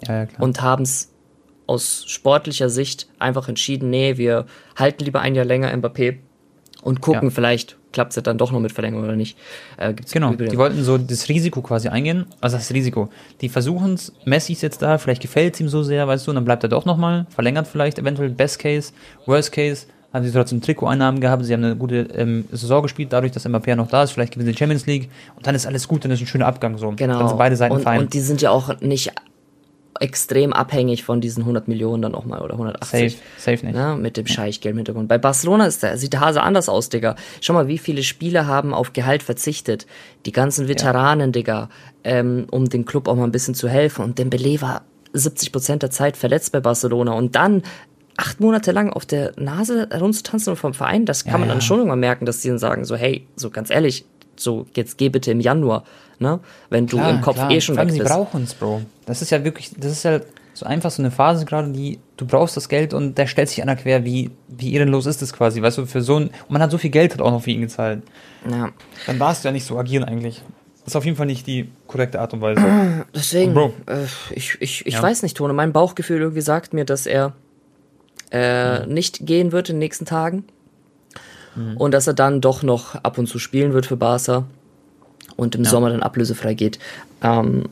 Ja, 0.07 0.13
ja, 0.19 0.25
klar. 0.25 0.41
und 0.43 0.61
haben 0.61 0.83
es 0.83 1.11
aus 1.67 2.03
sportlicher 2.07 2.69
Sicht 2.69 3.07
einfach 3.17 3.47
entschieden, 3.49 3.89
nee, 3.89 4.17
wir 4.17 4.45
halten 4.75 5.03
lieber 5.03 5.21
ein 5.21 5.33
Jahr 5.33 5.45
länger 5.45 5.75
Mbappé 5.75 6.17
und 6.85 7.01
gucken, 7.01 7.23
Ja. 7.25 7.29
vielleicht 7.29 7.75
klappt 7.91 8.11
es 8.11 8.15
ja 8.15 8.21
dann 8.21 8.37
doch 8.37 8.51
noch 8.51 8.59
mit 8.59 8.71
Verlängerung 8.71 9.03
oder 9.05 9.15
nicht. 9.15 9.37
Äh, 9.77 9.93
Genau, 10.11 10.31
übrigens- 10.31 10.51
die 10.51 10.57
wollten 10.57 10.83
so 10.83 10.97
das 10.97 11.27
Risiko 11.29 11.61
quasi 11.61 11.87
eingehen. 11.89 12.25
Also 12.41 12.57
das 12.57 12.71
Risiko. 12.73 13.09
Die 13.41 13.49
versuchen 13.49 13.93
es, 13.95 14.13
Messi 14.25 14.53
ist 14.53 14.61
jetzt 14.61 14.81
da, 14.81 14.97
vielleicht 14.97 15.21
gefällt 15.21 15.55
es 15.55 15.59
ihm 15.61 15.69
so 15.69 15.81
sehr, 15.83 16.07
weißt 16.07 16.27
du, 16.27 16.31
und 16.31 16.35
dann 16.35 16.45
bleibt 16.45 16.63
er 16.63 16.69
doch 16.69 16.85
nochmal, 16.85 17.25
verlängert 17.29 17.67
vielleicht 17.67 17.97
eventuell 17.99 18.29
Best 18.29 18.59
Case, 18.59 18.91
Worst 19.25 19.51
Case, 19.51 19.85
haben 20.13 20.23
sie 20.25 20.31
trotzdem 20.31 20.61
Trikoteinnahmen 20.61 21.19
gehabt, 21.19 21.43
sie 21.45 21.53
haben 21.53 21.63
eine 21.63 21.75
gute 21.75 22.07
ähm, 22.15 22.45
Saison 22.51 22.81
gespielt, 22.83 23.11
dadurch, 23.11 23.31
dass 23.33 23.45
Mbappé 23.45 23.75
noch 23.75 23.87
da 23.89 24.03
ist, 24.03 24.11
vielleicht 24.11 24.31
gewinnen 24.33 24.47
sie 24.47 24.53
die 24.53 24.57
Champions 24.59 24.85
League 24.85 25.09
und 25.35 25.45
dann 25.47 25.55
ist 25.55 25.65
alles 25.65 25.87
gut, 25.87 26.03
dann 26.05 26.11
ist 26.11 26.21
ein 26.21 26.27
schöner 26.27 26.45
Abgang 26.47 26.77
so. 26.77 26.93
Genau. 26.95 27.17
Dann 27.19 27.27
sind 27.27 27.37
beide 27.37 27.55
Seiten 27.57 27.75
und, 27.75 27.81
fein. 27.83 27.99
und 28.01 28.13
die 28.13 28.21
sind 28.21 28.41
ja 28.41 28.51
auch 28.51 28.79
nicht 28.81 29.11
extrem 29.99 30.53
abhängig 30.53 31.03
von 31.03 31.21
diesen 31.21 31.41
100 31.43 31.67
Millionen 31.67 32.01
dann 32.01 32.15
auch 32.15 32.25
mal 32.25 32.41
oder 32.41 32.53
180. 32.53 33.13
safe, 33.13 33.23
safe 33.37 33.65
nicht. 33.65 33.75
Ne, 33.75 33.97
mit 33.99 34.17
dem 34.17 34.27
Scheichgeld 34.27 34.73
im 34.73 34.77
Hintergrund. 34.77 35.07
Bei 35.07 35.17
Barcelona 35.17 35.65
ist 35.65 35.83
der, 35.83 35.97
sieht 35.97 36.13
der 36.13 36.19
Hase 36.19 36.41
anders 36.43 36.69
aus, 36.69 36.89
Digga. 36.89 37.15
Schau 37.41 37.53
mal, 37.53 37.67
wie 37.67 37.77
viele 37.77 38.03
Spieler 38.03 38.47
haben 38.47 38.73
auf 38.73 38.93
Gehalt 38.93 39.23
verzichtet. 39.23 39.85
Die 40.25 40.31
ganzen 40.31 40.67
Veteranen, 40.67 41.31
Digga, 41.31 41.69
ähm, 42.03 42.47
um 42.51 42.67
dem 42.67 42.85
Club 42.85 43.07
auch 43.07 43.15
mal 43.15 43.23
ein 43.23 43.31
bisschen 43.31 43.55
zu 43.55 43.69
helfen. 43.69 44.03
Und 44.03 44.19
Dembele 44.19 44.61
war 44.61 44.81
70 45.13 45.51
Prozent 45.51 45.81
der 45.83 45.91
Zeit 45.91 46.17
verletzt 46.17 46.51
bei 46.51 46.59
Barcelona. 46.59 47.13
Und 47.13 47.35
dann 47.35 47.63
acht 48.17 48.39
Monate 48.39 48.71
lang 48.71 48.91
auf 48.91 49.05
der 49.05 49.33
Nase 49.37 49.87
herumzutanzen 49.91 50.55
vom 50.55 50.73
Verein, 50.73 51.05
das 51.05 51.23
kann 51.23 51.33
Ja, 51.33 51.37
man 51.39 51.47
dann 51.49 51.57
ja. 51.57 51.61
schon 51.61 51.79
irgendwann 51.79 51.99
merken, 51.99 52.25
dass 52.25 52.39
die 52.41 52.47
dann 52.49 52.59
sagen 52.59 52.85
so, 52.85 52.95
hey, 52.95 53.27
so 53.35 53.49
ganz 53.49 53.69
ehrlich, 53.69 54.05
so 54.39 54.65
jetzt 54.75 54.97
geh 54.97 55.09
bitte 55.09 55.31
im 55.31 55.39
Januar, 55.39 55.83
ne? 56.19 56.39
Wenn 56.69 56.87
du 56.87 56.97
im 56.99 57.21
Kopf 57.21 57.39
eh 57.49 57.61
schon 57.61 57.75
Vor 57.75 57.79
allem, 57.81 57.89
weg 57.89 57.93
sie 57.93 57.99
bist. 57.99 58.11
brauchen 58.11 58.43
es, 58.43 58.53
Bro. 58.53 58.83
Das 59.05 59.21
ist 59.21 59.29
ja 59.31 59.43
wirklich, 59.43 59.71
das 59.77 59.91
ist 59.91 60.03
ja 60.03 60.19
so 60.53 60.65
einfach 60.65 60.89
so 60.91 61.01
eine 61.01 61.11
Phase 61.11 61.43
gerade, 61.45 61.69
die, 61.71 61.99
du 62.17 62.25
brauchst 62.25 62.55
das 62.55 62.69
Geld 62.69 62.93
und 62.93 63.17
der 63.17 63.27
stellt 63.27 63.49
sich 63.49 63.61
einer 63.61 63.75
quer, 63.75 64.05
wie, 64.05 64.31
wie 64.47 64.73
ehrenlos 64.73 65.05
ist 65.05 65.21
das 65.21 65.33
quasi, 65.33 65.61
weißt 65.61 65.79
du, 65.79 65.85
für 65.85 66.01
so 66.01 66.15
ein, 66.17 66.23
und 66.27 66.49
man 66.51 66.61
hat 66.61 66.71
so 66.71 66.77
viel 66.77 66.91
Geld 66.91 67.11
halt 67.11 67.21
auch 67.21 67.31
noch 67.31 67.41
für 67.41 67.51
ihn 67.51 67.61
gezahlt. 67.61 68.03
Ja. 68.49 68.69
Dann 69.05 69.19
darfst 69.19 69.43
du 69.43 69.49
ja 69.49 69.51
nicht 69.51 69.65
so 69.65 69.77
agieren 69.77 70.05
eigentlich. 70.05 70.41
Das 70.85 70.93
ist 70.93 70.95
auf 70.95 71.03
jeden 71.03 71.17
Fall 71.17 71.25
nicht 71.25 71.45
die 71.47 71.69
korrekte 71.87 72.21
Art 72.21 72.33
und 72.33 72.41
Weise. 72.41 73.05
Deswegen, 73.15 73.53
Bro. 73.53 73.73
äh, 73.87 74.05
ich, 74.33 74.55
ich, 74.61 74.85
ich 74.85 74.93
Ja. 74.93 75.01
weiß 75.03 75.23
nicht, 75.23 75.35
Tone, 75.35 75.51
mein 75.51 75.73
Bauchgefühl 75.73 76.21
irgendwie 76.21 76.41
sagt 76.41 76.73
mir, 76.73 76.85
dass 76.85 77.05
er 77.05 77.33
äh, 78.31 78.85
nicht 78.87 79.25
gehen 79.25 79.51
wird 79.51 79.69
in 79.69 79.75
den 79.75 79.79
nächsten 79.79 80.05
Tagen 80.05 80.45
Mhm. 81.55 81.77
und 81.77 81.93
dass 81.93 82.07
er 82.07 82.13
dann 82.13 82.41
doch 82.41 82.63
noch 82.63 82.95
ab 82.95 83.17
und 83.17 83.27
zu 83.27 83.39
spielen 83.39 83.73
wird 83.73 83.85
für 83.85 83.97
Barca 83.97 84.45
und 85.35 85.55
im 85.55 85.65
Sommer 85.65 85.89
dann 85.89 86.03
ablösefrei 86.03 86.53
geht. 86.53 86.79
Ähm, 87.21 87.63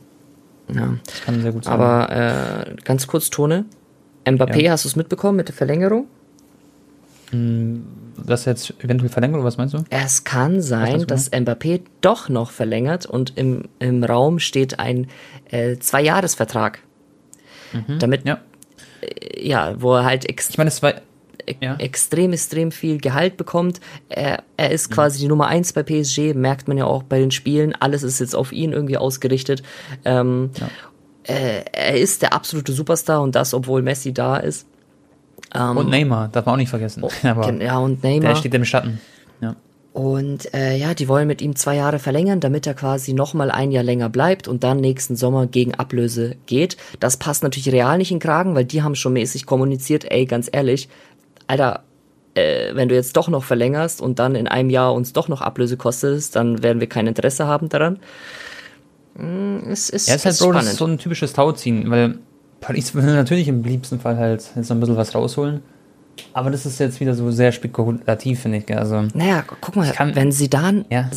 ja. 0.74 0.94
Das 1.06 1.22
kann 1.22 1.42
sehr 1.42 1.52
gut 1.52 1.64
sein. 1.64 1.74
Aber 1.74 2.10
äh, 2.10 2.74
ganz 2.84 3.06
kurz, 3.06 3.30
Tone, 3.30 3.64
Mbappé, 4.24 4.62
Ja. 4.62 4.72
hast 4.72 4.84
du 4.84 4.88
es 4.88 4.96
mitbekommen 4.96 5.36
mit 5.36 5.48
der 5.48 5.54
Verlängerung? 5.54 6.06
das 8.26 8.44
jetzt 8.44 8.74
eventuell 8.78 9.10
verlängert 9.10 9.38
oder 9.38 9.44
was 9.46 9.56
meinst 9.56 9.74
du? 9.74 9.84
Es 9.90 10.22
kann 10.22 10.60
sein, 10.60 11.00
du 11.00 11.06
dass 11.06 11.32
Mbappé 11.32 11.80
doch 12.00 12.28
noch 12.28 12.52
verlängert 12.52 13.06
und 13.06 13.36
im, 13.36 13.64
im 13.80 14.04
Raum 14.04 14.38
steht 14.38 14.78
ein 14.78 15.08
äh, 15.50 15.76
Zwei-Jahres-Vertrag. 15.78 16.78
Damit 17.98 18.24
Ja. 18.24 18.38
ja, 19.36 19.74
wo 19.82 19.94
er 19.96 20.04
halt 20.04 20.30
Ich 20.30 20.58
meine, 20.58 20.68
es 20.68 20.80
war, 20.80 20.94
ja. 21.60 21.76
extrem, 21.76 22.32
extrem 22.32 22.72
viel 22.72 22.98
Gehalt 22.98 23.36
bekommt. 23.36 23.80
Er, 24.08 24.42
er 24.56 24.70
ist 24.70 24.90
quasi 24.90 25.18
die 25.18 25.28
Nummer 25.28 25.46
eins 25.46 25.72
bei 25.72 25.82
PSG, 25.82 26.34
merkt 26.34 26.68
man 26.68 26.78
ja 26.78 26.86
auch 26.86 27.02
bei 27.02 27.18
den 27.18 27.30
Spielen. 27.30 27.74
Alles 27.78 28.02
ist 28.02 28.20
jetzt 28.20 28.34
auf 28.34 28.52
ihn 28.52 28.72
irgendwie 28.72 28.96
ausgerichtet. 28.96 29.62
Ähm, 30.04 30.50
äh, 31.24 31.62
er 31.72 31.96
ist 31.96 32.22
der 32.22 32.32
absolute 32.32 32.72
Superstar 32.72 33.22
und 33.22 33.34
das, 33.34 33.54
obwohl 33.54 33.82
Messi 33.82 34.12
da 34.12 34.36
ist. 34.36 34.66
Ähm, 35.54 35.76
und 35.76 35.88
Neymar, 35.88 36.28
darf 36.28 36.46
man 36.46 36.54
auch 36.54 36.58
nicht 36.58 36.68
vergessen. 36.68 37.02
Oh, 37.02 37.10
ja, 37.22 37.78
und 37.78 38.02
Neymar. 38.02 38.30
Der 38.30 38.36
steht 38.36 38.54
im 38.54 38.64
Schatten. 38.64 39.00
Ja. 39.40 39.56
Und 39.94 40.52
äh, 40.52 40.76
ja, 40.76 40.92
die 40.92 41.06
wollen 41.06 41.28
mit 41.28 41.40
ihm 41.40 41.54
zwei 41.54 41.76
Jahre 41.76 42.00
verlängern, 42.00 42.40
damit 42.40 42.66
er 42.66 42.74
quasi 42.74 43.12
nochmal 43.12 43.52
ein 43.52 43.70
Jahr 43.70 43.84
länger 43.84 44.08
bleibt 44.08 44.48
und 44.48 44.64
dann 44.64 44.80
nächsten 44.80 45.14
Sommer 45.14 45.46
gegen 45.46 45.74
Ablöse 45.76 46.34
geht. 46.46 46.76
Das 46.98 47.16
passt 47.16 47.44
natürlich 47.44 47.72
real 47.72 47.96
nicht 47.96 48.10
in 48.10 48.18
Kragen, 48.18 48.56
weil 48.56 48.64
die 48.64 48.82
haben 48.82 48.96
schon 48.96 49.12
mäßig 49.12 49.46
kommuniziert, 49.46 50.10
ey, 50.10 50.26
ganz 50.26 50.50
ehrlich, 50.50 50.88
Alter, 51.54 51.84
äh, 52.34 52.74
wenn 52.74 52.88
du 52.88 52.94
jetzt 52.94 53.16
doch 53.16 53.28
noch 53.28 53.44
verlängerst 53.44 54.00
und 54.00 54.18
dann 54.18 54.34
in 54.34 54.48
einem 54.48 54.70
Jahr 54.70 54.92
uns 54.92 55.12
doch 55.12 55.28
noch 55.28 55.40
Ablöse 55.40 55.76
kostest, 55.76 56.34
dann 56.36 56.62
werden 56.62 56.80
wir 56.80 56.88
kein 56.88 57.06
Interesse 57.06 57.46
haben 57.46 57.68
daran. 57.68 57.98
Mm, 59.14 59.70
es 59.70 59.88
ist, 59.88 60.08
ja, 60.08 60.16
ist 60.16 60.24
halt, 60.24 60.38
Bro, 60.38 60.52
das 60.52 60.66
ist 60.66 60.76
so 60.76 60.86
ein 60.86 60.98
typisches 60.98 61.32
Tauziehen, 61.32 61.90
weil 61.90 62.18
Paris 62.60 62.94
will 62.94 63.04
natürlich 63.04 63.48
im 63.48 63.62
liebsten 63.62 64.00
Fall 64.00 64.16
halt 64.16 64.50
jetzt 64.56 64.68
noch 64.68 64.76
ein 64.76 64.80
bisschen 64.80 64.96
was 64.96 65.14
rausholen. 65.14 65.62
Aber 66.32 66.50
das 66.50 66.64
ist 66.64 66.78
jetzt 66.78 67.00
wieder 67.00 67.14
so 67.14 67.30
sehr 67.32 67.50
spekulativ, 67.50 68.40
finde 68.40 68.58
ich. 68.58 68.76
Also, 68.76 69.02
naja, 69.14 69.44
guck 69.60 69.74
mal, 69.74 69.90
kann, 69.90 70.14
wenn 70.14 70.30
sie 70.30 70.48
dann, 70.48 70.84
ja. 70.88 71.10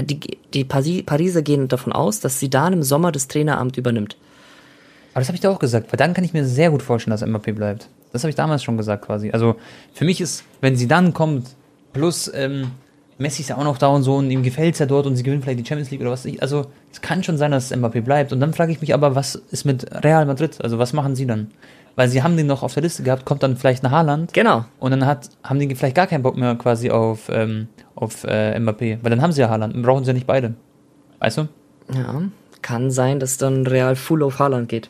die, 0.00 0.38
die 0.52 0.64
Pariser 0.64 1.42
gehen 1.42 1.66
davon 1.66 1.92
aus, 1.92 2.20
dass 2.20 2.38
sie 2.38 2.50
dann 2.50 2.72
im 2.72 2.82
Sommer 2.84 3.10
das 3.10 3.26
Traineramt 3.26 3.76
übernimmt. 3.76 4.16
Aber 5.12 5.20
das 5.20 5.28
habe 5.28 5.36
ich 5.36 5.40
da 5.40 5.50
auch 5.50 5.58
gesagt, 5.58 5.92
weil 5.92 5.96
dann 5.96 6.14
kann 6.14 6.24
ich 6.24 6.32
mir 6.32 6.44
sehr 6.44 6.70
gut 6.70 6.82
vorstellen, 6.82 7.12
dass 7.12 7.24
Mbappé 7.24 7.52
bleibt. 7.52 7.88
Das 8.14 8.22
habe 8.22 8.30
ich 8.30 8.36
damals 8.36 8.62
schon 8.62 8.76
gesagt 8.76 9.04
quasi. 9.04 9.32
Also 9.32 9.56
für 9.92 10.04
mich 10.04 10.20
ist, 10.20 10.44
wenn 10.60 10.76
sie 10.76 10.86
dann 10.86 11.12
kommt, 11.12 11.48
plus 11.92 12.30
ähm, 12.32 12.70
Messi 13.18 13.42
ist 13.42 13.48
ja 13.48 13.56
auch 13.56 13.64
noch 13.64 13.76
da 13.76 13.88
und 13.88 14.04
so 14.04 14.14
und 14.14 14.30
ihm 14.30 14.44
gefällt 14.44 14.74
es 14.74 14.78
ja 14.78 14.86
dort 14.86 15.06
und 15.06 15.16
sie 15.16 15.24
gewinnen 15.24 15.42
vielleicht 15.42 15.58
die 15.58 15.66
Champions 15.66 15.90
League 15.90 16.00
oder 16.00 16.12
was. 16.12 16.24
Ich, 16.24 16.40
also 16.40 16.66
es 16.92 17.00
kann 17.00 17.24
schon 17.24 17.38
sein, 17.38 17.50
dass 17.50 17.74
Mbappé 17.74 18.02
bleibt. 18.02 18.32
Und 18.32 18.38
dann 18.38 18.54
frage 18.54 18.70
ich 18.70 18.80
mich 18.80 18.94
aber, 18.94 19.16
was 19.16 19.34
ist 19.34 19.64
mit 19.64 20.04
Real 20.04 20.26
Madrid? 20.26 20.62
Also 20.62 20.78
was 20.78 20.92
machen 20.92 21.16
sie 21.16 21.26
dann? 21.26 21.50
Weil 21.96 22.08
sie 22.08 22.22
haben 22.22 22.36
den 22.36 22.46
noch 22.46 22.62
auf 22.62 22.72
der 22.72 22.84
Liste 22.84 23.02
gehabt, 23.02 23.24
kommt 23.24 23.42
dann 23.42 23.56
vielleicht 23.56 23.82
nach 23.82 23.90
Haaland. 23.90 24.32
Genau. 24.32 24.64
Und 24.78 24.92
dann 24.92 25.06
hat, 25.06 25.30
haben 25.42 25.58
die 25.58 25.74
vielleicht 25.74 25.96
gar 25.96 26.06
keinen 26.06 26.22
Bock 26.22 26.36
mehr 26.36 26.54
quasi 26.54 26.90
auf, 26.90 27.28
ähm, 27.32 27.66
auf 27.96 28.22
äh, 28.22 28.56
Mbappé. 28.60 28.98
Weil 29.02 29.10
dann 29.10 29.22
haben 29.22 29.32
sie 29.32 29.40
ja 29.40 29.48
Haaland 29.48 29.74
und 29.74 29.82
brauchen 29.82 30.04
sie 30.04 30.10
ja 30.10 30.14
nicht 30.14 30.28
beide. 30.28 30.54
Weißt 31.18 31.38
du? 31.38 31.48
Ja, 31.92 32.22
kann 32.62 32.92
sein, 32.92 33.18
dass 33.18 33.38
dann 33.38 33.66
Real 33.66 33.96
full 33.96 34.22
auf 34.22 34.38
Haaland 34.38 34.68
geht. 34.68 34.88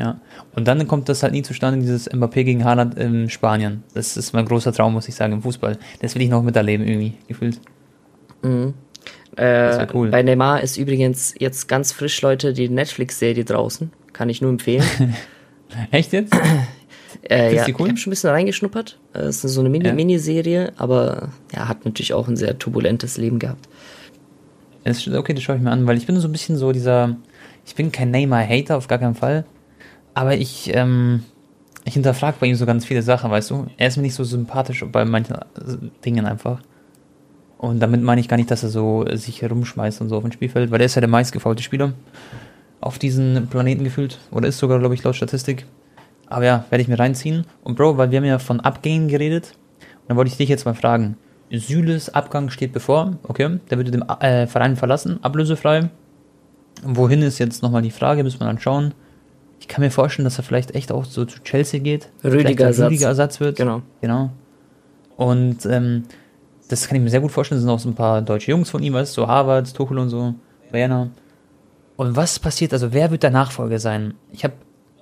Ja. 0.00 0.18
Und 0.54 0.66
dann 0.66 0.88
kommt 0.88 1.10
das 1.10 1.22
halt 1.22 1.34
nie 1.34 1.42
zustande, 1.42 1.78
dieses 1.78 2.10
Mbappé 2.10 2.42
gegen 2.44 2.64
Haaland 2.64 2.96
in 2.96 3.28
Spanien. 3.28 3.84
Das 3.92 4.16
ist 4.16 4.32
mein 4.32 4.46
großer 4.46 4.72
Traum, 4.72 4.94
muss 4.94 5.08
ich 5.08 5.14
sagen, 5.14 5.34
im 5.34 5.42
Fußball. 5.42 5.76
Das 6.00 6.14
will 6.14 6.22
ich 6.22 6.30
noch 6.30 6.42
miterleben, 6.42 6.88
irgendwie, 6.88 7.12
gefühlt. 7.28 7.60
Mhm. 8.40 8.72
Äh, 9.36 9.86
cool. 9.92 10.08
Bei 10.08 10.22
Neymar 10.22 10.62
ist 10.62 10.78
übrigens 10.78 11.34
jetzt 11.38 11.68
ganz 11.68 11.92
frisch, 11.92 12.22
Leute, 12.22 12.54
die 12.54 12.70
Netflix-Serie 12.70 13.44
draußen. 13.44 13.92
Kann 14.14 14.30
ich 14.30 14.40
nur 14.40 14.50
empfehlen. 14.50 14.84
Echt 15.90 16.14
jetzt? 16.14 16.34
äh, 17.28 17.54
ja, 17.54 17.64
cool? 17.64 17.68
ich 17.68 17.78
habe 17.78 17.96
schon 17.98 18.08
ein 18.08 18.12
bisschen 18.12 18.30
reingeschnuppert. 18.30 18.98
Es 19.12 19.44
ist 19.44 19.52
so 19.52 19.60
eine 19.60 19.68
Mini 19.68 19.86
ja. 19.86 19.92
Miniserie, 19.92 20.72
aber 20.78 21.28
ja, 21.54 21.68
hat 21.68 21.84
natürlich 21.84 22.14
auch 22.14 22.26
ein 22.26 22.36
sehr 22.36 22.58
turbulentes 22.58 23.18
Leben 23.18 23.38
gehabt. 23.38 23.68
okay, 24.86 25.34
das 25.34 25.42
schaue 25.42 25.56
ich 25.56 25.62
mir 25.62 25.70
an, 25.70 25.86
weil 25.86 25.98
ich 25.98 26.06
bin 26.06 26.18
so 26.18 26.26
ein 26.26 26.32
bisschen 26.32 26.56
so 26.56 26.72
dieser, 26.72 27.16
ich 27.66 27.74
bin 27.74 27.92
kein 27.92 28.10
Neymar-Hater, 28.10 28.78
auf 28.78 28.88
gar 28.88 28.98
keinen 28.98 29.14
Fall. 29.14 29.44
Aber 30.14 30.34
ich, 30.34 30.74
ähm, 30.74 31.24
ich 31.84 31.94
hinterfrage 31.94 32.36
bei 32.40 32.46
ihm 32.46 32.54
so 32.54 32.66
ganz 32.66 32.84
viele 32.84 33.02
Sachen, 33.02 33.30
weißt 33.30 33.50
du? 33.50 33.66
Er 33.76 33.88
ist 33.88 33.96
mir 33.96 34.02
nicht 34.02 34.14
so 34.14 34.24
sympathisch 34.24 34.84
bei 34.90 35.04
manchen 35.04 35.36
äh, 35.36 35.42
Dingen 36.04 36.26
einfach. 36.26 36.60
Und 37.58 37.80
damit 37.80 38.02
meine 38.02 38.20
ich 38.20 38.28
gar 38.28 38.36
nicht, 38.38 38.50
dass 38.50 38.62
er 38.62 38.70
so 38.70 39.04
sich 39.12 39.42
herumschmeißt 39.42 40.00
und 40.00 40.08
so 40.08 40.16
auf 40.16 40.22
dem 40.22 40.32
Spielfeld, 40.32 40.70
weil 40.70 40.80
er 40.80 40.86
ist 40.86 40.94
ja 40.94 41.00
der 41.00 41.10
meistgefaulte 41.10 41.62
Spieler 41.62 41.92
auf 42.80 42.98
diesem 42.98 43.48
Planeten 43.48 43.84
gefühlt. 43.84 44.18
Oder 44.30 44.48
ist 44.48 44.58
sogar, 44.58 44.78
glaube 44.78 44.94
ich, 44.94 45.02
laut 45.02 45.16
Statistik. 45.16 45.66
Aber 46.26 46.44
ja, 46.44 46.64
werde 46.70 46.80
ich 46.80 46.88
mir 46.88 46.98
reinziehen. 46.98 47.44
Und 47.62 47.76
Bro, 47.76 47.98
weil 47.98 48.10
wir 48.10 48.18
haben 48.18 48.24
ja 48.24 48.38
von 48.38 48.60
Abgängen 48.60 49.08
geredet, 49.08 49.52
und 49.80 50.08
dann 50.08 50.16
wollte 50.16 50.30
ich 50.30 50.36
dich 50.38 50.48
jetzt 50.48 50.64
mal 50.64 50.74
fragen. 50.74 51.16
Süles 51.50 52.14
Abgang 52.14 52.48
steht 52.50 52.72
bevor, 52.72 53.18
okay, 53.24 53.58
der 53.68 53.78
würde 53.78 53.90
den 53.90 54.08
äh, 54.08 54.46
Verein 54.46 54.76
verlassen, 54.76 55.18
ablösefrei. 55.22 55.90
Wohin 56.82 57.22
ist 57.22 57.38
jetzt 57.38 57.62
nochmal 57.62 57.82
die 57.82 57.90
Frage, 57.90 58.22
müssen 58.22 58.40
wir 58.40 58.46
dann 58.46 58.60
schauen. 58.60 58.94
Ich 59.60 59.68
kann 59.68 59.84
mir 59.84 59.90
vorstellen, 59.90 60.24
dass 60.24 60.38
er 60.38 60.42
vielleicht 60.42 60.74
echt 60.74 60.90
auch 60.90 61.04
so 61.04 61.24
zu 61.24 61.40
Chelsea 61.44 61.80
geht. 61.80 62.08
Rüdiger 62.24 62.66
Ersatz. 62.66 62.86
Rüdiger 62.86 63.08
Ersatz 63.08 63.38
wird. 63.38 63.56
Genau. 63.56 63.82
Genau. 64.00 64.30
Und 65.16 65.66
ähm, 65.66 66.04
das 66.68 66.88
kann 66.88 66.96
ich 66.96 67.02
mir 67.02 67.10
sehr 67.10 67.20
gut 67.20 67.30
vorstellen. 67.30 67.58
Das 67.58 67.64
sind 67.64 67.70
auch 67.70 67.78
so 67.78 67.90
ein 67.90 67.94
paar 67.94 68.22
deutsche 68.22 68.50
Jungs 68.50 68.70
von 68.70 68.82
ihm, 68.82 68.94
weißt 68.94 69.16
du, 69.16 69.22
so 69.22 69.28
Harvard, 69.28 69.72
Tuchel 69.74 69.98
und 69.98 70.08
so, 70.08 70.34
Werner. 70.70 71.10
Und 71.96 72.16
was 72.16 72.38
passiert, 72.38 72.72
also 72.72 72.94
wer 72.94 73.10
wird 73.10 73.22
der 73.22 73.30
Nachfolger 73.30 73.78
sein? 73.78 74.14
Ich 74.32 74.44
habe 74.44 74.54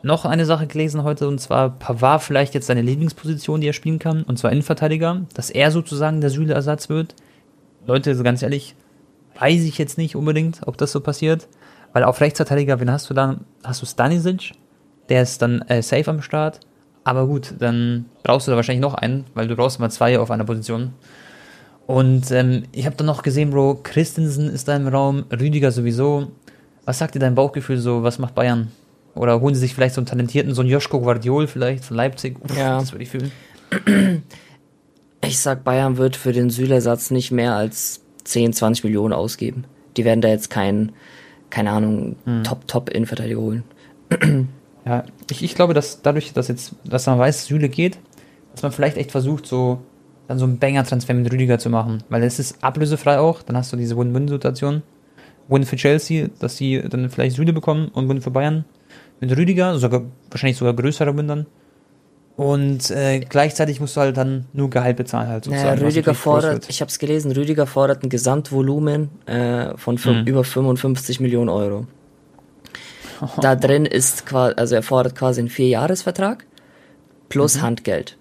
noch 0.03 0.25
eine 0.25 0.45
Sache 0.45 0.67
gelesen 0.67 1.05
heute 1.05 1.29
und 1.29 1.41
zwar 1.41 1.71
Pavard 1.71 2.23
vielleicht 2.23 2.55
jetzt 2.55 2.67
seine 2.67 2.83
Lieblingsposition, 2.83 3.61
die 3.61 3.69
er 3.69 3.73
spielen 3.73 3.99
kann, 3.99 4.25
und 4.25 4.39
zwar 4.39 4.51
Innenverteidiger, 4.51 5.23
dass 5.35 5.51
er 5.51 5.71
sozusagen 5.71 6.21
der 6.21 6.31
Süle-Ersatz 6.31 6.89
wird. 6.89 7.15
Leute, 7.87 8.15
so 8.15 8.23
ganz 8.23 8.43
ehrlich, 8.43 8.75
weiß 9.39 9.63
ich 9.63 9.79
jetzt 9.79 9.99
nicht 9.99 10.17
unbedingt, 10.17 10.61
ob 10.67 10.77
das 10.77 10.93
so 10.93 11.01
passiert. 11.01 11.49
Weil 11.99 12.05
auf 12.05 12.21
Rechtsverteidiger, 12.21 12.79
wen 12.79 12.93
hast 12.93 13.11
du 13.11 13.15
dann? 13.15 13.41
Hast 13.65 13.83
du 13.83 13.87
Stanisic, 13.87 14.53
der 15.09 15.23
ist 15.25 15.43
dann 15.43 15.63
äh, 15.63 15.83
safe 15.83 16.09
am 16.09 16.23
Start. 16.23 16.61
Aber 17.03 17.27
gut, 17.27 17.55
dann 17.59 18.05
brauchst 18.23 18.47
du 18.47 18.53
da 18.53 18.57
wahrscheinlich 18.57 18.83
noch 18.83 18.95
einen, 18.95 19.25
weil 19.35 19.49
du 19.49 19.57
brauchst 19.57 19.81
mal 19.81 19.91
zwei 19.91 20.17
auf 20.17 20.31
einer 20.31 20.45
Position. 20.45 20.93
Und 21.89 22.31
ähm, 22.31 22.63
ich 22.71 22.87
habe 22.87 22.95
dann 22.95 23.09
noch 23.09 23.25
gesehen, 23.25 23.51
Bro, 23.51 23.81
Christensen 23.83 24.49
ist 24.49 24.69
da 24.69 24.77
im 24.77 24.87
Raum, 24.87 25.25
Rüdiger 25.33 25.73
sowieso. 25.73 26.29
Was 26.85 26.99
sagt 26.99 27.17
dir 27.17 27.19
dein 27.19 27.35
Bauchgefühl 27.35 27.79
so? 27.79 28.05
Was 28.05 28.21
macht 28.21 28.37
Bayern? 28.37 28.71
Oder 29.17 29.41
holen 29.41 29.57
sie 29.57 29.63
sich 29.63 29.75
vielleicht 29.75 29.97
so 29.97 30.01
einen 30.01 30.07
talentierten, 30.07 30.55
so 30.55 30.61
einen 30.61 30.71
Joschko 30.71 31.01
Guardiol 31.01 31.49
vielleicht 31.49 31.85
von 31.85 31.97
Leipzig? 31.97 32.37
Uff, 32.45 32.57
ja. 32.57 32.79
Das 32.79 32.93
würde 32.93 33.03
ich 33.03 33.11
fühlen. 33.11 33.33
Ich 35.21 35.41
sag, 35.41 35.65
Bayern 35.65 35.97
wird 35.97 36.15
für 36.15 36.33
den 36.33 36.49
Sülersatz 36.49 37.11
nicht 37.11 37.33
mehr 37.33 37.55
als 37.55 38.03
10, 38.23 38.53
20 38.53 38.85
Millionen 38.85 39.13
ausgeben. 39.13 39.65
Die 39.97 40.05
werden 40.05 40.21
da 40.21 40.29
jetzt 40.29 40.49
keinen 40.49 40.93
keine 41.51 41.71
Ahnung, 41.71 42.17
hm. 42.25 42.45
Top-Top-Innenverteidiger 42.45 43.41
holen. 43.41 43.65
Ja, 44.87 45.05
ich, 45.31 45.43
ich 45.43 45.55
glaube, 45.55 45.75
dass 45.75 46.01
dadurch, 46.01 46.33
dass 46.33 46.49
jetzt, 46.49 46.75
dass 46.83 47.05
man 47.05 47.19
weiß, 47.19 47.45
Süle 47.45 47.69
geht, 47.69 47.99
dass 48.53 48.63
man 48.63 48.73
vielleicht 48.73 48.97
echt 48.97 49.11
versucht, 49.11 49.45
so 49.45 49.81
dann 50.29 50.39
so 50.39 50.47
einen 50.47 50.59
Banger-Transfer 50.59 51.13
mit 51.13 51.31
Rüdiger 51.31 51.59
zu 51.59 51.69
machen. 51.69 52.03
Weil 52.09 52.23
es 52.23 52.39
ist 52.39 52.65
ablösefrei 52.65 53.19
auch, 53.19 53.43
dann 53.43 53.57
hast 53.57 53.71
du 53.71 53.77
diese 53.77 53.99
Win-Win-Situation. 53.99 54.83
Win 55.49 55.65
für 55.65 55.77
Chelsea, 55.77 56.29
dass 56.39 56.57
sie 56.57 56.81
dann 56.89 57.11
vielleicht 57.11 57.37
Süle 57.37 57.53
bekommen 57.53 57.89
und 57.89 58.09
Win 58.09 58.23
für 58.23 58.31
Bayern 58.31 58.65
mit 59.21 59.37
Rüdiger, 59.37 59.79
sogar 59.79 60.03
wahrscheinlich 60.31 60.57
sogar 60.57 60.75
größere 60.75 61.17
Win 61.17 61.29
dann. 61.29 61.47
Und 62.39 62.93
äh, 62.93 63.19
gleichzeitig 63.19 63.81
musst 63.81 63.97
du 63.97 64.01
halt 64.01 64.17
dann 64.17 64.47
nur 64.53 64.71
Gehalt 64.71 64.97
bezahlen 64.97 65.27
halt 65.27 65.45
sozusagen. 65.45 65.75
Naja, 65.75 65.85
Rüdiger 65.85 66.15
fordert, 66.15 66.71
ich 66.71 66.81
habe 66.81 66.89
es 66.89 67.01
gelesen, 67.01 67.33
Rüdiger 67.33 67.67
fordert 67.67 68.05
ein 68.05 68.11
Gesamtvolumen 68.11 69.11
äh, 69.27 69.77
von 69.77 69.97
mhm. 69.97 70.25
über 70.25 70.45
55 70.45 71.19
Millionen 71.19 71.49
Euro. 71.49 71.89
Da 73.41 73.57
drin 73.57 73.87
ist 73.87 74.25
quasi, 74.25 74.55
also 74.57 74.77
er 74.77 74.85
fordert 74.85 75.17
quasi 75.17 75.41
einen 75.41 75.49
Vierjahresvertrag 75.49 76.47
plus 77.29 77.57
mhm. 77.57 77.63
Handgeld. 77.63 78.17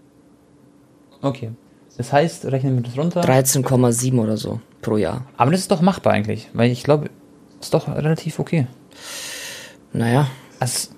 Okay. 1.22 1.52
Das 1.98 2.12
heißt, 2.12 2.46
rechnen 2.46 2.78
wir 2.78 2.82
das 2.82 2.98
runter? 2.98 3.22
13,7 3.22 4.20
oder 4.20 4.38
so 4.38 4.60
pro 4.82 4.98
Jahr. 4.98 5.28
Aber 5.38 5.52
das 5.52 5.60
ist 5.60 5.70
doch 5.70 5.82
machbar 5.82 6.14
eigentlich, 6.14 6.50
weil 6.54 6.72
ich 6.72 6.84
glaube, 6.84 7.12
ist 7.62 7.72
doch 7.72 7.88
relativ 7.88 8.40
okay. 8.40 8.66
Naja, 9.94 10.28
also, 10.60 10.90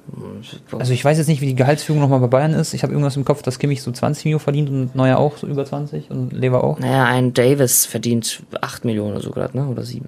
also 0.77 0.93
ich 0.93 1.03
weiß 1.03 1.17
jetzt 1.17 1.27
nicht, 1.27 1.41
wie 1.41 1.47
die 1.47 1.55
Gehaltsführung 1.55 2.01
nochmal 2.01 2.19
bei 2.19 2.27
Bayern 2.27 2.53
ist. 2.53 2.73
Ich 2.73 2.83
habe 2.83 2.93
irgendwas 2.93 3.17
im 3.17 3.25
Kopf, 3.25 3.41
dass 3.41 3.59
Kimmich 3.59 3.81
so 3.81 3.91
20 3.91 4.25
Millionen 4.25 4.39
verdient 4.39 4.69
und 4.69 4.95
Neuer 4.95 5.17
auch 5.17 5.37
so 5.37 5.47
über 5.47 5.65
20 5.65 6.09
und 6.11 6.31
Lever 6.31 6.63
auch. 6.63 6.79
Naja, 6.79 7.05
ein 7.05 7.33
Davis 7.33 7.85
verdient 7.85 8.43
8 8.61 8.85
Millionen 8.85 9.11
oder 9.11 9.21
so 9.21 9.31
gerade, 9.31 9.57
ne? 9.57 9.67
Oder 9.67 9.83
7. 9.83 10.05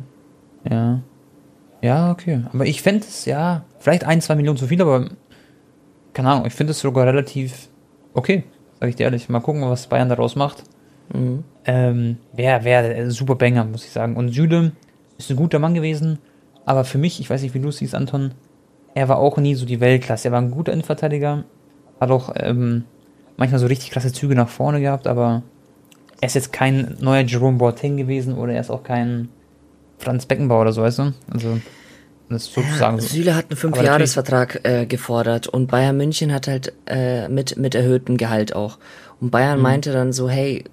Ja. 0.69 1.01
Ja, 1.81 2.11
okay. 2.11 2.43
Aber 2.53 2.65
ich 2.65 2.81
fände 2.81 3.05
es, 3.07 3.25
ja, 3.25 3.65
vielleicht 3.79 4.03
ein, 4.05 4.21
zwei 4.21 4.35
Millionen 4.35 4.57
zu 4.57 4.67
viel, 4.67 4.81
aber 4.81 5.09
keine 6.13 6.29
Ahnung, 6.29 6.45
ich 6.45 6.53
finde 6.53 6.71
es 6.71 6.79
sogar 6.79 7.07
relativ 7.07 7.69
okay, 8.13 8.43
sag 8.79 8.89
ich 8.89 8.95
dir 8.95 9.03
ehrlich. 9.03 9.29
Mal 9.29 9.39
gucken, 9.39 9.61
was 9.63 9.87
Bayern 9.87 10.09
daraus 10.09 10.35
macht. 10.35 10.63
Mhm. 11.13 11.43
Ähm, 11.65 12.17
Wäre 12.33 12.63
wär 12.63 13.11
super 13.11 13.35
Banger, 13.35 13.65
muss 13.65 13.85
ich 13.85 13.91
sagen. 13.91 14.15
Und 14.15 14.29
Süle 14.29 14.71
ist 15.17 15.29
ein 15.29 15.35
guter 15.35 15.59
Mann 15.59 15.73
gewesen, 15.73 16.19
aber 16.65 16.83
für 16.83 16.97
mich, 16.97 17.19
ich 17.19 17.29
weiß 17.29 17.41
nicht, 17.41 17.53
wie 17.53 17.59
du 17.59 17.71
siehst, 17.71 17.95
Anton, 17.95 18.33
er 18.93 19.09
war 19.09 19.17
auch 19.17 19.37
nie 19.37 19.55
so 19.55 19.65
die 19.65 19.79
Weltklasse. 19.79 20.27
Er 20.29 20.31
war 20.31 20.41
ein 20.41 20.51
guter 20.51 20.73
Innenverteidiger, 20.73 21.43
hat 21.99 22.11
auch 22.11 22.33
ähm, 22.35 22.85
manchmal 23.37 23.59
so 23.59 23.67
richtig 23.67 23.91
klasse 23.91 24.11
Züge 24.11 24.35
nach 24.35 24.49
vorne 24.49 24.81
gehabt, 24.81 25.07
aber 25.07 25.43
er 26.19 26.27
ist 26.27 26.35
jetzt 26.35 26.53
kein 26.53 26.97
neuer 26.99 27.21
Jerome 27.21 27.57
Boateng 27.57 27.97
gewesen 27.97 28.37
oder 28.37 28.53
er 28.53 28.61
ist 28.61 28.69
auch 28.69 28.83
kein 28.83 29.29
Franz 29.97 30.25
Beckenbauer 30.25 30.61
oder 30.61 30.73
so, 30.73 30.81
weißt 30.81 30.99
du? 30.99 31.13
Also, 31.31 31.59
das 32.29 32.43
ist 32.43 32.53
sozusagen 32.53 32.97
ja, 32.97 33.03
Süle 33.03 33.35
hat 33.35 33.45
einen 33.49 33.57
Fünfjahresvertrag 33.57 34.61
äh, 34.63 34.85
gefordert 34.85 35.47
und 35.47 35.67
Bayern 35.67 35.97
München 35.97 36.33
hat 36.33 36.47
halt 36.47 36.73
äh, 36.85 37.27
mit, 37.27 37.57
mit 37.57 37.75
erhöhtem 37.75 38.17
Gehalt 38.17 38.55
auch. 38.55 38.77
Und 39.19 39.31
Bayern 39.31 39.57
mhm. 39.57 39.63
meinte 39.63 39.91
dann 39.91 40.13
so, 40.13 40.29
hey, 40.29 40.63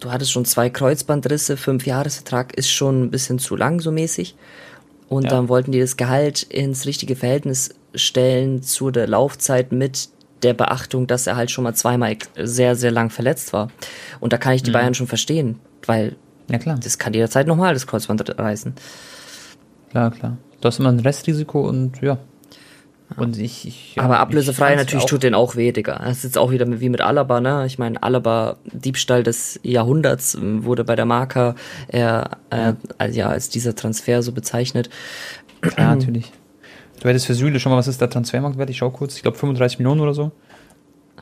du 0.00 0.12
hattest 0.12 0.32
schon 0.32 0.44
zwei 0.44 0.68
Kreuzbandrisse, 0.68 1.56
Fünfjahresvertrag 1.56 2.54
ist 2.54 2.70
schon 2.70 3.04
ein 3.04 3.10
bisschen 3.10 3.38
zu 3.38 3.56
lang 3.56 3.80
so 3.80 3.90
mäßig. 3.90 4.36
Und 5.12 5.24
ja. 5.24 5.30
dann 5.30 5.50
wollten 5.50 5.72
die 5.72 5.80
das 5.80 5.98
Gehalt 5.98 6.42
ins 6.42 6.86
richtige 6.86 7.16
Verhältnis 7.16 7.74
stellen 7.94 8.62
zu 8.62 8.90
der 8.90 9.06
Laufzeit 9.06 9.70
mit 9.70 10.08
der 10.42 10.54
Beachtung, 10.54 11.06
dass 11.06 11.26
er 11.26 11.36
halt 11.36 11.50
schon 11.50 11.64
mal 11.64 11.74
zweimal 11.74 12.16
sehr, 12.34 12.76
sehr 12.76 12.90
lang 12.90 13.10
verletzt 13.10 13.52
war. 13.52 13.68
Und 14.20 14.32
da 14.32 14.38
kann 14.38 14.54
ich 14.54 14.62
die 14.62 14.70
mhm. 14.70 14.74
Bayern 14.74 14.94
schon 14.94 15.06
verstehen, 15.06 15.60
weil 15.84 16.16
ja, 16.48 16.56
klar. 16.56 16.78
das 16.82 16.98
kann 16.98 17.12
jederzeit 17.12 17.46
nochmal 17.46 17.74
das 17.74 17.86
Kreuzband 17.86 18.38
reißen. 18.38 18.72
Klar, 19.90 20.12
klar. 20.12 20.38
Du 20.62 20.66
hast 20.66 20.78
immer 20.78 20.90
ein 20.90 21.00
Restrisiko 21.00 21.60
und 21.60 22.00
ja. 22.00 22.16
Und 23.16 23.38
ich, 23.38 23.66
ich 23.66 23.96
ja, 23.96 24.02
Aber 24.02 24.18
ablösefrei 24.18 24.74
natürlich 24.76 25.04
tut 25.06 25.22
den 25.22 25.34
auch 25.34 25.56
weh, 25.56 25.72
Digga. 25.72 25.98
Das 25.98 26.18
ist 26.18 26.24
jetzt 26.24 26.38
auch 26.38 26.50
wieder 26.50 26.66
wie 26.80 26.88
mit 26.88 27.00
Alaba, 27.00 27.40
ne? 27.40 27.64
Ich 27.66 27.78
meine, 27.78 28.02
Alaba, 28.02 28.56
Diebstahl 28.72 29.22
des 29.22 29.60
Jahrhunderts, 29.62 30.34
ähm, 30.34 30.64
wurde 30.64 30.84
bei 30.84 30.96
der 30.96 31.04
Marker 31.04 31.54
äh, 31.88 32.22
äh, 32.50 33.10
ja, 33.10 33.28
als 33.28 33.48
dieser 33.48 33.74
Transfer 33.74 34.22
so 34.22 34.32
bezeichnet. 34.32 34.90
Klar, 35.60 35.96
natürlich. 35.96 36.32
Du 37.00 37.08
hättest 37.08 37.26
für 37.26 37.34
Süle 37.34 37.58
schon 37.58 37.72
mal, 37.72 37.78
was 37.78 37.88
ist 37.88 38.00
der 38.00 38.10
Transfermarktwert? 38.10 38.70
Ich 38.70 38.78
schau 38.78 38.90
kurz, 38.90 39.16
ich 39.16 39.22
glaube 39.22 39.36
35 39.36 39.78
Millionen 39.78 40.00
oder 40.00 40.14
so. 40.14 40.30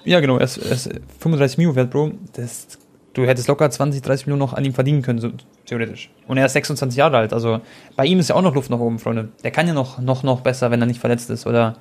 Ja, 0.05 0.20
genau, 0.20 0.36
er 0.38 0.45
ist, 0.45 0.59
er 0.59 0.72
ist 0.72 0.91
35 1.20 1.59
Millionen 1.59 1.76
wert, 1.76 1.91
Bro. 1.91 2.12
Das, 2.34 2.66
du 3.15 3.27
hättest 3.27 3.49
locker 3.49 3.71
20, 3.71 4.03
30 4.03 4.27
Millionen 4.27 4.41
noch 4.41 4.55
an 4.55 4.65
ihm 4.65 4.75
verdienen 4.75 5.03
können, 5.03 5.19
so 5.19 5.31
theoretisch. 5.67 6.11
Und 6.27 6.37
er 6.37 6.47
ist 6.47 6.53
26 6.53 6.97
Jahre 6.97 7.19
alt, 7.19 7.33
also 7.33 7.61
bei 7.97 8.07
ihm 8.07 8.19
ist 8.19 8.29
ja 8.29 8.37
auch 8.37 8.43
noch 8.43 8.55
Luft 8.55 8.71
nach 8.71 8.79
oben, 8.79 8.99
Freunde. 8.99 9.29
Der 9.43 9.51
kann 9.51 9.67
ja 9.67 9.75
noch, 9.75 9.99
noch, 9.99 10.23
noch 10.23 10.41
besser, 10.41 10.71
wenn 10.71 10.81
er 10.81 10.87
nicht 10.87 11.01
verletzt 11.01 11.31
ist. 11.31 11.47
Oder 11.47 11.77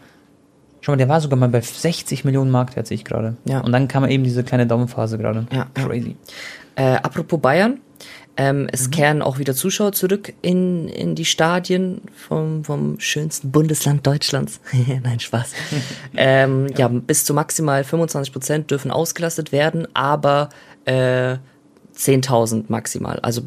Schau 0.81 0.93
mal, 0.93 0.97
der 0.97 1.09
war 1.09 1.19
sogar 1.19 1.37
mal 1.37 1.49
bei 1.49 1.61
60 1.61 2.23
Millionen 2.25 2.51
Marktwert, 2.51 2.87
sehe 2.87 2.95
ich 2.95 3.05
gerade. 3.05 3.35
Ja. 3.45 3.59
Und 3.59 3.71
dann 3.71 3.87
kam 3.87 4.07
eben 4.07 4.23
diese 4.23 4.43
kleine 4.43 4.65
Daumenphase 4.65 5.17
gerade. 5.17 5.45
Ja. 5.51 5.67
Crazy. 5.73 6.15
Äh, 6.75 6.95
apropos 6.95 7.39
Bayern, 7.41 7.81
ähm, 8.37 8.69
es 8.71 8.87
mhm. 8.87 8.91
kehren 8.91 9.21
auch 9.21 9.37
wieder 9.37 9.53
Zuschauer 9.53 9.91
zurück 9.91 10.33
in, 10.41 10.87
in 10.87 11.15
die 11.15 11.25
Stadien 11.25 12.01
vom, 12.15 12.63
vom 12.63 12.97
schönsten 12.99 13.51
Bundesland 13.51 14.07
Deutschlands. 14.07 14.61
Nein, 15.03 15.19
Spaß. 15.19 15.51
ähm, 16.15 16.67
ja. 16.69 16.77
ja. 16.77 16.87
bis 16.87 17.25
zu 17.25 17.33
maximal 17.33 17.83
25 17.83 18.31
Prozent 18.31 18.71
dürfen 18.71 18.91
ausgelastet 18.91 19.51
werden, 19.51 19.87
aber 19.93 20.49
äh, 20.89 21.37
10.000 21.95 22.65
maximal. 22.67 23.19
Also, 23.21 23.41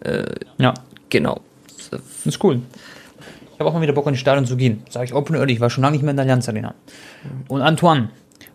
äh, 0.00 0.24
ja. 0.58 0.74
Genau. 1.08 1.40
Das 1.90 2.00
ist 2.24 2.42
cool. 2.42 2.60
Ich 3.52 3.60
habe 3.60 3.70
auch 3.70 3.74
mal 3.74 3.80
wieder 3.80 3.92
Bock, 3.92 4.06
in 4.06 4.12
die 4.12 4.18
Stadion 4.18 4.44
zu 4.44 4.56
gehen. 4.56 4.82
Sage 4.90 5.06
ich 5.06 5.14
open 5.14 5.36
early. 5.36 5.52
Ich 5.52 5.60
war 5.60 5.70
schon 5.70 5.82
lange 5.82 5.96
nicht 5.96 6.02
mehr 6.02 6.10
in 6.10 6.16
der 6.16 6.24
Allianz 6.24 6.48
Arena. 6.48 6.74
Und 7.48 7.62
Antoine, 7.62 8.10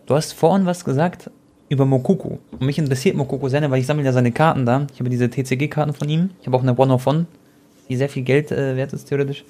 du 0.06 0.14
hast 0.14 0.32
vorhin 0.32 0.66
was 0.66 0.84
gesagt 0.84 1.30
über 1.68 1.86
Mokoko. 1.86 2.38
Und 2.52 2.62
mich 2.62 2.78
interessiert 2.78 3.16
Mokoko 3.16 3.48
sehr, 3.48 3.68
weil 3.70 3.80
ich 3.80 3.86
sammle 3.86 4.04
ja 4.04 4.12
seine 4.12 4.32
Karten 4.32 4.66
da. 4.66 4.86
Ich 4.92 5.00
habe 5.00 5.10
diese 5.10 5.30
TCG-Karten 5.30 5.94
von 5.94 6.08
ihm. 6.08 6.30
Ich 6.40 6.46
habe 6.46 6.56
auch 6.56 6.62
eine 6.62 6.76
One 6.76 6.92
of 6.92 7.06
One, 7.06 7.26
die 7.88 7.96
sehr 7.96 8.08
viel 8.08 8.22
Geld 8.22 8.52
äh, 8.52 8.76
wert 8.76 8.92
ist, 8.92 9.06
theoretisch. 9.06 9.44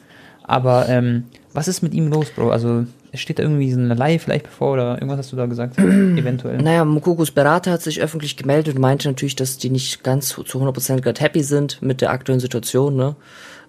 Aber 0.44 0.88
ähm, 0.88 1.24
was 1.52 1.68
ist 1.68 1.82
mit 1.82 1.92
ihm 1.92 2.08
los, 2.08 2.30
Bro? 2.30 2.50
Also 2.50 2.86
steht 3.14 3.38
da 3.38 3.42
irgendwie 3.42 3.70
so 3.72 3.78
eine 3.78 3.94
Leihe 3.94 4.18
vielleicht 4.18 4.44
bevor 4.44 4.72
oder 4.72 4.94
irgendwas 4.94 5.18
hast 5.18 5.32
du 5.32 5.36
da 5.36 5.46
gesagt? 5.46 5.78
Eventuell. 5.78 6.58
Naja, 6.62 6.84
Mokokos 6.84 7.30
Berater 7.30 7.72
hat 7.72 7.82
sich 7.82 8.00
öffentlich 8.00 8.36
gemeldet 8.36 8.74
und 8.74 8.80
meinte 8.80 9.08
natürlich, 9.08 9.36
dass 9.36 9.58
die 9.58 9.70
nicht 9.70 10.02
ganz 10.02 10.28
zu 10.28 10.42
100% 10.42 11.00
gerade 11.00 11.20
happy 11.20 11.42
sind 11.42 11.82
mit 11.82 12.00
der 12.00 12.10
aktuellen 12.10 12.40
Situation, 12.40 12.96
ne? 12.96 13.16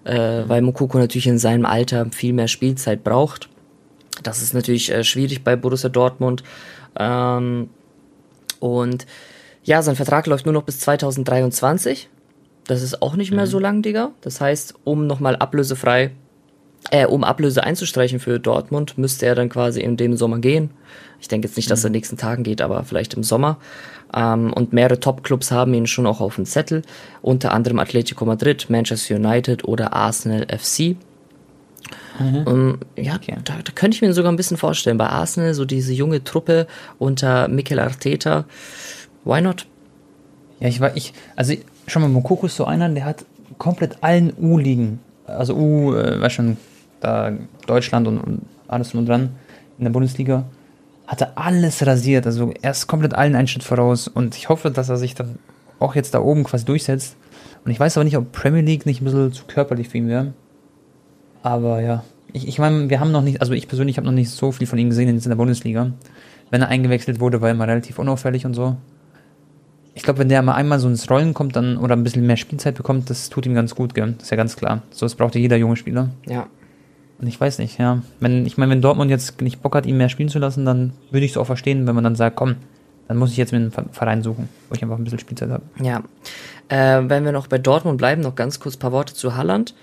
Äh, 0.04 0.44
weil 0.48 0.62
Mokoko 0.62 0.98
natürlich 0.98 1.26
in 1.26 1.38
seinem 1.38 1.64
Alter 1.64 2.06
viel 2.10 2.32
mehr 2.32 2.48
Spielzeit 2.48 3.04
braucht. 3.04 3.48
Das 4.22 4.42
ist 4.42 4.54
natürlich 4.54 4.92
äh, 4.92 5.02
schwierig 5.02 5.44
bei 5.44 5.56
Borussia 5.56 5.88
Dortmund. 5.88 6.42
Ähm, 6.98 7.70
und 8.60 9.06
ja, 9.62 9.82
sein 9.82 9.96
Vertrag 9.96 10.26
läuft 10.26 10.46
nur 10.46 10.52
noch 10.52 10.62
bis 10.62 10.80
2023. 10.80 12.08
Das 12.66 12.82
ist 12.82 13.02
auch 13.02 13.16
nicht 13.16 13.30
mehr 13.30 13.46
mhm. 13.46 13.50
so 13.50 13.58
lang, 13.58 13.82
Digga. 13.82 14.12
Das 14.20 14.40
heißt, 14.40 14.74
um 14.84 15.06
nochmal 15.06 15.36
ablösefrei, 15.36 16.12
äh, 16.90 17.06
um 17.06 17.24
Ablöse 17.24 17.64
einzustreichen 17.64 18.20
für 18.20 18.38
Dortmund, 18.38 18.98
müsste 18.98 19.26
er 19.26 19.34
dann 19.34 19.48
quasi 19.48 19.80
in 19.80 19.96
dem 19.96 20.16
Sommer 20.16 20.38
gehen. 20.38 20.70
Ich 21.20 21.28
denke 21.28 21.48
jetzt 21.48 21.56
nicht, 21.56 21.70
dass 21.70 21.84
er 21.84 21.88
in 21.88 21.92
den 21.92 21.98
nächsten 21.98 22.16
Tagen 22.16 22.42
geht, 22.42 22.60
aber 22.60 22.84
vielleicht 22.84 23.14
im 23.14 23.22
Sommer. 23.22 23.58
Ähm, 24.14 24.52
und 24.52 24.72
mehrere 24.72 25.00
Top-Clubs 25.00 25.50
haben 25.50 25.72
ihn 25.74 25.86
schon 25.86 26.06
auch 26.06 26.20
auf 26.20 26.36
dem 26.36 26.44
Zettel. 26.44 26.82
Unter 27.22 27.52
anderem 27.52 27.78
Atletico 27.78 28.24
Madrid, 28.24 28.68
Manchester 28.68 29.16
United 29.16 29.64
oder 29.64 29.92
Arsenal 29.92 30.46
FC. 30.46 30.96
Mhm. 32.18 32.36
Um, 32.46 32.46
ähm, 32.46 32.78
ja, 32.96 33.16
okay. 33.16 33.36
da, 33.44 33.54
da 33.62 33.72
könnte 33.74 33.96
ich 33.96 34.02
mir 34.02 34.12
sogar 34.12 34.30
ein 34.30 34.36
bisschen 34.36 34.56
vorstellen. 34.56 34.98
Bei 34.98 35.08
Arsenal, 35.08 35.54
so 35.54 35.64
diese 35.64 35.92
junge 35.92 36.22
Truppe 36.22 36.66
unter 36.98 37.48
Mikel 37.48 37.78
Arteta. 37.78 38.44
Why 39.24 39.40
not? 39.40 39.66
Ja, 40.60 40.68
ich 40.68 40.80
war, 40.80 40.96
ich, 40.96 41.12
also 41.34 41.54
schon 41.86 42.02
mal, 42.02 42.08
Mokoko 42.08 42.46
ist 42.46 42.56
so 42.56 42.64
einer, 42.64 42.88
der 42.88 43.04
hat 43.04 43.24
komplett 43.58 44.02
allen 44.02 44.32
U-Ligen, 44.38 45.00
also 45.26 45.54
U, 45.54 45.94
äh, 45.94 46.20
weiß 46.20 46.32
schon, 46.32 46.56
da 47.04 47.32
Deutschland 47.66 48.08
und, 48.08 48.18
und 48.18 48.42
alles 48.66 48.90
drum 48.90 49.00
und 49.00 49.08
dran 49.08 49.30
in 49.78 49.84
der 49.84 49.92
Bundesliga, 49.92 50.44
hat 51.06 51.20
er 51.20 51.36
alles 51.36 51.86
rasiert. 51.86 52.26
Also 52.26 52.52
er 52.62 52.70
ist 52.70 52.86
komplett 52.86 53.14
allen 53.14 53.34
einen 53.34 53.48
Schritt 53.48 53.62
voraus 53.62 54.08
und 54.08 54.36
ich 54.36 54.48
hoffe, 54.48 54.70
dass 54.70 54.88
er 54.88 54.96
sich 54.96 55.14
dann 55.14 55.38
auch 55.78 55.94
jetzt 55.94 56.14
da 56.14 56.20
oben 56.20 56.44
quasi 56.44 56.64
durchsetzt. 56.64 57.16
Und 57.64 57.70
ich 57.70 57.80
weiß 57.80 57.96
aber 57.96 58.04
nicht, 58.04 58.16
ob 58.16 58.32
Premier 58.32 58.62
League 58.62 58.86
nicht 58.86 59.00
ein 59.00 59.04
bisschen 59.04 59.32
zu 59.32 59.44
körperlich 59.46 59.88
für 59.88 59.98
ihn 59.98 60.08
wäre. 60.08 60.32
Aber 61.42 61.80
ja, 61.80 62.04
ich, 62.32 62.48
ich 62.48 62.58
meine, 62.58 62.90
wir 62.90 63.00
haben 63.00 63.12
noch 63.12 63.22
nicht, 63.22 63.40
also 63.40 63.52
ich 63.52 63.68
persönlich 63.68 63.96
habe 63.96 64.06
noch 64.06 64.12
nicht 64.12 64.30
so 64.30 64.52
viel 64.52 64.66
von 64.66 64.78
ihm 64.78 64.90
gesehen 64.90 65.08
in 65.08 65.20
der 65.20 65.36
Bundesliga. 65.36 65.92
Wenn 66.50 66.62
er 66.62 66.68
eingewechselt 66.68 67.20
wurde, 67.20 67.40
war 67.40 67.48
er 67.48 67.54
immer 67.54 67.68
relativ 67.68 67.98
unauffällig 67.98 68.46
und 68.46 68.54
so. 68.54 68.76
Ich 69.94 70.02
glaube, 70.02 70.18
wenn 70.18 70.28
der 70.28 70.42
mal 70.42 70.54
einmal 70.54 70.80
so 70.80 70.88
ins 70.88 71.08
Rollen 71.08 71.34
kommt 71.34 71.54
dann 71.54 71.76
oder 71.76 71.94
ein 71.94 72.02
bisschen 72.02 72.26
mehr 72.26 72.36
Spielzeit 72.36 72.74
bekommt, 72.74 73.08
das 73.10 73.30
tut 73.30 73.46
ihm 73.46 73.54
ganz 73.54 73.74
gut, 73.74 73.94
gell? 73.94 74.14
Das 74.16 74.24
ist 74.24 74.30
ja 74.30 74.36
ganz 74.36 74.56
klar. 74.56 74.82
So, 74.90 75.06
das 75.06 75.14
braucht 75.14 75.36
ja 75.36 75.40
jeder 75.40 75.56
junge 75.56 75.76
Spieler. 75.76 76.10
Ja. 76.26 76.48
Ich 77.26 77.40
weiß 77.40 77.58
nicht, 77.58 77.78
ja. 77.78 78.02
Wenn, 78.20 78.46
ich 78.46 78.56
meine, 78.56 78.72
wenn 78.72 78.82
Dortmund 78.82 79.10
jetzt 79.10 79.40
nicht 79.40 79.62
Bock 79.62 79.74
hat, 79.74 79.86
ihn 79.86 79.96
mehr 79.96 80.08
spielen 80.08 80.28
zu 80.28 80.38
lassen, 80.38 80.64
dann 80.64 80.92
würde 81.10 81.26
ich 81.26 81.32
es 81.32 81.36
auch 81.36 81.46
verstehen, 81.46 81.86
wenn 81.86 81.94
man 81.94 82.04
dann 82.04 82.16
sagt, 82.16 82.36
komm, 82.36 82.56
dann 83.08 83.16
muss 83.16 83.30
ich 83.30 83.36
jetzt 83.36 83.52
mir 83.52 83.58
einen 83.58 83.72
Verein 83.92 84.22
suchen, 84.22 84.48
wo 84.68 84.74
ich 84.74 84.82
einfach 84.82 84.96
ein 84.96 85.04
bisschen 85.04 85.18
Spielzeit 85.18 85.50
habe. 85.50 85.62
Ja. 85.80 86.02
Äh, 86.68 87.08
wenn 87.08 87.24
wir 87.24 87.32
noch 87.32 87.46
bei 87.46 87.58
Dortmund 87.58 87.98
bleiben, 87.98 88.22
noch 88.22 88.34
ganz 88.34 88.60
kurz 88.60 88.76
ein 88.76 88.78
paar 88.78 88.92
Worte 88.92 89.14
zu 89.14 89.36
Halland. 89.36 89.74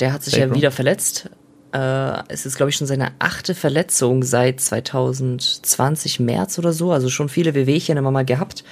Der 0.00 0.12
hat 0.12 0.22
sich 0.22 0.34
Safe 0.34 0.46
ja 0.46 0.54
wieder 0.54 0.70
verletzt. 0.70 1.30
Äh, 1.72 2.22
es 2.28 2.46
ist, 2.46 2.56
glaube 2.56 2.70
ich, 2.70 2.76
schon 2.76 2.86
seine 2.86 3.12
achte 3.18 3.54
Verletzung 3.54 4.22
seit 4.22 4.60
2020 4.60 6.20
März 6.20 6.58
oder 6.58 6.72
so. 6.72 6.92
Also 6.92 7.08
schon 7.08 7.28
viele 7.28 7.54
Wehwehchen 7.54 7.98
immer 7.98 8.10
mal 8.10 8.24
gehabt. 8.24 8.64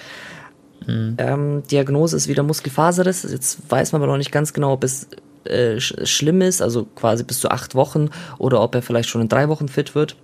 Mhm. 0.86 1.16
Ähm, 1.18 1.62
Diagnose 1.70 2.16
ist 2.16 2.28
wieder 2.28 2.42
Muskelfaserriss. 2.42 3.22
Jetzt 3.30 3.70
weiß 3.70 3.92
man 3.92 4.02
aber 4.02 4.10
noch 4.10 4.18
nicht 4.18 4.32
ganz 4.32 4.52
genau, 4.52 4.72
ob 4.72 4.84
es 4.84 5.08
äh, 5.44 5.80
schlimm 5.80 6.42
ist, 6.42 6.60
also 6.60 6.84
quasi 6.84 7.24
bis 7.24 7.40
zu 7.40 7.50
acht 7.50 7.74
Wochen, 7.74 8.10
oder 8.38 8.60
ob 8.60 8.74
er 8.74 8.82
vielleicht 8.82 9.08
schon 9.08 9.22
in 9.22 9.28
drei 9.28 9.48
Wochen 9.48 9.68
fit 9.68 9.94
wird. 9.94 10.16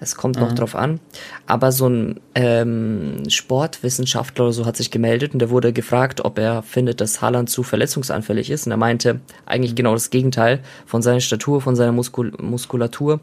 Es 0.00 0.14
kommt 0.14 0.36
mhm. 0.36 0.42
noch 0.42 0.52
drauf 0.54 0.74
an. 0.76 1.00
Aber 1.46 1.72
so 1.72 1.88
ein 1.88 2.20
ähm, 2.34 3.28
Sportwissenschaftler 3.28 4.44
oder 4.44 4.52
so 4.52 4.66
hat 4.66 4.76
sich 4.76 4.90
gemeldet 4.90 5.32
und 5.32 5.40
der 5.40 5.50
wurde 5.50 5.72
gefragt, 5.72 6.24
ob 6.24 6.38
er 6.38 6.62
findet, 6.62 7.00
dass 7.00 7.20
Haaland 7.20 7.50
zu 7.50 7.62
verletzungsanfällig 7.62 8.50
ist. 8.50 8.66
Und 8.66 8.72
er 8.72 8.78
meinte 8.78 9.20
eigentlich 9.46 9.74
genau 9.74 9.92
das 9.92 10.10
Gegenteil. 10.10 10.60
Von 10.86 11.02
seiner 11.02 11.20
Statur, 11.20 11.60
von 11.60 11.76
seiner 11.76 11.92
Muskul 11.92 12.32
Muskulatur 12.38 13.20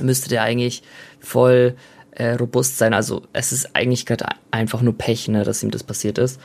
müsste 0.00 0.28
der 0.28 0.42
eigentlich 0.42 0.82
voll 1.20 1.74
äh, 2.12 2.34
robust 2.34 2.78
sein. 2.78 2.94
Also 2.94 3.22
es 3.32 3.52
ist 3.52 3.74
eigentlich 3.74 4.06
gerade 4.06 4.26
einfach 4.50 4.80
nur 4.80 4.96
Pech, 4.96 5.28
ne, 5.28 5.44
dass 5.44 5.62
ihm 5.62 5.70
das 5.70 5.82
passiert 5.82 6.18
ist. 6.18 6.40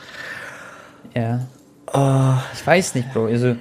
Ja. 1.14 1.46
Oh. 1.92 2.34
Ich 2.52 2.66
weiß 2.66 2.94
nicht, 2.96 3.12
Bro. 3.12 3.26
Also 3.26 3.56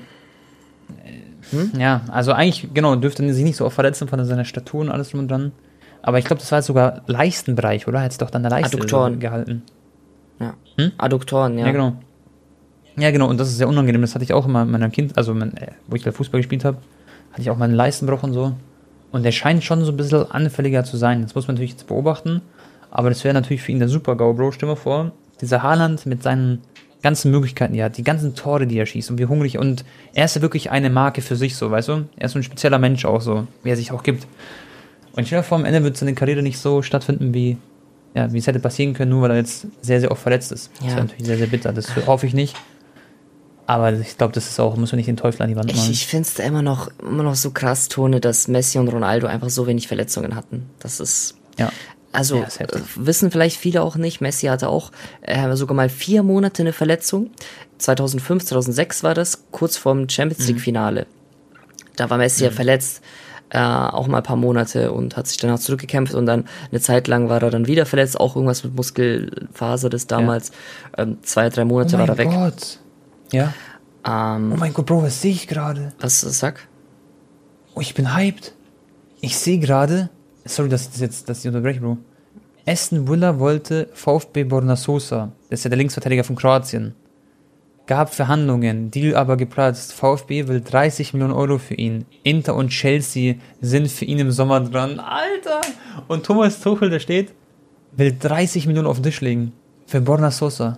hm? 1.53 1.79
Ja, 1.79 2.01
also 2.11 2.33
eigentlich, 2.33 2.73
genau, 2.73 2.95
dürfte 2.95 3.31
sich 3.33 3.43
nicht 3.43 3.55
so 3.55 3.65
oft 3.65 3.75
verletzen 3.75 4.07
von 4.07 4.23
seiner 4.25 4.45
Statur 4.45 4.81
und 4.81 4.89
alles 4.89 5.09
drum 5.09 5.21
und 5.21 5.31
dran. 5.31 5.51
Aber 6.01 6.19
ich 6.19 6.25
glaube, 6.25 6.41
das 6.41 6.51
war 6.51 6.59
jetzt 6.59 6.67
sogar 6.67 7.01
Leistenbereich, 7.07 7.87
oder? 7.87 8.01
Hat 8.01 8.11
es 8.11 8.17
doch 8.17 8.29
dann 8.29 8.43
der 8.43 8.51
Leiste 8.51 8.77
Adduktoren. 8.77 9.19
gehalten. 9.19 9.63
Ja. 10.39 10.53
Hm? 10.77 10.91
Adduktoren, 10.97 11.57
ja. 11.57 11.67
Ja, 11.67 11.71
genau. 11.71 11.93
Ja, 12.97 13.11
genau, 13.11 13.29
und 13.29 13.39
das 13.39 13.47
ist 13.47 13.57
sehr 13.57 13.67
unangenehm. 13.67 14.01
Das 14.01 14.13
hatte 14.13 14.23
ich 14.23 14.33
auch 14.33 14.45
immer 14.45 14.63
in 14.63 14.71
meinem 14.71 14.91
Kind, 14.91 15.17
also 15.17 15.33
mein, 15.33 15.55
äh, 15.57 15.71
wo 15.87 15.95
ich 15.95 16.03
Fußball 16.03 16.41
gespielt 16.41 16.65
habe, 16.65 16.77
hatte 17.31 17.41
ich 17.41 17.49
auch 17.49 17.57
meinen 17.57 17.73
Leistenbruch 17.73 18.21
und 18.23 18.33
so. 18.33 18.53
Und 19.11 19.23
der 19.23 19.31
scheint 19.31 19.63
schon 19.63 19.85
so 19.85 19.91
ein 19.91 19.97
bisschen 19.97 20.29
anfälliger 20.29 20.83
zu 20.83 20.97
sein. 20.97 21.21
Das 21.21 21.35
muss 21.35 21.47
man 21.47 21.55
natürlich 21.55 21.71
jetzt 21.71 21.87
beobachten. 21.87 22.41
Aber 22.91 23.09
das 23.09 23.23
wäre 23.23 23.33
natürlich 23.33 23.61
für 23.61 23.71
ihn 23.71 23.79
der 23.79 23.87
Super-GAU, 23.87 24.33
Bro. 24.33 24.51
Stimme 24.51 24.75
vor, 24.75 25.11
dieser 25.41 25.63
Haaland 25.63 26.05
mit 26.05 26.21
seinen 26.21 26.61
ganzen 27.03 27.29
Möglichkeiten, 27.29 27.73
die 27.73 27.79
er 27.79 27.85
hat, 27.85 27.97
die 27.97 28.03
ganzen 28.03 28.33
Tore, 28.33 28.65
die 28.65 28.77
er 28.77 28.85
schießt 28.85 29.11
und 29.11 29.19
wie 29.19 29.25
hungrig 29.25 29.59
und 29.59 29.85
er 30.13 30.25
ist 30.25 30.35
ja 30.35 30.41
wirklich 30.41 30.71
eine 30.71 30.89
Marke 30.89 31.21
für 31.21 31.35
sich 31.35 31.55
so, 31.55 31.69
weißt 31.69 31.89
du? 31.89 32.05
Er 32.15 32.25
ist 32.25 32.31
so 32.31 32.39
ein 32.39 32.43
spezieller 32.43 32.79
Mensch 32.79 33.05
auch 33.05 33.21
so, 33.21 33.45
wie 33.61 33.69
er 33.69 33.75
sich 33.75 33.91
auch 33.91 34.01
gibt. 34.01 34.25
Und 35.15 35.21
ich 35.21 35.27
stell 35.27 35.43
vor, 35.43 35.59
am 35.59 35.65
Ende 35.65 35.83
wird 35.83 35.97
seine 35.97 36.15
Karriere 36.15 36.41
nicht 36.41 36.57
so 36.57 36.81
stattfinden, 36.81 37.33
wie, 37.33 37.57
ja, 38.15 38.31
wie 38.33 38.39
es 38.39 38.47
hätte 38.47 38.59
passieren 38.59 38.93
können, 38.93 39.11
nur 39.11 39.21
weil 39.21 39.31
er 39.31 39.37
jetzt 39.37 39.67
sehr, 39.81 39.99
sehr 39.99 40.11
oft 40.11 40.21
verletzt 40.21 40.51
ist. 40.51 40.71
Ja. 40.79 40.87
Das 40.87 40.95
wäre 40.95 41.05
natürlich 41.05 41.25
sehr, 41.25 41.37
sehr 41.37 41.47
bitter. 41.47 41.73
Das 41.73 41.95
hoffe 42.07 42.25
ich 42.25 42.33
nicht. 42.33 42.55
Aber 43.65 43.93
ich 43.93 44.17
glaube, 44.17 44.33
das 44.33 44.49
ist 44.49 44.59
auch, 44.59 44.75
muss 44.75 44.91
man 44.91 44.97
nicht 44.97 45.07
den 45.07 45.17
Teufel 45.17 45.43
an 45.43 45.49
die 45.49 45.55
Wand 45.55 45.73
machen. 45.73 45.91
Ich, 45.91 46.01
ich 46.01 46.07
finde 46.07 46.27
es 46.27 46.39
immer 46.39 46.61
noch, 46.61 46.89
immer 47.01 47.23
noch 47.23 47.35
so 47.35 47.51
krass, 47.51 47.87
Tone, 47.87 48.19
dass 48.19 48.47
Messi 48.47 48.77
und 48.77 48.87
Ronaldo 48.89 49.27
einfach 49.27 49.49
so 49.49 49.67
wenig 49.67 49.87
Verletzungen 49.87 50.35
hatten. 50.35 50.69
Das 50.79 50.99
ist. 50.99 51.35
Ja. 51.57 51.71
Also 52.13 52.37
ja, 52.37 52.47
äh, 52.59 52.67
wissen 52.95 53.31
vielleicht 53.31 53.57
viele 53.57 53.81
auch 53.81 53.95
nicht, 53.95 54.21
Messi 54.21 54.45
hatte 54.45 54.69
auch 54.69 54.91
äh, 55.21 55.55
sogar 55.55 55.75
mal 55.75 55.89
vier 55.89 56.23
Monate 56.23 56.61
eine 56.61 56.71
Verletzung. 56.71 57.31
2005, 57.79 58.45
2006 58.45 59.03
war 59.03 59.15
das, 59.15 59.45
kurz 59.51 59.77
vorm 59.77 60.07
Champions 60.07 60.47
League 60.47 60.57
mhm. 60.57 60.61
Finale. 60.61 61.07
Da 61.95 62.09
war 62.09 62.17
Messi 62.17 62.43
mhm. 62.43 62.49
ja 62.49 62.55
verletzt. 62.55 63.01
äh, 63.49 63.59
auch 63.59 64.07
mal 64.07 64.17
ein 64.17 64.23
paar 64.23 64.35
Monate 64.35 64.91
und 64.91 65.15
hat 65.15 65.27
sich 65.27 65.37
danach 65.37 65.59
zurückgekämpft 65.59 66.15
und 66.15 66.25
dann 66.25 66.45
eine 66.71 66.81
Zeit 66.81 67.07
lang 67.07 67.29
war 67.29 67.41
er 67.41 67.51
dann 67.51 67.67
wieder 67.67 67.85
verletzt, 67.85 68.19
auch 68.19 68.35
irgendwas 68.35 68.63
mit 68.63 68.75
Muskelfaser 68.75 69.89
das 69.89 70.07
damals. 70.07 70.51
Ja. 70.97 71.03
Ähm, 71.03 71.17
zwei, 71.23 71.49
drei 71.49 71.65
Monate 71.65 71.95
oh 71.95 71.99
war 71.99 72.09
er 72.09 72.17
weg. 72.17 72.29
Gott. 72.29 72.79
Ja. 73.31 73.53
Ähm, 74.05 74.53
oh 74.53 74.57
mein 74.57 74.73
Gott, 74.73 74.85
Bro, 74.85 75.03
was 75.03 75.21
sehe 75.21 75.31
ich 75.31 75.47
gerade? 75.47 75.93
Was 75.99 76.21
sag? 76.21 76.67
Oh, 77.75 77.81
ich 77.81 77.93
bin 77.93 78.15
hyped. 78.15 78.53
Ich 79.21 79.37
sehe 79.37 79.59
gerade. 79.59 80.09
Sorry, 80.45 80.69
dass 80.69 80.89
ich 80.93 81.01
jetzt, 81.01 81.29
dass 81.29 81.39
ich 81.39 81.47
unterbreche, 81.47 81.79
Bro. 81.79 81.97
Aston 82.65 83.07
Villa 83.07 83.39
wollte 83.39 83.89
VfB 83.93 84.45
Borna 84.45 84.75
Sosa. 84.75 85.31
Das 85.49 85.59
ist 85.59 85.63
ja 85.65 85.69
der 85.69 85.77
Linksverteidiger 85.77 86.23
von 86.23 86.35
Kroatien. 86.35 86.95
Gab 87.85 88.13
Verhandlungen, 88.13 88.91
Deal 88.91 89.15
aber 89.15 89.35
geplatzt. 89.35 89.91
VfB 89.91 90.47
will 90.47 90.61
30 90.61 91.13
Millionen 91.13 91.33
Euro 91.33 91.57
für 91.57 91.73
ihn. 91.73 92.05
Inter 92.23 92.55
und 92.55 92.69
Chelsea 92.69 93.35
sind 93.59 93.91
für 93.91 94.05
ihn 94.05 94.19
im 94.19 94.31
Sommer 94.31 94.61
dran. 94.61 94.99
Alter! 94.99 95.59
Und 96.07 96.25
Thomas 96.25 96.61
Tuchel, 96.61 96.89
der 96.89 96.99
steht, 96.99 97.33
will 97.91 98.15
30 98.17 98.67
Millionen 98.67 98.87
auf 98.87 98.97
den 98.97 99.03
Tisch 99.03 99.19
legen. 99.19 99.51
Für 99.85 99.99
Borna 99.99 100.31
Sosa. 100.31 100.77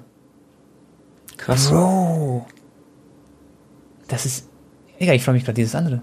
Krass. 1.37 1.69
Bro! 1.69 2.47
Das 4.07 4.25
ist. 4.25 4.49
Egal, 4.97 5.15
ich 5.15 5.23
freue 5.23 5.35
mich 5.35 5.45
gerade 5.45 5.55
dieses 5.55 5.75
andere. 5.75 6.01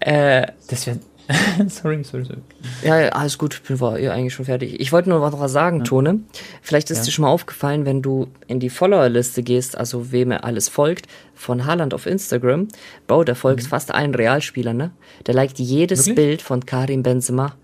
äh, 0.00 0.46
das 0.68 0.86
wäre 0.86 0.98
sorry, 1.68 2.02
sorry, 2.02 2.24
sorry. 2.24 2.40
Ja, 2.82 3.08
alles 3.10 3.38
gut, 3.38 3.62
bin 3.66 3.80
war 3.80 3.98
ja 3.98 4.12
eigentlich 4.12 4.34
schon 4.34 4.46
fertig. 4.46 4.80
Ich 4.80 4.92
wollte 4.92 5.08
nur 5.08 5.20
noch 5.20 5.40
was 5.40 5.52
sagen, 5.52 5.78
ja. 5.78 5.84
Tone. 5.84 6.20
Vielleicht 6.62 6.90
ist 6.90 6.98
ja. 6.98 7.04
dir 7.04 7.10
schon 7.12 7.22
mal 7.22 7.30
aufgefallen, 7.30 7.86
wenn 7.86 8.02
du 8.02 8.28
in 8.46 8.60
die 8.60 8.70
Follower-Liste 8.70 9.42
gehst, 9.42 9.76
also 9.76 10.12
wem 10.12 10.32
er 10.32 10.44
alles 10.44 10.68
folgt, 10.68 11.06
von 11.34 11.66
Haaland 11.66 11.94
auf 11.94 12.06
Instagram. 12.06 12.68
Bro, 13.06 13.24
der 13.24 13.36
folgt 13.36 13.62
mhm. 13.64 13.68
fast 13.68 13.94
allen 13.94 14.14
Realspielern, 14.14 14.76
ne? 14.76 14.90
Der 15.26 15.34
liked 15.34 15.58
jedes 15.58 16.06
Wirklich? 16.06 16.16
Bild 16.16 16.42
von 16.42 16.66
Karim 16.66 17.02
Benzema. 17.02 17.54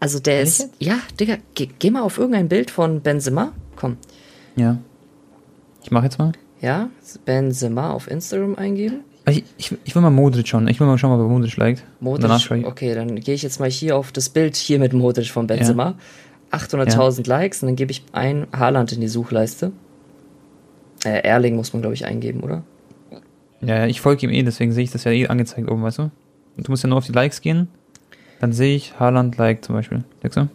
Also 0.00 0.18
der 0.18 0.38
Kann 0.38 0.42
ist. 0.48 0.68
Ja, 0.80 0.98
Digga, 1.20 1.36
geh, 1.54 1.68
geh, 1.78 1.90
mal 1.90 2.02
auf 2.02 2.18
irgendein 2.18 2.48
Bild 2.48 2.70
von 2.70 3.00
Benzema. 3.00 3.52
Komm. 3.76 3.98
Ja. 4.56 4.78
Ich 5.84 5.90
mach 5.90 6.02
jetzt 6.02 6.18
mal. 6.18 6.32
Ja, 6.60 6.90
Benzema 7.24 7.90
auf 7.90 8.10
Instagram 8.10 8.56
eingeben. 8.56 9.04
Ich, 9.28 9.44
ich, 9.56 9.76
ich, 9.84 9.94
will 9.94 10.02
mal 10.02 10.10
Modric 10.10 10.48
schauen. 10.48 10.66
Ich 10.66 10.80
will 10.80 10.86
mal 10.86 10.98
schauen, 10.98 11.20
ob 11.20 11.28
Modric 11.28 11.56
liked. 11.56 11.84
Modric, 12.00 12.66
okay, 12.66 12.94
dann 12.94 13.16
gehe 13.16 13.34
ich 13.34 13.42
jetzt 13.42 13.60
mal 13.60 13.70
hier 13.70 13.96
auf 13.96 14.10
das 14.10 14.28
Bild 14.28 14.56
hier 14.56 14.78
mit 14.78 14.92
Modric 14.92 15.28
von 15.28 15.46
Benzema. 15.46 15.94
Ja. 16.50 16.58
800.000 16.58 17.26
ja. 17.26 17.38
Likes 17.38 17.62
und 17.62 17.68
dann 17.68 17.76
gebe 17.76 17.92
ich 17.92 18.04
ein 18.12 18.46
Haaland 18.52 18.92
in 18.92 19.00
die 19.00 19.08
Suchleiste. 19.08 19.72
Äh, 21.04 21.22
Erling 21.22 21.56
muss 21.56 21.72
man, 21.72 21.82
glaube 21.82 21.94
ich, 21.94 22.04
eingeben, 22.04 22.40
oder? 22.40 22.62
Ja, 23.60 23.76
ja 23.78 23.86
ich 23.86 24.00
folge 24.00 24.26
ihm 24.26 24.32
eh, 24.32 24.42
deswegen 24.42 24.72
sehe 24.72 24.84
ich 24.84 24.90
das 24.90 25.04
ja 25.04 25.12
eh 25.12 25.28
angezeigt 25.28 25.70
oben, 25.70 25.82
weißt 25.82 25.98
du? 25.98 26.10
Du 26.56 26.70
musst 26.70 26.82
ja 26.82 26.88
nur 26.88 26.98
auf 26.98 27.06
die 27.06 27.12
Likes 27.12 27.40
gehen. 27.40 27.68
Dann 28.40 28.52
sehe 28.52 28.76
ich 28.76 28.98
Haaland 28.98 29.38
like 29.38 29.64
zum 29.64 29.74
Beispiel. 29.74 30.04
Denkst 30.22 30.34
du? 30.34 30.48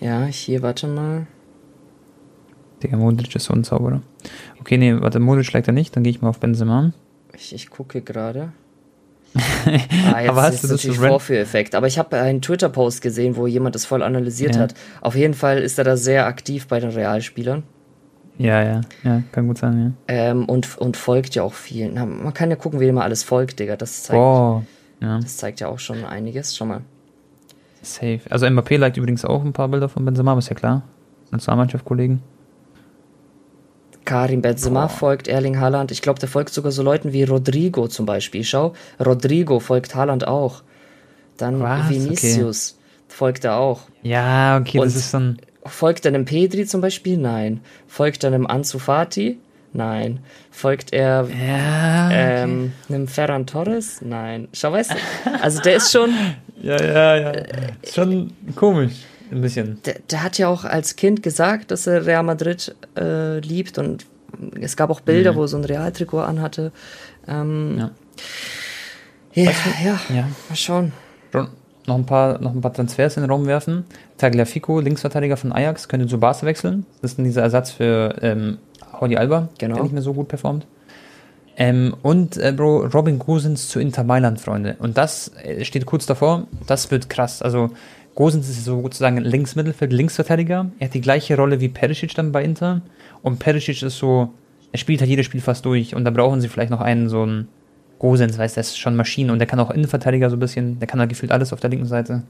Ja, 0.00 0.24
hier, 0.24 0.62
warte 0.62 0.88
mal. 0.88 1.26
Digga, 2.82 2.96
Modric 2.96 3.34
ist 3.36 3.44
so 3.44 3.54
ein 3.54 3.64
Zauberer. 3.64 4.02
Okay, 4.60 4.76
nee, 4.76 4.94
warte, 5.00 5.20
Modric 5.20 5.52
liked 5.52 5.68
er 5.68 5.72
nicht, 5.72 5.94
dann 5.94 6.02
gehe 6.02 6.10
ich 6.10 6.20
mal 6.20 6.28
auf 6.28 6.40
Benzema. 6.40 6.92
Ich, 7.36 7.54
ich 7.54 7.70
gucke 7.70 8.02
gerade. 8.02 8.52
ah, 9.36 10.20
jetzt 10.20 10.30
aber 10.30 10.42
hast 10.42 10.54
ist 10.54 10.64
du 10.64 10.68
das 10.68 10.84
natürlich 10.84 10.98
Vorführeffekt. 10.98 11.74
Aber 11.74 11.86
ich 11.86 11.98
habe 11.98 12.16
einen 12.16 12.40
Twitter-Post 12.40 13.02
gesehen, 13.02 13.36
wo 13.36 13.46
jemand 13.46 13.74
das 13.74 13.84
voll 13.84 14.02
analysiert 14.02 14.54
ja. 14.54 14.62
hat. 14.62 14.74
Auf 15.00 15.14
jeden 15.14 15.34
Fall 15.34 15.58
ist 15.58 15.78
er 15.78 15.84
da 15.84 15.96
sehr 15.96 16.26
aktiv 16.26 16.66
bei 16.66 16.80
den 16.80 16.90
Realspielern. 16.90 17.62
Ja, 18.38 18.62
ja, 18.62 18.80
ja, 19.02 19.22
kann 19.32 19.46
gut 19.46 19.58
sein, 19.58 19.96
ja. 20.08 20.14
Ähm, 20.14 20.44
und, 20.44 20.76
und 20.76 20.96
folgt 20.98 21.34
ja 21.34 21.42
auch 21.42 21.54
vielen. 21.54 21.94
Man 21.94 22.34
kann 22.34 22.50
ja 22.50 22.56
gucken, 22.56 22.80
wie 22.80 22.88
immer 22.88 23.02
alles 23.02 23.22
folgt, 23.22 23.58
Digga. 23.60 23.76
Das 23.76 24.02
zeigt, 24.02 24.18
oh, 24.18 24.62
ja. 25.00 25.18
das 25.20 25.38
zeigt 25.38 25.60
ja 25.60 25.68
auch 25.68 25.78
schon 25.78 26.04
einiges. 26.04 26.54
Schau 26.54 26.66
mal. 26.66 26.82
Safe. 27.80 28.20
Also 28.28 28.46
Mbappé 28.46 28.76
liked 28.76 28.98
übrigens 28.98 29.24
auch 29.24 29.42
ein 29.42 29.52
paar 29.52 29.68
Bilder 29.68 29.88
von 29.88 30.04
Benzema, 30.04 30.36
ist 30.36 30.50
ja 30.50 30.54
klar. 30.54 30.82
Nationalmannschaft-Kollegen. 31.30 32.22
Karim 34.06 34.40
Benzema 34.40 34.86
Boah. 34.86 34.88
folgt 34.88 35.28
Erling 35.28 35.60
Haaland. 35.60 35.90
Ich 35.90 36.00
glaube, 36.00 36.18
der 36.18 36.28
folgt 36.30 36.54
sogar 36.54 36.72
so 36.72 36.82
Leuten 36.82 37.12
wie 37.12 37.24
Rodrigo 37.24 37.88
zum 37.88 38.06
Beispiel. 38.06 38.44
Schau, 38.44 38.72
Rodrigo 39.04 39.60
folgt 39.60 39.94
Haaland 39.94 40.26
auch. 40.26 40.62
Dann 41.36 41.60
Was? 41.60 41.90
Vinicius 41.90 42.76
okay. 42.78 43.14
folgt 43.14 43.44
er 43.44 43.56
auch. 43.56 43.82
Ja, 44.02 44.58
okay, 44.58 44.78
Und 44.78 44.86
das 44.86 44.96
ist 44.96 45.12
dann. 45.12 45.38
Folgt 45.66 46.06
er 46.06 46.10
einem 46.10 46.24
Pedri 46.24 46.64
zum 46.64 46.80
Beispiel? 46.80 47.18
Nein. 47.18 47.60
Folgt 47.88 48.24
er 48.24 48.32
einem 48.32 48.46
Ansu 48.46 48.78
Fati? 48.78 49.38
Nein. 49.72 50.20
Folgt 50.50 50.92
er 50.92 51.26
ja, 51.28 52.06
okay. 52.06 52.42
ähm, 52.44 52.72
einem 52.88 53.08
Ferran 53.08 53.46
Torres? 53.46 54.00
Nein. 54.00 54.48
Schau, 54.52 54.72
weißt 54.72 54.92
du, 54.92 54.94
also 55.42 55.60
der 55.60 55.76
ist 55.76 55.92
schon. 55.92 56.10
ja, 56.62 56.82
ja, 56.82 57.16
ja. 57.16 57.32
Ist 57.82 57.94
schon 57.94 58.32
komisch. 58.54 58.92
Ein 59.30 59.40
bisschen. 59.40 59.80
Der, 59.84 59.96
der, 60.10 60.22
hat 60.22 60.38
ja 60.38 60.48
auch 60.48 60.64
als 60.64 60.96
Kind 60.96 61.22
gesagt, 61.22 61.70
dass 61.70 61.86
er 61.86 62.06
Real 62.06 62.22
Madrid 62.22 62.74
äh, 62.96 63.38
liebt 63.40 63.78
und 63.78 64.06
es 64.60 64.76
gab 64.76 64.90
auch 64.90 65.00
Bilder, 65.00 65.32
mhm. 65.32 65.36
wo 65.36 65.42
er 65.42 65.48
so 65.48 65.56
ein 65.56 65.64
Realtrikot 65.64 66.20
anhatte. 66.20 66.72
Ähm, 67.26 67.76
ja. 67.78 67.90
Ja, 69.32 69.50
ja, 69.84 70.00
ja, 70.08 70.28
mal 70.48 70.56
schauen. 70.56 70.92
Noch 71.86 71.94
ein, 71.94 72.06
paar, 72.06 72.40
noch 72.40 72.52
ein 72.52 72.60
paar 72.60 72.72
Transfers 72.72 73.16
in 73.16 73.22
den 73.22 73.30
Raum 73.30 73.46
werfen. 73.46 73.84
Tagliafico, 74.18 74.80
Linksverteidiger 74.80 75.36
von 75.36 75.52
Ajax, 75.52 75.88
könnte 75.88 76.06
zu 76.06 76.18
Barca 76.18 76.46
wechseln. 76.46 76.84
Das 77.00 77.12
ist 77.12 77.18
dann 77.18 77.24
dieser 77.24 77.42
Ersatz 77.42 77.70
für 77.70 78.16
ähm, 78.22 78.58
Jordi 78.98 79.16
Alba, 79.16 79.48
genau. 79.58 79.74
der 79.74 79.84
nicht 79.84 79.92
mehr 79.92 80.02
so 80.02 80.14
gut 80.14 80.26
performt. 80.26 80.66
Ähm, 81.56 81.94
und 82.02 82.36
äh, 82.36 82.52
Bro, 82.52 82.86
Robin 82.92 83.18
Gosens 83.18 83.68
zu 83.68 83.78
Inter 83.78 84.04
Mailand, 84.04 84.40
Freunde. 84.40 84.76
Und 84.78 84.98
das 84.98 85.30
äh, 85.42 85.64
steht 85.64 85.86
kurz 85.86 86.06
davor. 86.06 86.48
Das 86.66 86.90
wird 86.90 87.08
krass. 87.08 87.40
Also 87.40 87.70
Gosens 88.16 88.48
ist 88.48 88.64
sozusagen 88.64 89.18
Linksmittelfeld, 89.18 89.92
Linksverteidiger. 89.92 90.70
Er 90.78 90.86
hat 90.86 90.94
die 90.94 91.02
gleiche 91.02 91.36
Rolle 91.36 91.60
wie 91.60 91.68
Perisic 91.68 92.14
dann 92.14 92.32
bei 92.32 92.42
Inter. 92.42 92.80
Und 93.22 93.38
Perisic 93.38 93.82
ist 93.82 93.98
so, 93.98 94.32
er 94.72 94.78
spielt 94.78 95.00
halt 95.00 95.10
jedes 95.10 95.26
Spiel 95.26 95.42
fast 95.42 95.66
durch. 95.66 95.94
Und 95.94 96.04
da 96.06 96.10
brauchen 96.10 96.40
sie 96.40 96.48
vielleicht 96.48 96.70
noch 96.70 96.80
einen, 96.80 97.10
so 97.10 97.22
einen 97.22 97.48
Gosens, 97.98 98.38
weißt 98.38 98.56
du, 98.56 98.58
der 98.58 98.62
ist 98.62 98.78
schon 98.78 98.96
Maschine. 98.96 99.32
Und 99.32 99.38
der 99.38 99.46
kann 99.46 99.60
auch 99.60 99.70
Innenverteidiger 99.70 100.30
so 100.30 100.36
ein 100.36 100.40
bisschen, 100.40 100.78
der 100.78 100.88
kann 100.88 100.98
halt 100.98 101.10
gefühlt 101.10 101.30
alles 101.30 101.52
auf 101.52 101.60
der 101.60 101.68
linken 101.68 101.84
Seite. 101.84 102.22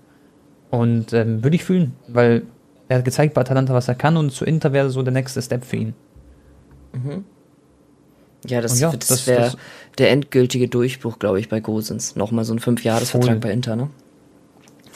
Und 0.70 1.12
ähm, 1.12 1.45
würde 1.45 1.55
ich 1.55 1.62
fühlen, 1.62 1.93
weil 2.09 2.43
er 2.89 2.99
hat 2.99 3.05
gezeigt 3.05 3.34
bei 3.34 3.43
Atalanta, 3.43 3.72
was 3.72 3.87
er 3.87 3.95
kann. 3.95 4.16
Und 4.16 4.32
zu 4.32 4.45
Inter 4.45 4.72
wäre 4.72 4.91
so 4.91 5.05
der 5.05 5.12
nächste 5.12 5.41
Step 5.41 5.64
für 5.64 5.76
ihn. 5.76 5.95
Mhm. 6.95 7.24
Ja, 8.45 8.61
das, 8.61 8.80
ja, 8.80 8.91
das, 8.91 9.07
das 9.07 9.26
wäre 9.28 9.53
der 9.99 10.11
endgültige 10.11 10.66
Durchbruch, 10.66 11.20
glaube 11.20 11.39
ich, 11.39 11.49
bei 11.49 11.61
Gosens. 11.61 12.16
Nochmal 12.16 12.45
so 12.45 12.53
ein 12.53 12.59
Fünfjahresvertrag 12.59 13.41
bei 13.41 13.53
Inter, 13.53 13.76
ne? 13.76 13.89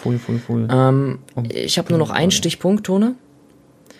Voll, 0.02 0.18
voll, 0.18 0.38
voll. 0.38 0.68
Ähm, 0.70 1.18
ich 1.48 1.78
habe 1.78 1.90
nur 1.90 1.98
noch 1.98 2.10
einen 2.10 2.30
Stichpunkt, 2.30 2.86
Tone. 2.86 3.16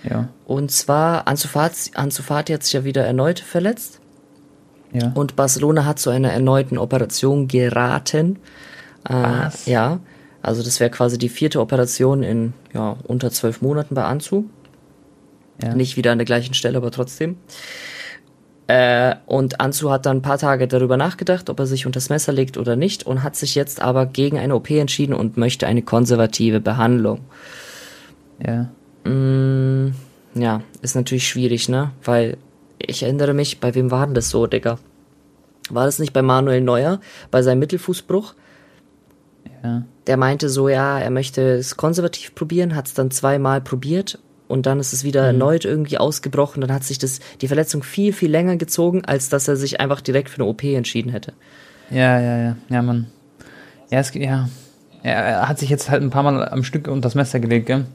Ja. 0.03 0.28
Und 0.46 0.70
zwar, 0.70 1.28
Ansu 1.28 1.46
Fati, 1.46 1.90
Ansu 1.94 2.22
Fati 2.22 2.53
hat 2.55 2.62
sich 2.62 2.72
ja 2.72 2.84
wieder 2.84 3.05
erneut 3.05 3.38
verletzt. 3.40 4.01
Ja. 4.92 5.12
Und 5.14 5.36
Barcelona 5.36 5.84
hat 5.84 5.98
zu 5.98 6.11
einer 6.11 6.32
erneuten 6.32 6.78
Operation 6.78 7.48
geraten. 7.48 8.36
Äh, 9.09 9.12
Was? 9.12 9.66
Ja. 9.66 10.01
Also 10.42 10.62
das 10.62 10.80
wäre 10.80 10.90
quasi 10.90 11.18
die 11.18 11.28
vierte 11.28 11.61
Operation 11.61 12.22
in 12.22 12.55
ja, 12.72 12.96
unter 13.07 13.30
zwölf 13.30 13.61
Monaten 13.61 13.94
bei 13.94 14.05
Anzu. 14.05 14.48
Ja. 15.62 15.74
Nicht 15.74 15.98
wieder 15.98 16.12
an 16.12 16.18
der 16.18 16.24
gleichen 16.24 16.55
Stelle, 16.55 16.78
aber 16.78 16.90
trotzdem. 16.90 17.36
Äh, 18.71 19.16
und 19.27 19.61
Anzu 19.61 19.91
hat 19.91 20.07
dann 20.07 20.18
ein 20.18 20.23
paar 20.23 20.39
Tage 20.39 20.68
darüber 20.68 20.97
nachgedacht, 20.97 21.51
ob 21.51 21.59
er 21.59 21.66
sich 21.66 21.87
unters 21.87 22.09
Messer 22.09 22.33
legt 22.33 22.57
oder 22.57 22.77
nicht 22.77 23.05
und 23.05 23.25
hat 23.25 23.35
sich 23.35 23.57
jetzt 23.57 23.83
aber 23.83 24.07
gegen 24.07 24.39
eine 24.39 24.55
OP 24.55 24.71
entschieden 24.71 25.12
und 25.12 25.37
möchte 25.37 25.66
eine 25.66 25.83
konservative 25.83 26.61
Behandlung. 26.61 27.18
Ja. 28.39 28.71
Mm, 29.11 29.93
ja, 30.37 30.62
ist 30.83 30.95
natürlich 30.95 31.27
schwierig, 31.27 31.68
ne? 31.68 31.91
Weil 32.05 32.37
ich 32.79 33.03
erinnere 33.03 33.35
mich, 33.35 33.59
bei 33.59 33.75
wem 33.75 33.91
war 33.91 34.07
denn 34.07 34.14
das 34.14 34.31
so, 34.31 34.47
Digga? 34.47 34.79
War 35.68 35.87
das 35.87 35.99
nicht 35.99 36.12
bei 36.12 36.23
Manuel 36.23 36.61
Neuer, 36.61 37.01
bei 37.33 37.43
seinem 37.43 37.59
Mittelfußbruch? 37.59 38.35
Ja. 39.64 39.83
Der 40.07 40.16
meinte 40.16 40.49
so, 40.49 40.68
ja, 40.68 41.01
er 41.01 41.11
möchte 41.11 41.43
es 41.55 41.77
konservativ 41.77 42.37
probieren, 42.37 42.77
hat 42.77 42.87
es 42.87 42.95
dann 42.95 43.11
zweimal 43.11 43.61
probiert 43.62 44.21
und 44.51 44.66
dann 44.66 44.80
ist 44.80 44.92
es 44.92 45.05
wieder 45.05 45.22
mhm. 45.22 45.26
erneut 45.40 45.64
irgendwie 45.64 45.98
ausgebrochen. 45.98 46.61
Dann 46.61 46.72
hat 46.72 46.84
sich 46.84 46.98
das, 46.98 47.20
die 47.40 47.48
Verletzung 47.48 47.82
viel, 47.82 48.12
viel 48.12 48.30
länger 48.30 48.57
gezogen, 48.57 49.05
als 49.05 49.28
dass 49.28 49.48
er 49.48 49.57
sich 49.57 49.80
einfach 49.80 50.01
direkt 50.01 50.28
für 50.28 50.42
eine 50.42 50.51
OP 50.51 50.62
entschieden 50.64 51.11
hätte. 51.11 51.32
Ja, 51.90 52.20
ja, 52.20 52.38
ja, 52.38 52.57
ja, 52.68 52.82
man. 52.82 53.07
Ja, 53.90 54.01
es, 54.01 54.14
ja. 54.14 54.48
Er 55.03 55.48
hat 55.48 55.59
sich 55.59 55.70
jetzt 55.70 55.88
halt 55.88 56.03
ein 56.03 56.11
paar 56.11 56.22
Mal 56.22 56.46
am 56.48 56.62
Stück 56.62 56.86
unter 56.86 57.03
das 57.03 57.14
Messer 57.14 57.40
gelegt, 57.40 57.66
gell? 57.66 57.86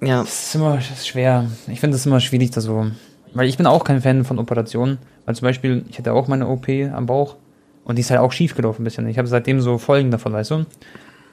Ja. 0.00 0.20
Das 0.20 0.46
ist 0.46 0.54
immer 0.54 0.80
schwer. 0.80 1.50
Ich 1.68 1.80
finde 1.80 1.96
es 1.96 2.06
immer 2.06 2.20
schwierig, 2.20 2.50
da 2.50 2.60
so. 2.60 2.86
Weil 3.34 3.48
ich 3.48 3.56
bin 3.56 3.66
auch 3.66 3.84
kein 3.84 4.00
Fan 4.00 4.24
von 4.24 4.38
Operationen. 4.38 4.98
Weil 5.26 5.34
zum 5.34 5.46
Beispiel, 5.46 5.84
ich 5.90 5.98
hatte 5.98 6.12
auch 6.12 6.28
meine 6.28 6.48
OP 6.48 6.68
am 6.68 7.06
Bauch 7.06 7.36
und 7.84 7.96
die 7.96 8.00
ist 8.00 8.10
halt 8.10 8.20
auch 8.20 8.32
schief 8.32 8.54
gelaufen 8.54 8.82
ein 8.82 8.84
bisschen. 8.84 9.08
Ich 9.08 9.18
habe 9.18 9.28
seitdem 9.28 9.60
so 9.60 9.78
Folgen 9.78 10.10
davon, 10.10 10.32
weißt 10.32 10.52
du? 10.52 10.66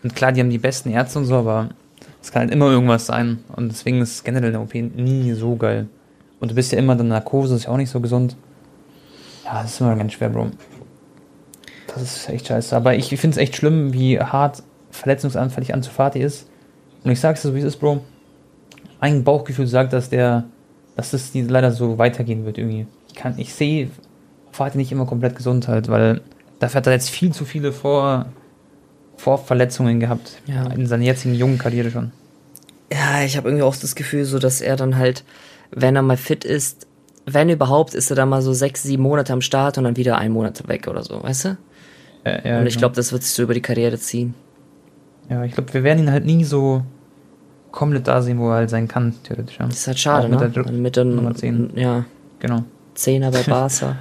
Und 0.03 0.15
klar, 0.15 0.31
die 0.31 0.41
haben 0.41 0.49
die 0.49 0.57
besten 0.57 0.89
Ärzte 0.89 1.19
und 1.19 1.25
so, 1.25 1.35
aber 1.35 1.69
es 2.21 2.31
kann 2.31 2.41
halt 2.41 2.51
immer 2.51 2.69
irgendwas 2.69 3.07
sein. 3.07 3.39
Und 3.55 3.69
deswegen 3.69 4.01
ist 4.01 4.23
generell 4.23 4.49
eine 4.49 4.61
OP 4.61 4.73
nie 4.75 5.33
so 5.33 5.55
geil. 5.55 5.87
Und 6.39 6.51
du 6.51 6.55
bist 6.55 6.71
ja 6.71 6.77
immer 6.77 6.99
in 6.99 7.07
Narkose, 7.07 7.55
ist 7.55 7.65
ja 7.65 7.69
auch 7.69 7.77
nicht 7.77 7.89
so 7.89 7.99
gesund. 7.99 8.35
Ja, 9.45 9.61
das 9.61 9.73
ist 9.73 9.81
immer 9.81 9.95
ganz 9.95 10.13
schwer, 10.13 10.29
Bro. 10.29 10.51
Das 11.87 12.03
ist 12.03 12.29
echt 12.29 12.47
scheiße. 12.47 12.75
Aber 12.75 12.95
ich 12.95 13.09
finde 13.09 13.35
es 13.35 13.37
echt 13.37 13.55
schlimm, 13.55 13.93
wie 13.93 14.19
hart 14.19 14.63
verletzungsanfällig 14.91 15.73
Ansu 15.73 15.91
Fati 15.91 16.19
ist. 16.19 16.47
Und 17.03 17.11
ich 17.11 17.19
sag's 17.19 17.41
dir 17.41 17.49
so, 17.49 17.55
wie 17.55 17.59
es 17.59 17.65
ist, 17.65 17.77
Bro. 17.77 18.01
Ein 18.99 19.23
Bauchgefühl 19.23 19.67
sagt, 19.67 19.93
dass 19.93 20.09
der, 20.09 20.45
dass 20.95 21.11
das 21.11 21.31
leider 21.33 21.71
so 21.71 21.97
weitergehen 21.97 22.45
wird 22.45 22.57
irgendwie. 22.57 22.85
Ich 23.07 23.15
kann, 23.15 23.37
ich 23.37 23.53
sehe 23.53 23.89
Fati 24.51 24.77
nicht 24.77 24.91
immer 24.91 25.05
komplett 25.05 25.35
gesund 25.35 25.67
halt, 25.67 25.89
weil 25.89 26.21
dafür 26.59 26.77
hat 26.77 26.87
er 26.87 26.93
jetzt 26.93 27.09
viel 27.09 27.31
zu 27.31 27.45
viele 27.45 27.71
Vor, 27.71 28.27
Vorverletzungen 29.21 29.99
gehabt. 29.99 30.41
Ja. 30.47 30.65
In 30.67 30.87
seiner 30.87 31.03
jetzigen 31.03 31.35
jungen 31.35 31.57
Karriere 31.57 31.91
schon. 31.91 32.11
Ja, 32.91 33.23
ich 33.23 33.37
habe 33.37 33.47
irgendwie 33.47 33.63
auch 33.63 33.75
das 33.75 33.95
Gefühl, 33.95 34.25
so 34.25 34.39
dass 34.39 34.61
er 34.61 34.75
dann 34.75 34.97
halt, 34.97 35.23
wenn 35.69 35.95
er 35.95 36.01
mal 36.01 36.17
fit 36.17 36.43
ist, 36.43 36.87
wenn 37.25 37.49
überhaupt, 37.49 37.93
ist 37.93 38.09
er 38.09 38.15
dann 38.15 38.29
mal 38.29 38.41
so 38.41 38.51
sechs, 38.51 38.83
sieben 38.83 39.03
Monate 39.03 39.31
am 39.31 39.41
Start 39.41 39.77
und 39.77 39.83
dann 39.83 39.95
wieder 39.95 40.17
ein 40.17 40.31
Monat 40.31 40.67
weg 40.67 40.87
oder 40.87 41.03
so, 41.03 41.21
weißt 41.21 41.45
du? 41.45 41.57
Äh, 42.23 42.49
ja, 42.49 42.59
und 42.59 42.65
ich 42.65 42.73
genau. 42.73 42.81
glaube, 42.81 42.95
das 42.95 43.11
wird 43.11 43.23
sich 43.23 43.33
so 43.33 43.43
über 43.43 43.53
die 43.53 43.61
Karriere 43.61 43.97
ziehen. 43.97 44.33
Ja, 45.29 45.43
ich 45.43 45.53
glaube, 45.53 45.73
wir 45.73 45.83
werden 45.83 45.99
ihn 45.99 46.11
halt 46.11 46.25
nie 46.25 46.43
so 46.43 46.83
komplett 47.71 48.07
da 48.07 48.21
sehen, 48.21 48.39
wo 48.39 48.49
er 48.49 48.55
halt 48.55 48.69
sein 48.71 48.87
kann, 48.87 49.13
theoretisch. 49.23 49.59
Ja. 49.59 49.67
Das 49.67 49.77
ist 49.77 49.87
halt 49.87 49.99
schade, 49.99 50.27
mit 50.27 50.39
ne? 50.39 50.49
der 50.49 50.71
mit 50.71 50.95
den, 50.95 51.15
Nummer 51.15 51.35
10. 51.35 51.73
ja, 51.75 52.05
Genau. 52.39 52.63
Zehner 52.95 53.31
bei 53.31 53.43
Barca. 53.47 53.97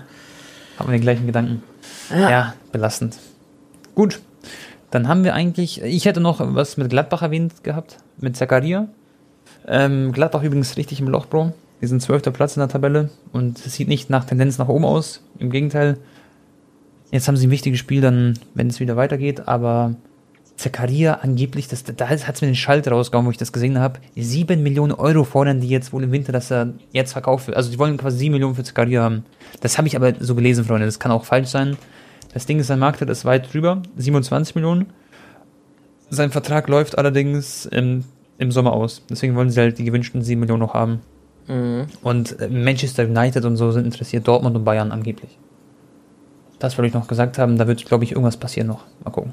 Haben 0.79 0.89
wir 0.89 0.99
den 0.99 1.03
gleichen 1.03 1.27
Gedanken. 1.27 1.63
ja. 2.11 2.31
Ja, 2.31 2.55
belastend. 2.73 3.19
Gut. 3.95 4.21
Dann 4.91 5.09
haben 5.09 5.25
wir 5.25 5.35
eigentlich, 5.35 5.83
ich 5.83 6.05
hätte 6.05 6.21
noch 6.21 6.41
was 6.41 6.77
mit 6.77 6.91
Gladbach 6.91 7.23
erwähnt 7.23 7.63
gehabt, 7.63 7.99
mit 8.19 8.37
Zakaria. 8.37 8.89
Ähm, 9.67 10.13
Gladbach 10.13 10.43
übrigens 10.43 10.77
richtig 10.77 11.01
im 11.01 11.09
Loch, 11.09 11.27
Bro. 11.27 11.53
Die 11.81 11.87
sind 11.87 12.03
zwölfter 12.03 12.31
Platz 12.31 12.57
in 12.57 12.61
der 12.61 12.69
Tabelle 12.69 13.11
und 13.33 13.65
es 13.65 13.75
sieht 13.75 13.89
nicht 13.89 14.11
nach 14.11 14.25
Tendenz 14.25 14.59
nach 14.59 14.69
oben 14.69 14.85
aus. 14.85 15.23
Im 15.39 15.51
Gegenteil. 15.51 15.99
Jetzt 17.11 17.27
haben 17.27 17.37
sie 17.37 17.47
ein 17.47 17.51
wichtiges 17.51 17.79
Spiel, 17.79 18.01
dann, 18.01 18.39
wenn 18.55 18.69
es 18.69 18.81
wieder 18.81 18.97
weitergeht, 18.97 19.49
aber 19.49 19.97
Zakaria 20.57 21.15
angeblich, 21.23 21.69
das, 21.69 21.85
da 21.85 22.09
hat 22.09 22.21
es 22.21 22.43
mir 22.43 22.49
den 22.49 22.55
Schalt 22.55 22.87
rausgehauen, 22.87 23.27
wo 23.27 23.31
ich 23.31 23.39
das 23.39 23.53
gesehen 23.53 23.79
habe. 23.79 23.99
Sieben 24.15 24.63
Millionen 24.63 24.93
Euro 24.93 25.25
fordern 25.25 25.61
die 25.61 25.69
jetzt 25.69 25.93
wohl 25.93 26.05
im 26.05 26.13
Winter, 26.13 26.33
dass 26.33 26.51
er 26.51 26.75
jetzt 26.93 27.13
verkauft 27.13 27.47
wird. 27.47 27.57
Also 27.57 27.71
die 27.71 27.79
wollen 27.79 27.97
quasi 27.97 28.19
sieben 28.19 28.33
Millionen 28.33 28.55
für 28.55 28.63
Zakaria 28.63 29.03
haben. 29.03 29.25
Das 29.63 29.79
habe 29.79 29.89
ich 29.89 29.97
aber 29.97 30.13
so 30.21 30.35
gelesen, 30.35 30.65
Freunde. 30.65 30.85
Das 30.85 30.99
kann 30.99 31.13
auch 31.13 31.25
falsch 31.25 31.49
sein. 31.49 31.79
Das 32.33 32.47
Ding 32.47 32.59
ist, 32.61 32.69
sein 32.69 32.79
Marktwert 32.79 33.11
ist 33.11 33.25
weit 33.25 33.53
drüber, 33.53 33.83
27 33.97 34.55
Millionen. 34.55 34.87
Sein 36.11 36.31
Vertrag 36.31 36.69
läuft 36.69 36.97
allerdings 36.99 37.67
im, 37.67 38.05
im 38.39 38.53
Sommer 38.53 38.73
aus. 38.73 39.03
Deswegen 39.11 39.35
wollen 39.37 39.51
sie 39.51 39.61
halt 39.61 39.79
die 39.79 39.85
gewünschten 39.85 40.23
7 40.23 40.39
Millionen 40.41 40.61
noch 40.61 40.75
haben. 40.75 41.01
Mhm. 41.49 41.87
Und 42.03 42.39
äh, 42.41 42.49
Manchester 42.49 43.05
United 43.05 43.45
und 43.45 43.57
so 43.57 43.73
sind 43.73 43.85
interessiert, 43.85 44.27
Dortmund 44.29 44.57
und 44.57 44.65
Bayern 44.65 44.93
angeblich. 44.93 45.39
Das 46.59 46.77
wollte 46.77 46.89
ich 46.89 46.95
noch 46.95 47.09
gesagt 47.09 47.39
haben, 47.39 47.57
da 47.59 47.67
wird, 47.67 47.85
glaube 47.87 48.05
ich, 48.05 48.13
irgendwas 48.13 48.37
passieren 48.37 48.69
noch. 48.69 48.85
Mal 49.05 49.11
gucken. 49.11 49.33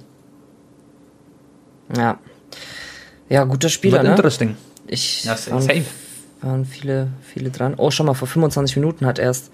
Ja. 1.96 2.18
Ja, 3.30 3.44
guter 3.44 3.70
Spieler, 3.70 3.98
Wird 3.98 4.04
ne? 4.06 4.10
interesting. 4.12 4.56
Ich 4.88 5.26
Ja, 5.26 5.36
waren, 5.50 5.62
safe. 5.62 5.84
waren 6.42 6.66
viele, 6.66 7.10
viele 7.22 7.50
dran. 7.50 7.74
Oh, 7.78 7.92
schon 7.92 8.06
mal, 8.06 8.14
vor 8.14 8.28
25 8.28 8.78
Minuten 8.78 9.06
hat 9.06 9.20
erst 9.20 9.52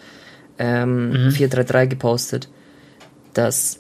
ähm, 0.60 1.26
Mhm. 1.28 1.32
433 1.32 1.90
gepostet, 1.90 2.50
dass 3.34 3.80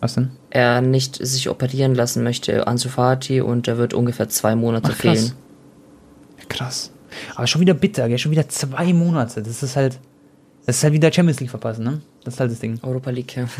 er 0.50 0.82
nicht 0.82 1.16
sich 1.26 1.50
operieren 1.50 1.96
lassen 1.96 2.24
möchte, 2.24 2.68
Ansu 2.68 2.90
Fati, 2.90 3.42
und 3.42 3.68
er 3.68 3.78
wird 3.78 3.94
ungefähr 3.94 4.30
zwei 4.30 4.56
Monate 4.56 4.92
Ach, 4.94 4.98
krass. 4.98 5.20
fehlen. 5.20 5.32
Krass. 6.50 6.92
Aber 7.36 7.48
schon 7.48 7.62
wieder 7.62 7.74
bitter, 7.74 8.08
gell? 8.10 8.18
Schon 8.18 8.32
wieder 8.32 8.50
zwei 8.50 8.94
Monate. 8.94 9.42
Das 9.42 9.64
ist 9.64 9.76
halt. 9.76 10.00
Das 10.66 10.78
ist 10.78 10.84
halt 10.84 10.94
wieder 10.94 11.12
Champions 11.12 11.42
League 11.42 11.50
verpassen, 11.50 11.84
ne? 11.84 12.02
Das 12.24 12.36
ist 12.36 12.40
halt 12.40 12.52
das 12.52 12.60
Ding. 12.60 12.80
Europa 12.84 13.10
League, 13.10 13.36
ja. 13.36 13.46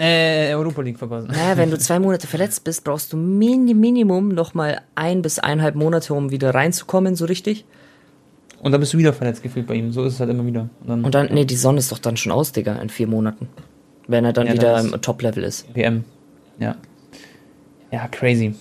Äh, 0.00 0.54
Europa 0.54 0.80
League 0.82 0.98
verpassen. 0.98 1.28
Naja, 1.32 1.56
wenn 1.56 1.70
du 1.72 1.78
zwei 1.80 1.98
Monate 1.98 2.28
verletzt 2.28 2.62
bist, 2.62 2.84
brauchst 2.84 3.12
du 3.12 3.16
Mini 3.16 3.74
Minimum 3.74 4.28
nochmal 4.28 4.82
ein 4.94 5.22
bis 5.22 5.40
eineinhalb 5.40 5.74
Monate, 5.74 6.14
um 6.14 6.30
wieder 6.30 6.54
reinzukommen, 6.54 7.16
so 7.16 7.24
richtig. 7.24 7.64
Und 8.60 8.70
dann 8.70 8.80
bist 8.80 8.92
du 8.92 8.98
wieder 8.98 9.12
verletzt 9.12 9.42
gefühlt 9.42 9.66
bei 9.66 9.74
ihm. 9.74 9.92
So 9.92 10.04
ist 10.04 10.14
es 10.14 10.20
halt 10.20 10.30
immer 10.30 10.46
wieder. 10.46 10.68
Und 10.80 10.88
dann, 10.88 11.04
Und 11.04 11.14
dann, 11.14 11.28
nee, 11.32 11.44
die 11.44 11.56
Sonne 11.56 11.80
ist 11.80 11.90
doch 11.90 11.98
dann 11.98 12.16
schon 12.16 12.30
aus, 12.30 12.52
Digga, 12.52 12.76
in 12.76 12.90
vier 12.90 13.08
Monaten. 13.08 13.48
Wenn 14.08 14.24
er 14.24 14.32
dann 14.32 14.46
Ja, 14.46 14.54
wieder 14.54 14.80
im 14.80 15.00
Top-Level 15.00 15.44
ist. 15.44 15.66
WM. 15.74 16.04
Ja. 16.58 16.76
Ja, 17.92 18.08
crazy. 18.08 18.54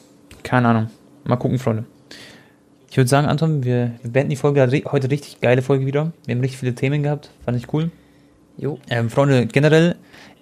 Keine 0.44 0.68
Ahnung. 0.68 0.90
Mal 1.24 1.38
gucken, 1.38 1.58
Freunde. 1.58 1.86
Ich 2.90 2.98
würde 2.98 3.10
sagen, 3.10 3.28
Anton, 3.28 3.64
wir, 3.64 3.92
wir 4.02 4.12
beenden 4.12 4.30
die 4.30 4.36
Folge 4.36 4.62
heute 4.92 5.10
richtig 5.10 5.42
geile 5.42 5.62
Folge 5.62 5.86
wieder. 5.86 6.12
Wir 6.26 6.36
haben 6.36 6.42
richtig 6.42 6.60
viele 6.60 6.76
Themen 6.76 7.04
gehabt. 7.04 7.32
Fand 7.44 7.58
ich 7.58 7.74
cool. 7.74 7.92
Jo. 8.58 8.80
Ähm, 8.90 9.10
Freunde, 9.10 9.46
generell, 9.46 9.96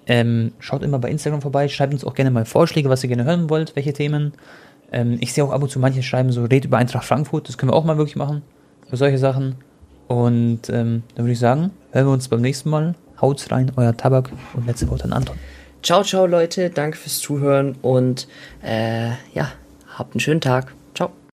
ähm, 0.08 0.54
schaut 0.60 0.84
immer 0.84 1.00
bei 1.00 1.10
Instagram 1.10 1.42
vorbei. 1.42 1.68
Schreibt 1.68 1.94
uns 1.94 2.04
auch 2.04 2.14
gerne 2.14 2.32
mal 2.32 2.46
Vorschläge, 2.46 2.90
was 2.90 3.04
ihr 3.04 3.08
gerne 3.08 3.26
hören 3.26 3.50
wollt, 3.50 3.76
welche 3.76 3.94
Themen. 3.94 4.34
Ähm, 4.92 5.18
ich 5.22 5.34
sehe 5.34 5.44
auch 5.44 5.52
ab 5.52 5.64
und 5.64 5.70
zu 5.70 5.80
manche 5.80 6.04
schreiben 6.04 6.32
so, 6.32 6.46
red 6.46 6.66
über 6.66 6.78
Eintracht 6.78 7.06
Frankfurt. 7.06 7.50
Das 7.50 7.58
können 7.58 7.72
wir 7.72 7.76
auch 7.76 7.86
mal 7.86 7.98
wirklich 7.98 8.16
machen. 8.16 8.42
Für 8.90 8.98
solche 8.98 9.18
Sachen. 9.18 9.56
Und 10.08 10.70
ähm, 10.70 11.04
dann 11.16 11.26
würde 11.26 11.34
ich 11.34 11.40
sagen, 11.40 11.72
hören 11.92 12.06
wir 12.06 12.14
uns 12.14 12.28
beim 12.28 12.42
nächsten 12.42 12.70
Mal. 12.70 12.96
Haut's 13.22 13.52
rein, 13.52 13.72
euer 13.76 13.96
Tabak 13.96 14.30
und 14.54 14.68
letzte 14.68 14.90
Wort 14.90 15.04
an 15.04 15.14
Anton. 15.14 15.38
Ciao, 15.82 16.04
ciao, 16.04 16.26
Leute. 16.26 16.70
Danke 16.70 16.98
fürs 16.98 17.20
Zuhören 17.20 17.76
und 17.82 18.28
äh, 18.64 19.10
ja, 19.34 19.52
habt 19.96 20.16
einen 20.16 20.20
schönen 20.20 20.42
Tag. 20.42 20.74